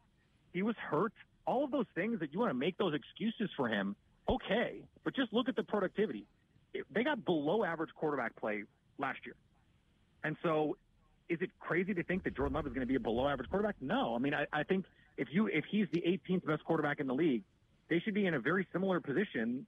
He 0.53 0.62
was 0.62 0.76
hurt. 0.76 1.12
All 1.47 1.64
of 1.64 1.70
those 1.70 1.86
things 1.95 2.20
that 2.20 2.32
you 2.32 2.38
want 2.38 2.51
to 2.51 2.55
make 2.55 2.78
those 2.78 2.95
excuses 2.95 3.51
for 3.57 3.68
him, 3.68 3.97
okay. 4.28 4.82
But 5.03 5.16
just 5.16 5.32
look 5.32 5.49
at 5.49 5.57
the 5.57 5.64
productivity. 5.64 6.24
They 6.73 7.05
got 7.05 7.25
below 7.25 7.64
average 7.64 7.91
quarterback 7.95 8.37
play 8.37 8.64
last 8.99 9.20
year. 9.25 9.37
And 10.25 10.37
so 10.43 10.77
is 11.29 11.39
it 11.41 11.51
crazy 11.61 11.95
to 11.95 12.03
think 12.03 12.25
that 12.25 12.37
Jordan 12.37 12.55
Love 12.55 12.66
is 12.66 12.73
going 12.73 12.87
to 12.87 12.87
be 12.87 12.97
a 12.97 13.01
below 13.01 13.29
average 13.29 13.51
quarterback? 13.51 13.77
No. 13.81 14.14
I 14.14 14.18
mean, 14.18 14.35
I, 14.35 14.47
I 14.53 14.62
think 14.62 14.85
if 15.16 15.29
you 15.31 15.47
if 15.47 15.64
he's 15.70 15.87
the 15.93 16.01
18th 16.01 16.47
best 16.47 16.64
quarterback 16.64 17.01
in 17.01 17.07
the 17.07 17.14
league, 17.14 17.43
they 17.89 18.01
should 18.01 18.14
be 18.14 18.27
in 18.27 18.35
a 18.35 18.41
very 18.41 18.66
similar 18.73 19.01
position 19.01 19.66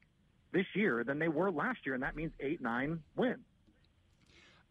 this 0.52 0.66
year 0.74 1.04
than 1.04 1.18
they 1.18 1.28
were 1.28 1.50
last 1.50 1.80
year, 1.84 1.94
and 1.94 2.02
that 2.02 2.16
means 2.16 2.32
eight, 2.40 2.62
nine 2.62 3.00
wins. 3.16 3.44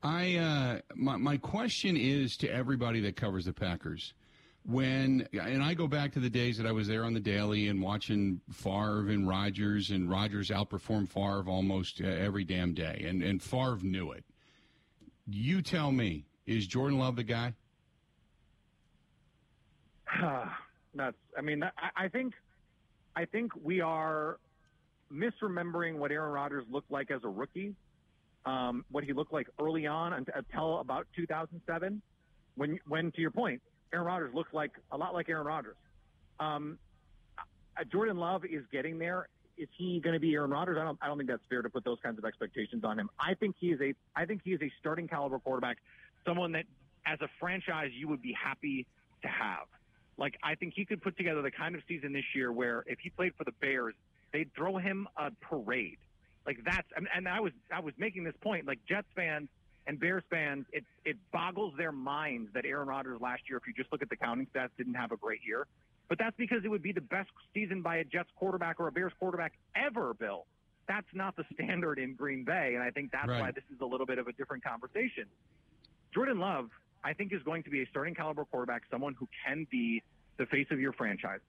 I 0.02 0.36
uh, 0.36 0.80
my 0.96 1.18
my 1.18 1.38
question 1.38 1.96
is 1.96 2.36
to 2.38 2.50
everybody 2.50 3.00
that 3.02 3.16
covers 3.16 3.46
the 3.46 3.54
Packers. 3.54 4.14
When 4.66 5.28
and 5.34 5.62
I 5.62 5.74
go 5.74 5.88
back 5.88 6.14
to 6.14 6.20
the 6.20 6.30
days 6.30 6.58
that 6.58 6.66
I 6.66 6.72
was 6.72 6.88
there 6.88 7.04
on 7.04 7.14
the 7.14 7.20
daily 7.20 7.68
and 7.68 7.82
watching 7.82 8.40
Favre 8.50 9.10
and 9.10 9.28
Rodgers 9.28 9.90
and 9.90 10.10
Rodgers 10.10 10.50
outperform 10.50 11.10
Favre 11.10 11.44
almost 11.48 12.02
uh, 12.02 12.08
every 12.08 12.46
damn 12.46 12.74
day, 12.74 13.06
and 13.08 13.22
and 13.22 13.44
Favre 13.44 13.80
knew 13.82 14.12
it. 14.12 14.24
You 15.28 15.62
tell 15.62 15.92
me, 15.92 16.26
is 16.46 16.66
Jordan 16.66 16.98
Love 16.98 17.18
the 17.18 17.24
guy? 17.24 17.56
That's. 20.96 21.18
I 21.38 21.42
mean, 21.42 21.64
I, 21.64 22.06
I 22.06 22.08
think, 22.08 22.34
I 23.16 23.26
think 23.26 23.52
we 23.62 23.82
are 23.82 24.38
misremembering 25.12 25.96
what 25.98 26.12
Aaron 26.12 26.32
Rodgers 26.32 26.66
looked 26.70 26.92
like 26.92 27.12
as 27.12 27.24
a 27.24 27.30
rookie, 27.30 27.76
um, 28.46 28.86
what 28.92 29.04
he 29.04 29.14
looked 29.14 29.34
like 29.34 29.48
early 29.60 29.88
on 29.88 30.14
until 30.14 30.80
about 30.80 31.08
2007, 31.16 32.02
when, 32.56 32.80
when 32.88 33.12
to 33.12 33.22
your 33.22 33.32
point, 33.32 33.62
Aaron 33.94 34.06
Rodgers 34.06 34.34
looks 34.34 34.54
like 34.54 34.72
a 34.92 34.98
lot 34.98 35.14
like 35.14 35.30
Aaron 35.30 35.46
Rodgers. 35.46 35.76
Um, 36.40 36.80
Jordan 37.92 38.18
Love 38.18 38.44
is 38.46 38.64
getting 38.72 38.98
there. 38.98 39.28
Is 39.58 39.68
he 39.78 40.00
going 40.00 40.14
to 40.14 40.20
be 40.20 40.34
Aaron 40.34 40.50
Rodgers? 40.50 40.78
I 40.80 40.84
don't. 40.84 40.98
I 41.02 41.08
don't 41.08 41.18
think 41.18 41.30
that's 41.30 41.44
fair 41.48 41.62
to 41.62 41.70
put 41.70 41.86
those 41.86 42.00
kinds 42.02 42.18
of 42.18 42.26
expectations 42.26 42.84
on 42.84 42.98
him. 42.98 43.10
I 43.20 43.36
think 43.36 43.56
he 43.60 43.72
is 43.72 43.80
a. 43.82 43.94
I 44.16 44.26
think 44.26 44.42
he 44.44 44.52
is 44.52 44.62
a 44.62 44.72
starting 44.80 45.08
caliber 45.08 45.38
quarterback, 45.38 45.78
someone 46.26 46.54
that, 46.54 46.66
as 47.06 47.20
a 47.22 47.28
franchise, 47.40 47.92
you 47.94 48.08
would 48.08 48.22
be 48.22 48.34
happy 48.34 48.88
to 49.22 49.28
have. 49.28 49.68
Like 50.18 50.38
I 50.44 50.56
think 50.56 50.74
he 50.76 50.86
could 50.86 51.02
put 51.02 51.18
together 51.18 51.42
the 51.44 51.52
kind 51.52 51.76
of 51.76 51.82
season 51.88 52.14
this 52.14 52.26
year 52.34 52.52
where 52.52 52.84
if 52.88 53.00
he 53.00 53.10
played 53.10 53.34
for 53.38 53.44
the 53.44 53.54
Bears, 53.62 53.94
they'd 54.32 54.52
throw 54.56 54.78
him 54.78 55.08
a 55.18 55.30
parade. 55.42 55.98
Like 56.46 56.60
that's 56.66 56.88
and, 56.96 57.08
and 57.16 57.28
I 57.28 57.40
was 57.40 57.52
I 57.72 57.80
was 57.80 57.94
making 57.98 58.24
this 58.24 58.36
point. 58.42 58.66
Like 58.66 58.80
Jets 58.88 59.08
fans 59.16 59.50
and 59.88 60.00
Bears 60.00 60.24
fans, 60.30 60.66
it 60.72 60.84
it 61.06 61.18
boggles 61.32 61.74
their 61.78 61.92
minds 61.92 62.50
that 62.54 62.66
Aaron 62.66 62.88
Rodgers 62.88 63.20
last 63.20 63.44
year, 63.50 63.58
if 63.58 63.68
you 63.68 63.74
just 63.74 63.92
look 63.92 64.02
at 64.02 64.10
the 64.10 64.16
counting 64.16 64.48
stats, 64.54 64.70
didn't 64.78 64.94
have 64.94 65.12
a 65.12 65.18
great 65.18 65.42
year. 65.46 65.68
But 66.10 66.20
that's 66.20 66.36
because 66.38 66.64
it 66.64 66.68
would 66.70 66.84
be 66.84 66.92
the 66.92 67.02
best 67.02 67.30
season 67.54 67.82
by 67.82 67.98
a 67.98 68.04
Jets 68.04 68.30
quarterback 68.36 68.80
or 68.80 68.88
a 68.88 68.92
Bears 68.92 69.14
quarterback 69.20 69.54
ever, 69.76 70.14
Bill. 70.14 70.46
That's 70.88 71.08
not 71.14 71.36
the 71.36 71.44
standard 71.54 72.00
in 72.00 72.16
Green 72.16 72.44
Bay, 72.44 72.74
and 72.76 72.84
I 72.84 72.92
think 72.92 73.12
that's 73.12 73.28
right. 73.28 73.42
why 73.42 73.52
this 73.52 73.64
is 73.74 73.80
a 73.82 73.86
little 73.86 74.06
bit 74.06 74.20
of 74.20 74.28
a 74.28 74.34
different 74.34 74.64
conversation. 74.64 75.26
Jordan 76.14 76.40
Love, 76.40 76.70
I 77.04 77.14
think, 77.14 77.34
is 77.34 77.42
going 77.44 77.64
to 77.64 77.70
be 77.70 77.82
a 77.82 77.88
starting 77.88 78.16
caliber 78.16 78.46
quarterback, 78.46 78.84
someone 78.92 79.16
who 79.18 79.28
can 79.46 79.66
be 79.72 80.04
the 80.38 80.46
face 80.46 80.68
of 80.72 80.80
your 80.80 80.94
franchise. 80.94 81.40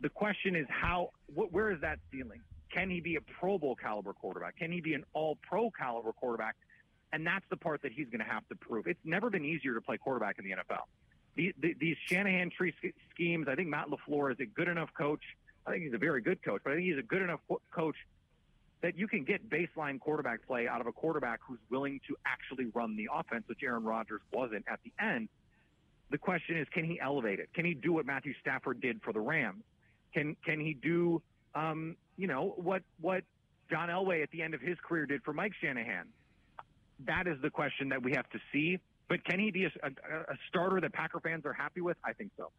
The 0.00 0.08
question 0.08 0.56
is 0.56 0.66
how, 0.68 1.10
wh- 1.34 1.52
where 1.52 1.70
is 1.70 1.80
that 1.80 1.98
ceiling? 2.10 2.40
Can 2.72 2.90
he 2.90 3.00
be 3.00 3.16
a 3.16 3.20
Pro 3.20 3.58
Bowl 3.58 3.76
caliber 3.76 4.12
quarterback? 4.12 4.56
Can 4.56 4.72
he 4.72 4.80
be 4.80 4.94
an 4.94 5.04
All 5.12 5.38
Pro 5.48 5.70
caliber 5.70 6.12
quarterback? 6.12 6.56
And 7.12 7.26
that's 7.26 7.44
the 7.50 7.56
part 7.56 7.82
that 7.82 7.92
he's 7.92 8.06
going 8.06 8.20
to 8.20 8.30
have 8.30 8.46
to 8.48 8.54
prove. 8.54 8.86
It's 8.86 9.00
never 9.04 9.28
been 9.28 9.44
easier 9.44 9.74
to 9.74 9.80
play 9.80 9.98
quarterback 9.98 10.38
in 10.38 10.44
the 10.44 10.52
NFL. 10.52 10.84
The, 11.34 11.54
the, 11.60 11.74
these 11.78 11.96
Shanahan 12.06 12.50
tree 12.50 12.74
schemes, 13.14 13.46
I 13.48 13.54
think 13.54 13.68
Matt 13.68 13.86
LaFleur 13.88 14.32
is 14.32 14.40
a 14.40 14.46
good 14.46 14.68
enough 14.68 14.90
coach. 14.96 15.22
I 15.66 15.70
think 15.70 15.84
he's 15.84 15.94
a 15.94 15.98
very 15.98 16.20
good 16.20 16.42
coach, 16.42 16.62
but 16.64 16.72
I 16.72 16.76
think 16.76 16.86
he's 16.88 16.98
a 16.98 17.06
good 17.06 17.22
enough 17.22 17.40
coach 17.70 17.96
that 18.82 18.98
you 18.98 19.06
can 19.06 19.24
get 19.24 19.48
baseline 19.48 20.00
quarterback 20.00 20.46
play 20.46 20.66
out 20.66 20.80
of 20.80 20.86
a 20.86 20.92
quarterback 20.92 21.40
who's 21.46 21.60
willing 21.70 22.00
to 22.08 22.16
actually 22.26 22.66
run 22.74 22.96
the 22.96 23.08
offense, 23.12 23.44
which 23.46 23.60
Aaron 23.62 23.84
Rodgers 23.84 24.20
wasn't 24.32 24.64
at 24.70 24.80
the 24.84 24.92
end. 25.02 25.28
The 26.10 26.18
question 26.18 26.58
is, 26.58 26.66
can 26.72 26.84
he 26.84 27.00
elevate 27.00 27.38
it? 27.38 27.48
Can 27.54 27.64
he 27.64 27.74
do 27.74 27.92
what 27.92 28.04
Matthew 28.04 28.34
Stafford 28.40 28.80
did 28.80 29.00
for 29.02 29.12
the 29.12 29.20
Rams? 29.20 29.62
Can 30.12 30.36
can 30.44 30.60
he 30.60 30.74
do, 30.74 31.22
um, 31.54 31.96
you 32.18 32.26
know, 32.26 32.54
what 32.56 32.82
what 33.00 33.22
John 33.70 33.88
Elway 33.88 34.22
at 34.22 34.30
the 34.30 34.42
end 34.42 34.52
of 34.52 34.60
his 34.60 34.76
career 34.86 35.06
did 35.06 35.22
for 35.22 35.32
Mike 35.32 35.52
Shanahan? 35.62 36.08
That 37.00 37.26
is 37.26 37.40
the 37.42 37.50
question 37.50 37.88
that 37.90 38.02
we 38.02 38.12
have 38.12 38.28
to 38.30 38.38
see. 38.52 38.78
But 39.08 39.24
can 39.24 39.38
he 39.38 39.50
be 39.50 39.64
a, 39.64 39.70
a, 39.82 39.88
a 39.88 40.36
starter 40.48 40.80
that 40.80 40.92
Packer 40.92 41.20
fans 41.20 41.44
are 41.44 41.52
happy 41.52 41.80
with? 41.80 41.96
I 42.04 42.12
think 42.12 42.30
so. 42.36 42.50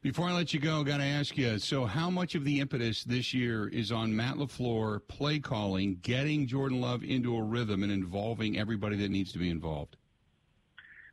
Before 0.00 0.28
I 0.28 0.32
let 0.32 0.54
you 0.54 0.60
go, 0.60 0.84
got 0.84 0.98
to 0.98 1.04
ask 1.04 1.36
you. 1.36 1.58
So, 1.58 1.84
how 1.84 2.08
much 2.08 2.36
of 2.36 2.44
the 2.44 2.60
impetus 2.60 3.02
this 3.02 3.34
year 3.34 3.66
is 3.66 3.90
on 3.90 4.14
Matt 4.14 4.36
LaFleur 4.36 5.00
play 5.08 5.40
calling, 5.40 5.98
getting 6.02 6.46
Jordan 6.46 6.80
Love 6.80 7.02
into 7.02 7.36
a 7.36 7.42
rhythm, 7.42 7.82
and 7.82 7.90
involving 7.90 8.56
everybody 8.56 8.96
that 8.98 9.10
needs 9.10 9.32
to 9.32 9.38
be 9.38 9.50
involved? 9.50 9.96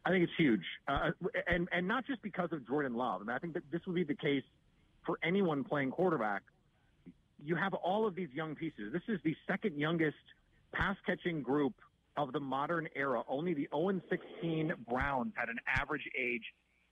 I 0.05 0.11
think 0.11 0.23
it's 0.23 0.34
huge, 0.38 0.61
uh, 0.88 1.09
and 1.47 1.67
and 1.71 1.88
not 1.88 2.05
just 2.05 2.21
because 2.21 2.49
of 2.51 2.67
Jordan 2.67 2.93
Love. 2.93 3.21
I, 3.21 3.26
mean, 3.26 3.36
I 3.36 3.39
think 3.39 3.53
that 3.55 3.63
this 3.71 3.82
would 3.88 3.95
be 3.95 4.03
the 4.03 4.13
case 4.13 4.43
for 5.03 5.17
anyone 5.23 5.63
playing 5.63 5.89
quarterback. 5.89 6.43
You 7.43 7.55
have 7.55 7.73
all 7.73 8.05
of 8.05 8.13
these 8.13 8.30
young 8.34 8.53
pieces. 8.53 8.93
This 8.93 9.01
is 9.07 9.19
the 9.23 9.36
second 9.47 9.80
youngest 9.80 10.17
pass 10.73 10.95
catching 11.07 11.41
group 11.41 11.73
of 12.18 12.32
the 12.32 12.39
modern 12.39 12.88
era. 12.95 13.24
Only 13.28 13.53
the 13.53 13.68
0 13.74 14.01
16 14.09 14.74
Browns 14.89 15.34
had 15.36 15.49
an 15.49 15.57
average 15.68 16.07
age 16.18 16.43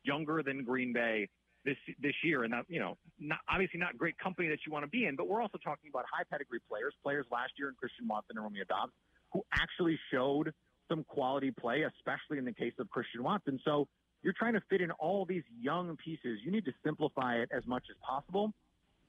younger 0.04 0.44
than 0.44 0.64
Green 0.64 0.94
Bay 0.94 1.30
this 1.66 1.78
this 2.02 2.14
year, 2.24 2.44
and 2.44 2.54
that 2.54 2.66
you 2.68 2.80
know, 2.80 2.98
not, 3.20 3.40
obviously 3.50 3.80
not 3.80 3.98
great 3.98 4.18
company 4.18 4.50
that 4.50 4.60
you 4.66 4.72
want 4.72 4.84
to 4.84 4.90
be 4.90 5.06
in. 5.06 5.16
But 5.16 5.28
we're 5.28 5.42
also 5.42 5.58
talking 5.64 5.90
about 5.90 6.06
high 6.12 6.24
pedigree 6.30 6.60
players, 6.70 6.94
players 7.04 7.26
last 7.32 7.54
year 7.58 7.70
in 7.70 7.76
Christian 7.76 8.08
Watson 8.08 8.38
and 8.38 8.44
Romeo 8.44 8.64
Doubs, 8.68 8.92
who 9.32 9.42
actually 9.54 9.98
showed 10.12 10.54
some 10.90 11.04
quality 11.06 11.52
play, 11.52 11.84
especially 11.84 12.38
in 12.38 12.46
the 12.46 12.54
case 12.54 12.74
of 12.80 12.90
Christian 12.90 13.24
Watson. 13.24 13.60
So 13.64 13.88
you're 14.22 14.34
trying 14.38 14.54
to 14.54 14.62
fit 14.70 14.82
in 14.82 14.92
all 14.92 15.26
these 15.26 15.44
young 15.60 15.98
pieces. 15.98 16.40
You 16.44 16.52
need 16.52 16.66
to 16.66 16.74
simplify 16.84 17.36
it 17.36 17.50
as 17.56 17.66
much 17.66 17.84
as 17.90 17.96
possible. 18.02 18.54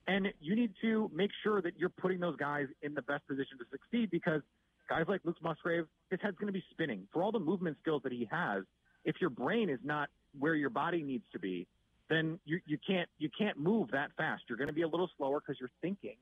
And 0.07 0.29
you 0.41 0.55
need 0.55 0.73
to 0.83 1.11
make 1.15 1.31
sure 1.43 1.63
that 1.63 1.79
you're 1.79 1.89
putting 1.89 2.21
those 2.21 2.37
guys 2.37 2.67
in 2.83 2.95
the 2.95 3.03
best 3.03 3.27
position 3.27 3.59
to 3.59 3.65
succeed 3.71 4.11
because 4.11 4.43
guys 4.89 5.05
like 5.09 5.21
Luke 5.25 5.37
Musgrave, 5.43 5.87
his 6.11 6.21
head's 6.23 6.37
going 6.37 6.53
to 6.53 6.53
be 6.53 6.65
spinning. 6.71 7.07
For 7.13 7.23
all 7.23 7.33
the 7.33 7.39
movement 7.39 7.77
skills 7.83 8.03
that 8.05 8.13
he 8.13 8.29
has, 8.31 8.65
if 9.05 9.17
your 9.21 9.31
brain 9.31 9.69
is 9.69 9.81
not 9.83 10.09
where 10.39 10.55
your 10.55 10.71
body 10.71 11.03
needs 11.03 11.25
to 11.33 11.39
be, 11.39 11.67
then 12.09 12.39
you, 12.45 12.61
you 12.67 12.79
can't 12.87 13.09
you 13.19 13.31
can't 13.37 13.59
move 13.59 13.91
that 13.93 14.11
fast. 14.17 14.43
You're 14.49 14.59
going 14.59 14.69
to 14.69 14.75
be 14.75 14.83
a 14.83 14.89
little 14.89 15.11
slower 15.17 15.41
because 15.41 15.59
you're 15.59 15.71
thinking. 15.81 16.17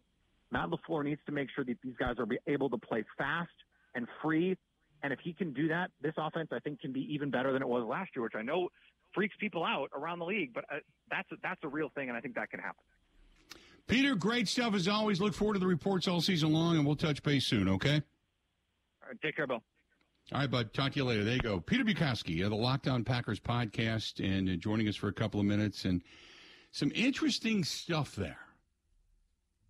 Matt 0.50 0.68
LaFleur 0.68 1.04
needs 1.04 1.20
to 1.26 1.32
make 1.32 1.48
sure 1.54 1.64
that 1.64 1.78
these 1.82 1.94
guys 1.98 2.16
are 2.18 2.26
able 2.46 2.68
to 2.70 2.78
play 2.78 3.04
fast 3.16 3.50
and 3.94 4.06
free. 4.20 4.56
And 5.02 5.12
if 5.12 5.18
he 5.20 5.32
can 5.32 5.52
do 5.52 5.68
that, 5.68 5.90
this 6.00 6.12
offense 6.16 6.50
I 6.52 6.58
think 6.60 6.80
can 6.80 6.92
be 6.92 7.00
even 7.12 7.30
better 7.30 7.52
than 7.52 7.62
it 7.62 7.68
was 7.68 7.84
last 7.84 8.10
year, 8.14 8.22
which 8.22 8.34
I 8.36 8.42
know 8.42 8.68
freaks 9.14 9.34
people 9.40 9.64
out 9.64 9.90
around 9.94 10.18
the 10.18 10.26
league. 10.26 10.52
But 10.54 10.64
uh, 10.70 10.78
that's 11.10 11.30
a, 11.32 11.36
that's 11.42 11.60
a 11.64 11.68
real 11.68 11.90
thing, 11.94 12.08
and 12.08 12.16
I 12.16 12.20
think 12.20 12.34
that 12.36 12.50
can 12.50 12.60
happen. 12.60 12.84
Peter, 13.88 14.14
great 14.14 14.46
stuff 14.46 14.74
as 14.74 14.86
always. 14.86 15.20
Look 15.20 15.34
forward 15.34 15.54
to 15.54 15.58
the 15.58 15.66
reports 15.66 16.06
all 16.06 16.20
season 16.20 16.52
long, 16.52 16.76
and 16.76 16.86
we'll 16.86 16.96
touch 16.96 17.22
base 17.22 17.46
soon, 17.46 17.68
okay? 17.68 18.02
All 19.02 19.08
right, 19.08 19.20
take 19.20 19.36
care, 19.36 19.46
Bill. 19.46 19.62
All 20.32 20.40
right, 20.40 20.50
bud. 20.50 20.72
Talk 20.72 20.92
to 20.92 20.98
you 20.98 21.04
later. 21.04 21.24
There 21.24 21.34
you 21.34 21.40
go. 21.40 21.60
Peter 21.60 21.84
Bukowski 21.84 22.42
of 22.44 22.50
the 22.50 22.56
Locked 22.56 22.86
On 22.88 23.04
Packers 23.04 23.40
podcast 23.40 24.24
and 24.24 24.48
uh, 24.48 24.54
joining 24.54 24.88
us 24.88 24.96
for 24.96 25.08
a 25.08 25.12
couple 25.12 25.40
of 25.40 25.46
minutes 25.46 25.84
and 25.84 26.02
some 26.70 26.92
interesting 26.94 27.64
stuff 27.64 28.14
there. 28.14 28.38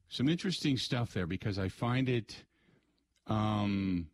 Some 0.09 0.29
interesting 0.29 0.77
stuff 0.77 1.15
there 1.15 1.27
because 1.27 1.59
I 1.59 1.69
find 1.69 2.09
it. 2.09 2.45
Um, 3.27 4.09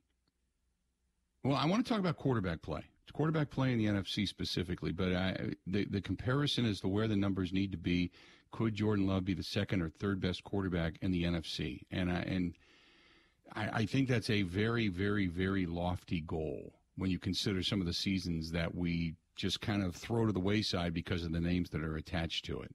well, 1.43 1.57
I 1.57 1.66
want 1.66 1.85
to 1.85 1.89
talk 1.89 1.99
about 1.99 2.16
quarterback 2.16 2.62
play. 2.62 2.83
It's 3.03 3.12
quarterback 3.12 3.51
play 3.51 3.73
in 3.73 3.79
the 3.79 3.87
NFC 3.87 4.27
specifically, 4.29 4.93
but 4.93 5.12
I, 5.12 5.51
the 5.66 5.87
the 5.87 6.01
comparison 6.01 6.64
as 6.66 6.81
to 6.81 6.89
where 6.89 7.09
the 7.09 7.16
numbers 7.16 7.53
need 7.53 7.73
to 7.73 7.79
be. 7.79 8.12
Could 8.53 8.75
Jordan 8.75 9.07
Love 9.07 9.25
be 9.25 9.35
the 9.35 9.43
second 9.43 9.83
or 9.83 9.91
third 9.91 10.21
best 10.21 10.45
quarterback 10.45 10.95
in 11.03 11.11
the 11.11 11.25
NFC? 11.25 11.81
And 11.91 12.11
I, 12.11 12.21
and 12.21 12.55
I, 13.55 13.68
I 13.72 13.86
think 13.86 14.09
that's 14.09 14.30
a 14.30 14.42
very, 14.42 14.88
very, 14.88 15.26
very 15.26 15.66
lofty 15.66 16.20
goal 16.20 16.72
when 16.96 17.11
you 17.11 17.18
consider 17.18 17.62
some 17.62 17.80
of 17.80 17.86
the 17.86 17.92
seasons 17.92 18.51
that 18.53 18.74
we 18.74 19.14
just 19.36 19.61
kind 19.61 19.84
of 19.84 19.94
throw 19.94 20.26
to 20.26 20.32
the 20.32 20.40
wayside 20.40 20.92
because 20.92 21.24
of 21.24 21.32
the 21.32 21.40
names 21.40 21.70
that 21.70 21.82
are 21.82 21.96
attached 21.96 22.44
to 22.46 22.61
it. 22.61 22.74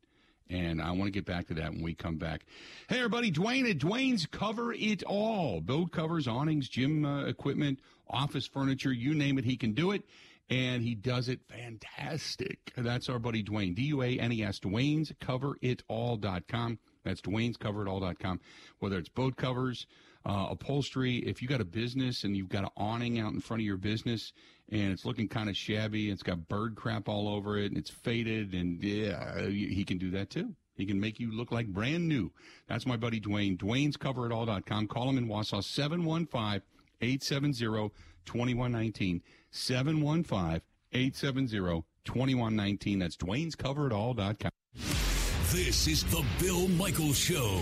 And 0.50 0.82
I 0.82 0.92
want 0.92 1.06
to 1.06 1.12
get 1.12 1.26
back 1.26 1.48
to 1.48 1.54
that 1.56 1.72
when 1.72 1.82
we 1.82 1.94
come 1.94 2.18
back. 2.18 2.46
Hey, 2.88 2.98
everybody, 2.98 3.32
Duane 3.32 3.66
at 3.66 3.80
Duane's 3.80 4.26
Cover 4.26 4.74
It 4.74 5.04
All. 5.04 5.62
Boat 5.62 5.92
covers, 5.92 6.28
awnings, 6.28 6.70
gym 6.70 7.06
uh, 7.06 7.26
equipment, 7.26 7.80
office 8.10 8.48
furniture, 8.48 8.92
you 8.92 9.14
name 9.14 9.38
it, 9.38 9.46
he 9.46 9.58
can 9.58 9.74
do 9.74 9.92
it. 9.92 10.04
And 10.50 10.84
he 10.84 10.94
does 10.94 11.30
it 11.30 11.40
fantastic. 11.50 12.74
That's 12.76 13.10
our 13.10 13.18
buddy 13.18 13.42
Duane, 13.42 13.74
D 13.74 13.84
U 13.84 14.02
A 14.04 14.20
N 14.20 14.32
E 14.32 14.44
S, 14.44 14.60
Duane's 14.60 15.12
Cover 15.20 15.56
It 15.62 15.84
All.com. 15.88 16.80
That's 17.04 17.22
Duane's 17.22 17.58
Cover 17.58 17.86
It 17.86 17.90
All.com. 17.90 18.40
Whether 18.80 18.98
it's 18.98 19.10
boat 19.10 19.38
covers, 19.38 19.88
uh, 20.26 20.48
upholstery. 20.52 21.18
If 21.18 21.42
you 21.42 21.48
got 21.48 21.62
a 21.62 21.66
business 21.66 22.24
and 22.24 22.36
you've 22.36 22.50
got 22.50 22.64
an 22.64 22.70
awning 22.78 23.20
out 23.20 23.34
in 23.34 23.40
front 23.40 23.62
of 23.62 23.66
your 23.66 23.78
business 23.78 24.34
and 24.70 24.92
it's 24.92 25.06
looking 25.06 25.28
kind 25.28 25.50
of 25.50 25.58
shabby, 25.58 26.10
it's 26.10 26.24
got 26.24 26.48
bird 26.48 26.76
crap 26.76 27.10
all 27.10 27.28
over 27.28 27.58
it 27.58 27.72
and 27.72 27.78
it's 27.78 27.90
faded, 27.90 28.54
and 28.54 28.82
yeah, 28.84 29.48
he 29.48 29.84
can 29.84 29.98
do 29.98 30.12
that 30.12 30.30
too. 30.30 30.56
He 30.76 30.86
can 30.86 31.00
make 31.00 31.20
you 31.20 31.32
look 31.32 31.52
like 31.52 31.68
brand 31.68 32.08
new. 32.08 32.32
That's 32.68 32.86
my 32.86 32.98
buddy 32.98 33.20
Duane. 33.20 33.58
Duane's 33.58 33.98
CoverItAll.com. 33.98 34.88
Call 34.88 35.10
him 35.10 35.18
in 35.18 35.28
Wausau, 35.28 35.64
715 35.64 36.62
870 37.02 37.92
2119. 38.26 39.22
715 39.52 40.62
870 40.92 41.84
2119. 42.06 43.00
That's 43.00 43.16
Duane's 43.16 43.56
CoverItAll.com. 43.56 44.52
This 45.52 45.88
is 45.88 46.04
the 46.06 46.26
Bill 46.40 46.68
Michaels 46.70 47.18
Show 47.18 47.62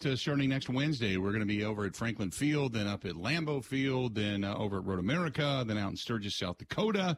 About 0.00 0.12
uh, 0.12 0.16
starting 0.16 0.48
next 0.48 0.68
Wednesday. 0.68 1.16
We're 1.16 1.30
going 1.30 1.40
to 1.40 1.46
be 1.46 1.64
over 1.64 1.84
at 1.84 1.94
Franklin 1.94 2.30
Field, 2.30 2.72
then 2.72 2.86
up 2.86 3.04
at 3.04 3.14
Lambeau 3.14 3.62
Field, 3.64 4.14
then 4.14 4.44
uh, 4.44 4.54
over 4.54 4.78
at 4.78 4.84
Road 4.84 4.98
America, 4.98 5.64
then 5.66 5.78
out 5.78 5.90
in 5.90 5.96
Sturgis, 5.96 6.36
South 6.36 6.58
Dakota. 6.58 7.16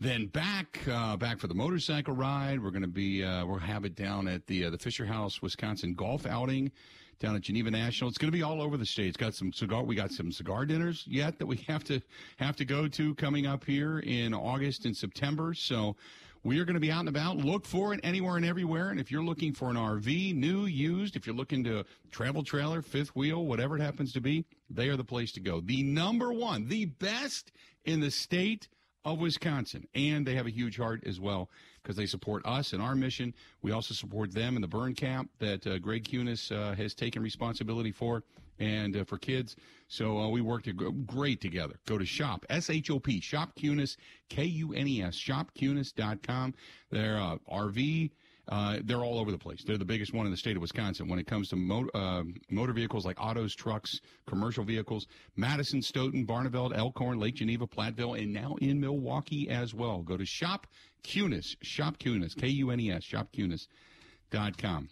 Then 0.00 0.26
back, 0.26 0.80
uh, 0.90 1.16
back 1.16 1.38
for 1.38 1.46
the 1.48 1.54
motorcycle 1.54 2.14
ride. 2.14 2.62
We're 2.62 2.70
going 2.70 2.82
to 2.82 2.88
be, 2.88 3.22
uh, 3.22 3.46
we'll 3.46 3.58
have 3.58 3.84
it 3.84 3.94
down 3.94 4.26
at 4.28 4.46
the 4.46 4.66
uh, 4.66 4.70
the 4.70 4.78
Fisher 4.78 5.04
House, 5.04 5.42
Wisconsin 5.42 5.94
golf 5.94 6.26
outing 6.26 6.72
down 7.20 7.36
at 7.36 7.42
Geneva 7.42 7.70
National. 7.70 8.08
It's 8.08 8.18
going 8.18 8.32
to 8.32 8.36
be 8.36 8.42
all 8.42 8.60
over 8.60 8.76
the 8.76 8.86
state. 8.86 9.08
It's 9.08 9.16
got 9.16 9.34
some 9.34 9.52
cigar. 9.52 9.82
We 9.84 9.94
got 9.94 10.10
some 10.10 10.32
cigar 10.32 10.66
dinners 10.66 11.04
yet 11.06 11.38
that 11.38 11.46
we 11.46 11.56
have 11.68 11.84
to 11.84 12.00
have 12.38 12.56
to 12.56 12.64
go 12.64 12.88
to 12.88 13.14
coming 13.16 13.46
up 13.46 13.64
here 13.64 14.00
in 14.00 14.34
August 14.34 14.84
and 14.84 14.96
September. 14.96 15.54
So 15.54 15.96
we 16.44 16.60
are 16.60 16.64
going 16.64 16.74
to 16.74 16.80
be 16.80 16.92
out 16.92 17.00
and 17.00 17.08
about. 17.08 17.38
Look 17.38 17.64
for 17.64 17.94
it 17.94 18.00
anywhere 18.04 18.36
and 18.36 18.44
everywhere. 18.44 18.90
And 18.90 19.00
if 19.00 19.10
you're 19.10 19.24
looking 19.24 19.54
for 19.54 19.70
an 19.70 19.76
RV, 19.76 20.34
new, 20.34 20.66
used, 20.66 21.16
if 21.16 21.26
you're 21.26 21.34
looking 21.34 21.64
to 21.64 21.84
travel 22.10 22.44
trailer, 22.44 22.82
fifth 22.82 23.16
wheel, 23.16 23.44
whatever 23.46 23.76
it 23.76 23.80
happens 23.80 24.12
to 24.12 24.20
be, 24.20 24.44
they 24.68 24.88
are 24.88 24.96
the 24.96 25.04
place 25.04 25.32
to 25.32 25.40
go. 25.40 25.60
The 25.60 25.82
number 25.82 26.32
one, 26.32 26.68
the 26.68 26.84
best 26.84 27.50
in 27.86 28.00
the 28.00 28.10
state 28.10 28.68
of 29.06 29.18
Wisconsin. 29.18 29.88
And 29.94 30.26
they 30.26 30.34
have 30.34 30.46
a 30.46 30.50
huge 30.50 30.76
heart 30.76 31.02
as 31.06 31.18
well 31.18 31.50
because 31.82 31.96
they 31.96 32.06
support 32.06 32.44
us 32.44 32.72
and 32.72 32.82
our 32.82 32.94
mission. 32.94 33.34
We 33.62 33.72
also 33.72 33.94
support 33.94 34.32
them 34.32 34.56
in 34.56 34.62
the 34.62 34.68
burn 34.68 34.94
camp 34.94 35.30
that 35.38 35.66
uh, 35.66 35.78
Greg 35.78 36.04
Kunes 36.04 36.52
uh, 36.52 36.74
has 36.74 36.94
taken 36.94 37.22
responsibility 37.22 37.90
for 37.90 38.22
and 38.58 38.96
uh, 38.96 39.04
for 39.04 39.18
kids. 39.18 39.56
So 39.88 40.18
uh, 40.18 40.28
we 40.28 40.40
work 40.40 40.66
great 41.06 41.40
together. 41.40 41.74
Go 41.86 41.98
to 41.98 42.06
shop, 42.06 42.44
S 42.48 42.70
H 42.70 42.90
O 42.90 42.98
P, 42.98 43.20
shop 43.20 43.54
Kunes, 43.56 43.96
K 44.28 44.44
U 44.44 44.72
N 44.72 44.86
E 44.88 45.02
S, 45.02 45.16
shopkunes.com. 45.16 46.54
They're 46.90 47.18
uh, 47.18 47.36
RV. 47.50 48.10
Uh, 48.46 48.78
they're 48.84 49.02
all 49.02 49.18
over 49.18 49.30
the 49.30 49.38
place. 49.38 49.64
They're 49.64 49.78
the 49.78 49.86
biggest 49.86 50.12
one 50.12 50.26
in 50.26 50.30
the 50.30 50.36
state 50.36 50.56
of 50.56 50.60
Wisconsin 50.60 51.08
when 51.08 51.18
it 51.18 51.26
comes 51.26 51.48
to 51.48 51.56
mo- 51.56 51.88
uh, 51.94 52.24
motor 52.50 52.74
vehicles 52.74 53.06
like 53.06 53.18
autos, 53.18 53.54
trucks, 53.54 54.00
commercial 54.26 54.64
vehicles. 54.64 55.06
Madison, 55.34 55.80
Stoughton, 55.80 56.26
Barneveld, 56.26 56.76
Elkhorn, 56.76 57.18
Lake 57.18 57.36
Geneva, 57.36 57.66
Platteville, 57.66 58.20
and 58.20 58.34
now 58.34 58.56
in 58.60 58.78
Milwaukee 58.80 59.48
as 59.48 59.72
well. 59.72 60.02
Go 60.02 60.18
to 60.18 60.26
Shop 60.26 60.66
Kunes, 61.02 61.56
Shop 61.62 61.98
Kunes, 61.98 62.36
K 62.36 62.48
U 62.48 62.70
N 62.70 62.80
E 62.80 62.90
S, 62.92 63.02
shopkunes.com. 63.04 64.88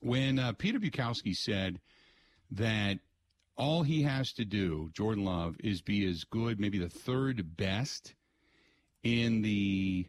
When 0.00 0.38
uh, 0.38 0.52
Peter 0.52 0.80
Bukowski 0.80 1.34
said 1.34 1.80
that 2.50 2.98
all 3.56 3.82
he 3.82 4.02
has 4.02 4.32
to 4.34 4.44
do, 4.44 4.90
Jordan 4.92 5.24
Love, 5.24 5.56
is 5.60 5.80
be 5.80 6.06
as 6.06 6.24
good, 6.24 6.60
maybe 6.60 6.78
the 6.78 6.88
third 6.88 7.56
best 7.56 8.14
in 9.02 9.42
the 9.42 10.06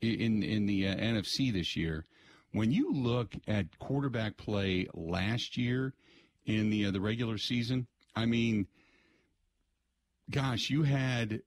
in 0.00 0.42
in 0.42 0.66
the 0.66 0.88
uh, 0.88 0.96
NFC 0.96 1.52
this 1.52 1.76
year. 1.76 2.04
When 2.52 2.70
you 2.70 2.92
look 2.92 3.34
at 3.48 3.78
quarterback 3.78 4.36
play 4.36 4.86
last 4.92 5.56
year 5.56 5.94
in 6.44 6.70
the 6.70 6.86
uh, 6.86 6.90
the 6.90 7.00
regular 7.00 7.38
season, 7.38 7.86
I 8.14 8.26
mean, 8.26 8.66
gosh, 10.30 10.68
you 10.68 10.82
had 10.82 11.40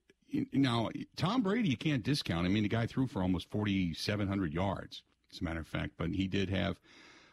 now 0.51 0.89
Tom 1.15 1.43
Brady. 1.43 1.69
You 1.69 1.77
can't 1.77 2.03
discount. 2.03 2.45
I 2.45 2.49
mean, 2.49 2.63
the 2.63 2.69
guy 2.69 2.87
threw 2.87 3.05
for 3.05 3.21
almost 3.21 3.49
forty 3.51 3.93
seven 3.93 4.27
hundred 4.27 4.53
yards, 4.53 5.03
as 5.31 5.41
a 5.41 5.43
matter 5.43 5.59
of 5.59 5.67
fact. 5.67 5.93
But 5.97 6.09
he 6.09 6.27
did 6.27 6.49
have. 6.49 6.77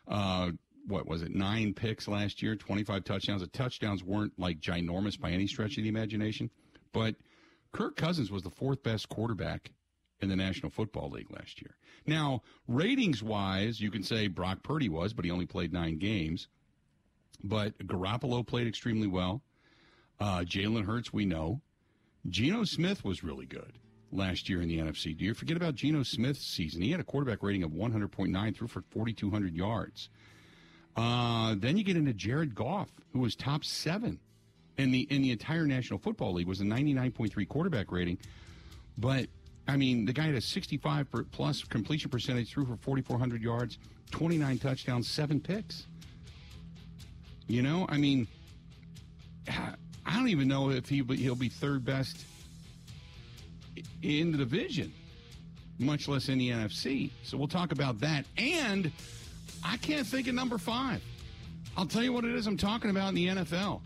Uh, 0.07 0.51
what 0.87 1.07
was 1.07 1.22
it? 1.22 1.35
Nine 1.35 1.74
picks 1.74 2.09
last 2.09 2.43
year, 2.43 2.57
25 2.57 3.05
touchdowns. 3.05 3.43
The 3.43 3.49
touchdowns 3.49 4.03
weren't 4.03 4.39
like 4.39 4.61
ginormous 4.61 5.18
by 5.18 5.30
any 5.30 5.47
stretch 5.47 5.76
of 5.76 5.85
the 5.85 5.89
imagination, 5.89 6.51
but 6.93 7.14
Kirk 7.72 7.97
Cousins 7.97 8.30
was 8.30 8.43
the 8.43 8.51
fourth 8.51 8.83
best 8.83 9.09
quarterback 9.09 9.72
in 10.20 10.28
the 10.28 10.37
National 10.37 10.70
Football 10.70 11.11
League 11.11 11.30
last 11.30 11.61
year. 11.61 11.76
Now, 12.07 12.43
ratings 12.68 13.22
wise, 13.22 13.80
you 13.80 13.91
can 13.91 14.03
say 14.03 14.28
Brock 14.28 14.62
Purdy 14.62 14.89
was, 14.89 15.12
but 15.12 15.24
he 15.24 15.30
only 15.30 15.47
played 15.47 15.72
nine 15.72 15.99
games. 15.99 16.49
But 17.43 17.76
Garoppolo 17.78 18.47
played 18.47 18.68
extremely 18.68 19.09
well. 19.09 19.43
Uh, 20.20 20.41
Jalen 20.41 20.85
Hurts, 20.85 21.12
we 21.12 21.24
know. 21.24 21.61
Geno 22.28 22.62
Smith 22.64 23.05
was 23.05 23.24
really 23.24 23.47
good 23.47 23.72
last 24.12 24.49
year 24.49 24.62
in 24.62 24.68
the 24.68 24.78
NFC. 24.78 25.16
Do 25.16 25.24
you 25.24 25.35
forget 25.35 25.57
about 25.57 25.74
Geno 25.74 26.05
Smith's 26.05 26.47
season? 26.47 26.83
He 26.83 26.93
had 26.93 27.01
a 27.01 27.05
quarterback 27.05 27.43
rating 27.43 27.64
of 27.64 27.72
100.9, 27.72 28.57
threw 28.57 28.68
for 28.68 28.83
4,200 28.91 29.57
yards. 29.57 30.09
Uh, 30.97 31.55
then 31.59 31.76
you 31.76 31.84
get 31.84 31.97
into 31.97 32.12
Jared 32.12 32.55
Goff, 32.55 32.90
who 33.12 33.20
was 33.20 33.34
top 33.34 33.64
seven 33.64 34.18
in 34.76 34.90
the 34.90 35.07
in 35.11 35.22
the 35.22 35.30
entire 35.30 35.66
National 35.66 35.99
Football 35.99 36.34
League, 36.34 36.47
was 36.47 36.61
a 36.61 36.64
99.3 36.64 37.49
quarterback 37.49 37.90
rating. 37.90 38.18
But 38.99 39.26
I 39.68 39.76
mean, 39.76 40.05
the 40.05 40.12
guy 40.12 40.24
had 40.24 40.34
a 40.34 40.40
65 40.40 41.07
plus 41.30 41.62
completion 41.64 42.11
percentage, 42.11 42.51
threw 42.51 42.66
for 42.66 42.76
4,400 42.76 43.43
yards, 43.43 43.78
29 44.11 44.59
touchdowns, 44.59 45.09
seven 45.09 45.40
picks. 45.40 45.86
You 47.47 47.62
know, 47.62 47.86
I 47.88 47.97
mean, 47.97 48.26
I 49.49 50.16
don't 50.16 50.28
even 50.28 50.49
know 50.49 50.70
if 50.70 50.88
he 50.88 51.03
he'll 51.03 51.34
be 51.34 51.49
third 51.49 51.84
best 51.84 52.24
in 54.03 54.32
the 54.32 54.38
division, 54.38 54.93
much 55.78 56.09
less 56.09 56.28
in 56.28 56.38
the 56.38 56.51
NFC. 56.51 57.11
So 57.22 57.36
we'll 57.36 57.49
talk 57.49 57.72
about 57.72 58.01
that. 58.01 58.26
And 58.36 58.90
I 59.65 59.77
can't 59.77 60.07
think 60.07 60.29
of 60.29 60.35
number 60.35 60.59
five. 60.59 61.03
I'll 61.77 61.87
tell 61.87 62.03
you 62.03 62.13
what 62.13 62.25
it 62.25 62.35
is 62.35 62.47
I'm 62.47 62.57
talking 62.57 62.91
about 62.91 63.09
in 63.11 63.15
the 63.15 63.29
NFL. 63.29 63.81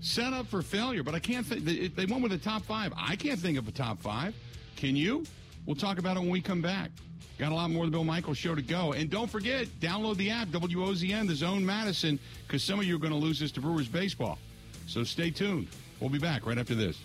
set 0.00 0.32
up 0.32 0.46
for 0.48 0.62
failure. 0.62 1.02
But 1.02 1.14
I 1.14 1.20
can't 1.20 1.46
think. 1.46 1.64
They, 1.64 2.06
went 2.06 2.22
with 2.22 2.32
a 2.32 2.38
top 2.38 2.62
five. 2.62 2.92
I 2.96 3.16
can't 3.16 3.38
think 3.38 3.58
of 3.58 3.68
a 3.68 3.72
top 3.72 4.00
five. 4.00 4.34
Can 4.76 4.96
you? 4.96 5.24
We'll 5.64 5.76
talk 5.76 5.98
about 5.98 6.16
it 6.16 6.20
when 6.20 6.30
we 6.30 6.40
come 6.40 6.60
back. 6.60 6.90
Got 7.38 7.52
a 7.52 7.54
lot 7.54 7.70
more 7.70 7.84
of 7.84 7.90
the 7.90 7.96
Bill 7.96 8.04
Michaels 8.04 8.38
show 8.38 8.54
to 8.54 8.62
go. 8.62 8.92
And 8.92 9.08
don't 9.08 9.30
forget, 9.30 9.66
download 9.80 10.16
the 10.16 10.30
app, 10.30 10.48
WOZN, 10.48 11.26
the 11.26 11.34
Zone 11.34 11.64
Madison, 11.64 12.18
because 12.46 12.62
some 12.62 12.78
of 12.78 12.84
you 12.84 12.96
are 12.96 12.98
going 12.98 13.12
to 13.12 13.18
lose 13.18 13.38
this 13.38 13.52
to 13.52 13.60
Brewers 13.60 13.88
baseball. 13.88 14.38
So 14.86 15.04
stay 15.04 15.30
tuned. 15.30 15.68
We'll 16.00 16.10
be 16.10 16.18
back 16.18 16.46
right 16.46 16.58
after 16.58 16.74
this. 16.74 16.98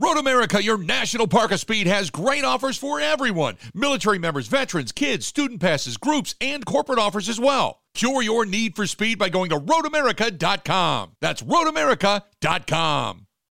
Road 0.00 0.16
America, 0.16 0.62
your 0.62 0.78
national 0.78 1.28
park 1.28 1.50
of 1.50 1.60
speed, 1.60 1.86
has 1.86 2.08
great 2.08 2.42
offers 2.42 2.78
for 2.78 2.98
everyone 3.00 3.58
military 3.74 4.18
members, 4.18 4.46
veterans, 4.46 4.92
kids, 4.92 5.26
student 5.26 5.60
passes, 5.60 5.98
groups, 5.98 6.34
and 6.40 6.64
corporate 6.64 6.98
offers 6.98 7.28
as 7.28 7.38
well. 7.38 7.80
Cure 7.92 8.22
your 8.22 8.46
need 8.46 8.74
for 8.74 8.86
speed 8.86 9.18
by 9.18 9.28
going 9.28 9.50
to 9.50 9.58
roadamerica.com. 9.58 11.12
That's 11.20 11.42
roadamerica.com. 11.42 13.26